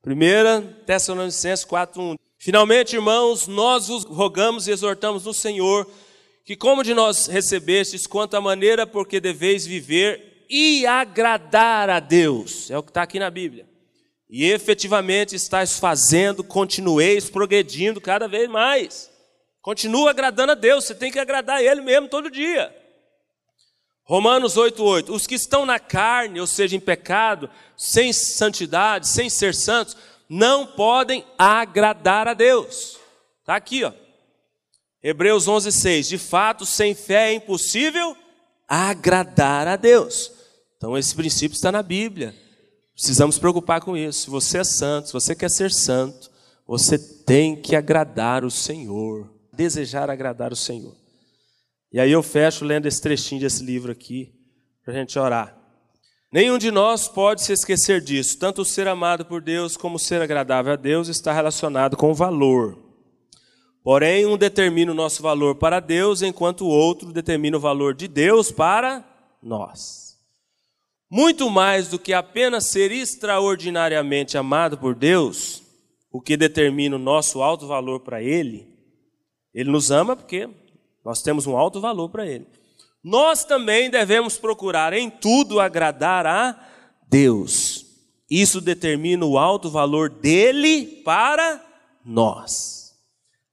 1 0.04 0.84
Tessalonicenses 0.84 1.64
4:1 1.64 2.25
Finalmente, 2.46 2.94
irmãos, 2.94 3.48
nós 3.48 3.88
vos 3.88 4.04
rogamos 4.04 4.68
e 4.68 4.70
exortamos 4.70 5.24
no 5.24 5.34
Senhor 5.34 5.84
que, 6.44 6.54
como 6.54 6.84
de 6.84 6.94
nós 6.94 7.26
recebestes, 7.26 8.06
quanto 8.06 8.36
à 8.36 8.40
maneira 8.40 8.86
porque 8.86 9.18
deveis 9.18 9.66
viver 9.66 10.46
e 10.48 10.86
agradar 10.86 11.90
a 11.90 11.98
Deus, 11.98 12.70
é 12.70 12.78
o 12.78 12.84
que 12.84 12.90
está 12.90 13.02
aqui 13.02 13.18
na 13.18 13.30
Bíblia, 13.30 13.68
E 14.30 14.44
efetivamente 14.44 15.34
estáis 15.34 15.80
fazendo, 15.80 16.44
continueis 16.44 17.28
progredindo 17.28 18.00
cada 18.00 18.28
vez 18.28 18.48
mais. 18.48 19.10
Continua 19.60 20.10
agradando 20.10 20.52
a 20.52 20.54
Deus, 20.54 20.84
você 20.84 20.94
tem 20.94 21.10
que 21.10 21.18
agradar 21.18 21.56
a 21.56 21.62
Ele 21.64 21.80
mesmo 21.80 22.06
todo 22.06 22.30
dia. 22.30 22.72
Romanos 24.04 24.56
8,8: 24.56 25.10
Os 25.10 25.26
que 25.26 25.34
estão 25.34 25.66
na 25.66 25.80
carne, 25.80 26.40
ou 26.40 26.46
seja, 26.46 26.76
em 26.76 26.80
pecado, 26.80 27.50
sem 27.76 28.12
santidade, 28.12 29.08
sem 29.08 29.28
ser 29.28 29.52
santos, 29.52 29.96
não 30.28 30.66
podem 30.66 31.24
agradar 31.38 32.28
a 32.28 32.34
Deus. 32.34 32.98
Está 33.40 33.56
aqui, 33.56 33.84
ó. 33.84 33.92
Hebreus 35.02 35.46
11,6: 35.46 36.08
De 36.08 36.18
fato, 36.18 36.66
sem 36.66 36.94
fé 36.94 37.30
é 37.30 37.34
impossível 37.34 38.16
agradar 38.66 39.68
a 39.68 39.76
Deus. 39.76 40.32
Então, 40.76 40.96
esse 40.96 41.14
princípio 41.14 41.54
está 41.54 41.70
na 41.70 41.82
Bíblia. 41.82 42.34
Precisamos 42.92 43.38
preocupar 43.38 43.80
com 43.80 43.96
isso. 43.96 44.22
Se 44.22 44.30
você 44.30 44.58
é 44.58 44.64
santo, 44.64 45.08
se 45.08 45.12
você 45.12 45.34
quer 45.34 45.50
ser 45.50 45.70
santo, 45.70 46.30
você 46.66 46.98
tem 46.98 47.54
que 47.54 47.76
agradar 47.76 48.44
o 48.44 48.50
Senhor, 48.50 49.30
desejar 49.52 50.10
agradar 50.10 50.52
o 50.52 50.56
Senhor. 50.56 50.96
E 51.92 52.00
aí 52.00 52.10
eu 52.10 52.22
fecho 52.22 52.64
lendo 52.64 52.86
esse 52.86 53.00
trechinho 53.00 53.40
desse 53.40 53.62
livro 53.62 53.92
aqui, 53.92 54.34
para 54.82 54.92
a 54.92 54.96
gente 54.96 55.18
orar. 55.18 55.56
Nenhum 56.32 56.58
de 56.58 56.70
nós 56.70 57.08
pode 57.08 57.42
se 57.42 57.52
esquecer 57.52 58.00
disso. 58.00 58.38
Tanto 58.38 58.64
ser 58.64 58.88
amado 58.88 59.24
por 59.24 59.40
Deus 59.40 59.76
como 59.76 59.98
ser 59.98 60.20
agradável 60.20 60.72
a 60.72 60.76
Deus 60.76 61.08
está 61.08 61.32
relacionado 61.32 61.96
com 61.96 62.12
valor. 62.12 62.78
Porém, 63.82 64.26
um 64.26 64.36
determina 64.36 64.90
o 64.90 64.94
nosso 64.96 65.22
valor 65.22 65.54
para 65.54 65.78
Deus, 65.78 66.20
enquanto 66.20 66.62
o 66.62 66.68
outro 66.68 67.12
determina 67.12 67.56
o 67.56 67.60
valor 67.60 67.94
de 67.94 68.08
Deus 68.08 68.50
para 68.50 69.04
nós. 69.40 70.18
Muito 71.08 71.48
mais 71.48 71.86
do 71.88 71.98
que 71.98 72.12
apenas 72.12 72.66
ser 72.66 72.90
extraordinariamente 72.90 74.36
amado 74.36 74.76
por 74.76 74.92
Deus, 74.92 75.62
o 76.10 76.20
que 76.20 76.36
determina 76.36 76.96
o 76.96 76.98
nosso 76.98 77.42
alto 77.42 77.68
valor 77.68 78.00
para 78.00 78.20
Ele, 78.20 78.66
Ele 79.54 79.70
nos 79.70 79.92
ama 79.92 80.16
porque 80.16 80.48
nós 81.04 81.22
temos 81.22 81.46
um 81.46 81.56
alto 81.56 81.80
valor 81.80 82.08
para 82.08 82.26
Ele. 82.26 82.46
Nós 83.08 83.44
também 83.44 83.88
devemos 83.88 84.36
procurar 84.36 84.92
em 84.92 85.08
tudo 85.08 85.60
agradar 85.60 86.26
a 86.26 86.58
Deus. 87.08 87.86
Isso 88.28 88.60
determina 88.60 89.24
o 89.24 89.38
alto 89.38 89.70
valor 89.70 90.10
dele 90.10 91.02
para 91.04 91.64
nós. 92.04 92.96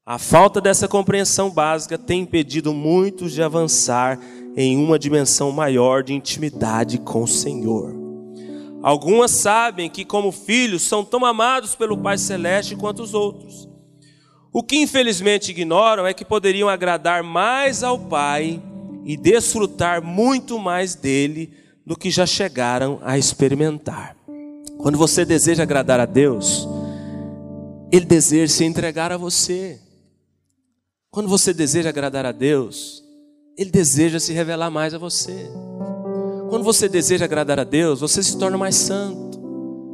A 0.03 0.17
falta 0.17 0.59
dessa 0.59 0.87
compreensão 0.87 1.51
básica 1.51 1.99
tem 1.99 2.21
impedido 2.21 2.73
muitos 2.73 3.31
de 3.31 3.43
avançar 3.43 4.19
em 4.57 4.75
uma 4.75 4.97
dimensão 4.97 5.51
maior 5.51 6.01
de 6.01 6.15
intimidade 6.15 6.97
com 6.97 7.21
o 7.21 7.27
Senhor. 7.27 7.93
Algumas 8.81 9.29
sabem 9.29 9.87
que, 9.87 10.03
como 10.03 10.31
filhos, 10.31 10.81
são 10.81 11.05
tão 11.05 11.23
amados 11.23 11.75
pelo 11.75 11.95
Pai 11.95 12.17
Celeste 12.17 12.75
quanto 12.75 13.03
os 13.03 13.13
outros. 13.13 13.69
O 14.51 14.63
que 14.63 14.77
infelizmente 14.77 15.51
ignoram 15.51 16.07
é 16.07 16.13
que 16.13 16.25
poderiam 16.25 16.67
agradar 16.67 17.21
mais 17.21 17.83
ao 17.83 17.99
Pai 17.99 18.59
e 19.05 19.17
desfrutar 19.17 20.03
muito 20.03 20.57
mais 20.59 20.95
dele 20.95 21.53
do 21.85 21.95
que 21.95 22.09
já 22.09 22.25
chegaram 22.25 22.99
a 23.01 23.17
experimentar. 23.17 24.15
Quando 24.77 24.97
você 24.97 25.25
deseja 25.25 25.63
agradar 25.63 25.99
a 25.99 26.05
Deus, 26.05 26.67
Ele 27.91 28.05
deseja 28.05 28.53
se 28.53 28.63
entregar 28.63 29.11
a 29.11 29.17
você. 29.17 29.79
Quando 31.09 31.29
você 31.29 31.53
deseja 31.53 31.89
agradar 31.89 32.25
a 32.25 32.31
Deus, 32.31 33.03
Ele 33.57 33.69
deseja 33.69 34.19
se 34.19 34.33
revelar 34.33 34.69
mais 34.69 34.93
a 34.93 34.97
você. 34.97 35.49
Quando 36.49 36.63
você 36.63 36.87
deseja 36.87 37.25
agradar 37.25 37.59
a 37.59 37.63
Deus, 37.63 38.01
você 38.01 38.21
se 38.21 38.37
torna 38.37 38.57
mais 38.57 38.75
santo, 38.75 39.41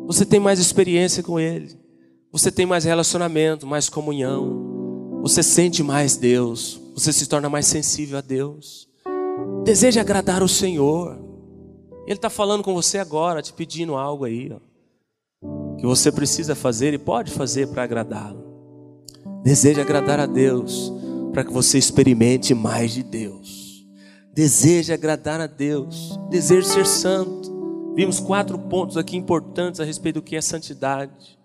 você 0.07 0.25
tem 0.25 0.39
mais 0.39 0.59
experiência 0.59 1.21
com 1.21 1.39
Ele. 1.39 1.77
Você 2.31 2.51
tem 2.51 2.65
mais 2.65 2.83
relacionamento, 2.83 3.65
mais 3.65 3.89
comunhão. 3.89 5.19
Você 5.21 5.41
sente 5.41 5.81
mais 5.83 6.15
Deus. 6.15 6.81
Você 6.95 7.13
se 7.13 7.27
torna 7.27 7.49
mais 7.49 7.67
sensível 7.67 8.17
a 8.17 8.21
Deus. 8.21 8.88
Deseja 9.63 10.01
agradar 10.01 10.41
o 10.41 10.47
Senhor. 10.47 11.19
Ele 12.05 12.15
está 12.15 12.29
falando 12.29 12.63
com 12.63 12.73
você 12.73 12.97
agora, 12.97 13.41
te 13.41 13.53
pedindo 13.53 13.95
algo 13.95 14.25
aí, 14.25 14.51
ó, 14.51 15.75
que 15.77 15.85
você 15.85 16.11
precisa 16.11 16.55
fazer 16.55 16.91
e 16.93 16.97
pode 16.97 17.29
fazer 17.29 17.67
para 17.67 17.83
agradá-lo. 17.83 18.43
Deseja 19.43 19.83
agradar 19.83 20.19
a 20.19 20.25
Deus, 20.25 20.91
para 21.31 21.43
que 21.43 21.53
você 21.53 21.77
experimente 21.77 22.55
mais 22.55 22.91
de 22.91 23.03
Deus. 23.03 23.85
Deseja 24.33 24.95
agradar 24.95 25.39
a 25.39 25.45
Deus, 25.45 26.19
deseja 26.31 26.67
ser 26.67 26.85
santo. 26.87 27.93
Vimos 27.95 28.19
quatro 28.19 28.57
pontos 28.57 28.97
aqui 28.97 29.15
importantes 29.15 29.79
a 29.79 29.83
respeito 29.83 30.15
do 30.15 30.23
que 30.23 30.35
é 30.35 30.41
santidade. 30.41 31.37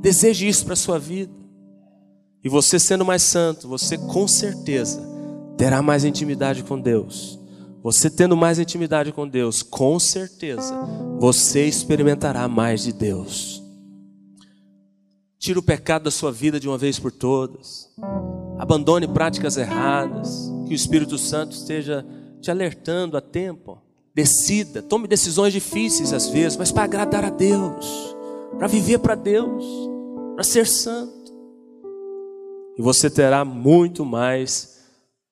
Deseje 0.00 0.46
isso 0.46 0.64
para 0.64 0.74
a 0.74 0.76
sua 0.76 0.98
vida. 0.98 1.34
E 2.44 2.48
você 2.48 2.78
sendo 2.78 3.04
mais 3.04 3.22
santo, 3.22 3.66
você 3.66 3.98
com 3.98 4.28
certeza 4.28 5.09
terá 5.60 5.82
mais 5.82 6.06
intimidade 6.06 6.64
com 6.64 6.80
Deus. 6.80 7.38
Você 7.82 8.08
tendo 8.08 8.34
mais 8.34 8.58
intimidade 8.58 9.12
com 9.12 9.28
Deus, 9.28 9.62
com 9.62 10.00
certeza 10.00 10.74
você 11.18 11.66
experimentará 11.66 12.48
mais 12.48 12.82
de 12.82 12.94
Deus. 12.94 13.62
Tire 15.38 15.58
o 15.58 15.62
pecado 15.62 16.04
da 16.04 16.10
sua 16.10 16.32
vida 16.32 16.58
de 16.58 16.66
uma 16.66 16.78
vez 16.78 16.98
por 16.98 17.12
todas. 17.12 17.90
Abandone 18.58 19.06
práticas 19.06 19.58
erradas. 19.58 20.50
Que 20.66 20.72
o 20.72 20.74
Espírito 20.74 21.18
Santo 21.18 21.52
esteja 21.52 22.06
te 22.40 22.50
alertando 22.50 23.18
a 23.18 23.20
tempo. 23.20 23.82
Decida, 24.14 24.80
tome 24.80 25.06
decisões 25.06 25.52
difíceis 25.52 26.14
às 26.14 26.26
vezes, 26.26 26.56
mas 26.56 26.72
para 26.72 26.84
agradar 26.84 27.22
a 27.22 27.30
Deus, 27.30 28.16
para 28.56 28.66
viver 28.66 28.98
para 29.00 29.14
Deus 29.14 29.62
para 30.34 30.44
ser 30.44 30.66
santo. 30.66 31.34
E 32.78 32.80
você 32.80 33.10
terá 33.10 33.44
muito 33.44 34.06
mais 34.06 34.79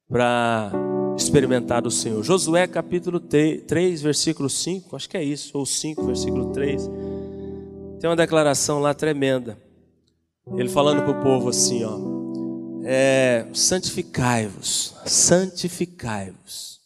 para 0.09 0.73
experimentar 1.17 1.83
do 1.83 1.91
Senhor. 1.91 2.23
Josué 2.23 2.67
capítulo 2.67 3.21
3, 3.21 4.01
versículo 4.01 4.49
5, 4.49 4.97
acho 4.97 5.09
que 5.09 5.17
é 5.17 5.23
isso, 5.23 5.59
ou 5.59 5.67
5, 5.67 6.07
versículo 6.07 6.53
3. 6.53 6.89
Tem 8.01 8.09
uma 8.09 8.17
declaração 8.17 8.79
lá 8.79 8.95
tremenda. 8.95 9.59
Ele 10.57 10.69
falando 10.69 11.03
para 11.03 11.11
o 11.11 11.23
povo 11.23 11.51
assim, 11.51 11.85
ó. 11.85 11.99
É, 12.85 13.47
santificai-vos, 13.53 14.95
santificai-vos, 15.05 16.81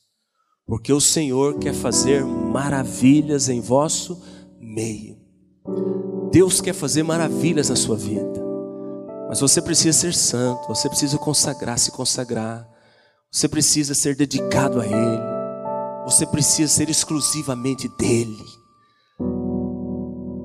porque 0.67 0.93
o 0.93 1.01
Senhor 1.01 1.61
quer 1.61 1.75
fazer 1.75 2.25
maravilhas 2.25 3.49
em 3.49 3.61
vosso 3.61 4.21
meio. 4.59 5.17
Deus 6.33 6.61
quer 6.61 6.73
fazer 6.73 7.05
maravilhas 7.05 7.69
na 7.69 7.77
sua 7.77 7.95
vida. 7.95 8.43
Mas 9.29 9.39
você 9.39 9.63
precisa 9.63 9.97
ser 9.97 10.15
santo, 10.15 10.67
você 10.67 10.89
precisa 10.89 11.19
consagrar, 11.19 11.79
se 11.79 11.93
consagrar. 11.93 12.72
Você 13.33 13.49
precisa 13.49 13.95
ser 13.95 14.15
dedicado 14.15 14.79
a 14.79 14.87
Ele. 14.87 15.23
Você 16.05 16.27
precisa 16.27 16.71
ser 16.71 16.91
exclusivamente 16.91 17.89
dele. 17.99 18.45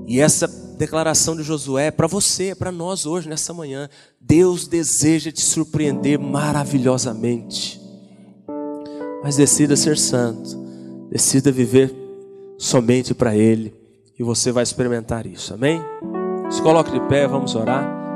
E 0.06 0.18
essa 0.20 0.48
declaração 0.78 1.36
de 1.36 1.42
Josué 1.42 1.88
é 1.88 1.90
para 1.90 2.06
você, 2.06 2.48
é 2.48 2.54
para 2.54 2.72
nós 2.72 3.04
hoje, 3.04 3.28
nessa 3.28 3.52
manhã. 3.52 3.90
Deus 4.18 4.66
deseja 4.66 5.30
te 5.30 5.42
surpreender 5.42 6.18
maravilhosamente. 6.18 7.78
Mas 9.22 9.36
decida 9.36 9.76
ser 9.76 9.98
santo, 9.98 10.56
decida 11.10 11.52
viver 11.52 11.94
somente 12.56 13.12
para 13.12 13.36
Ele 13.36 13.74
e 14.18 14.22
você 14.22 14.50
vai 14.50 14.62
experimentar 14.62 15.26
isso, 15.26 15.52
amém? 15.52 15.80
Se 16.50 16.62
coloque 16.62 16.90
de 16.90 17.00
pé, 17.06 17.28
vamos 17.28 17.54
orar. 17.54 18.07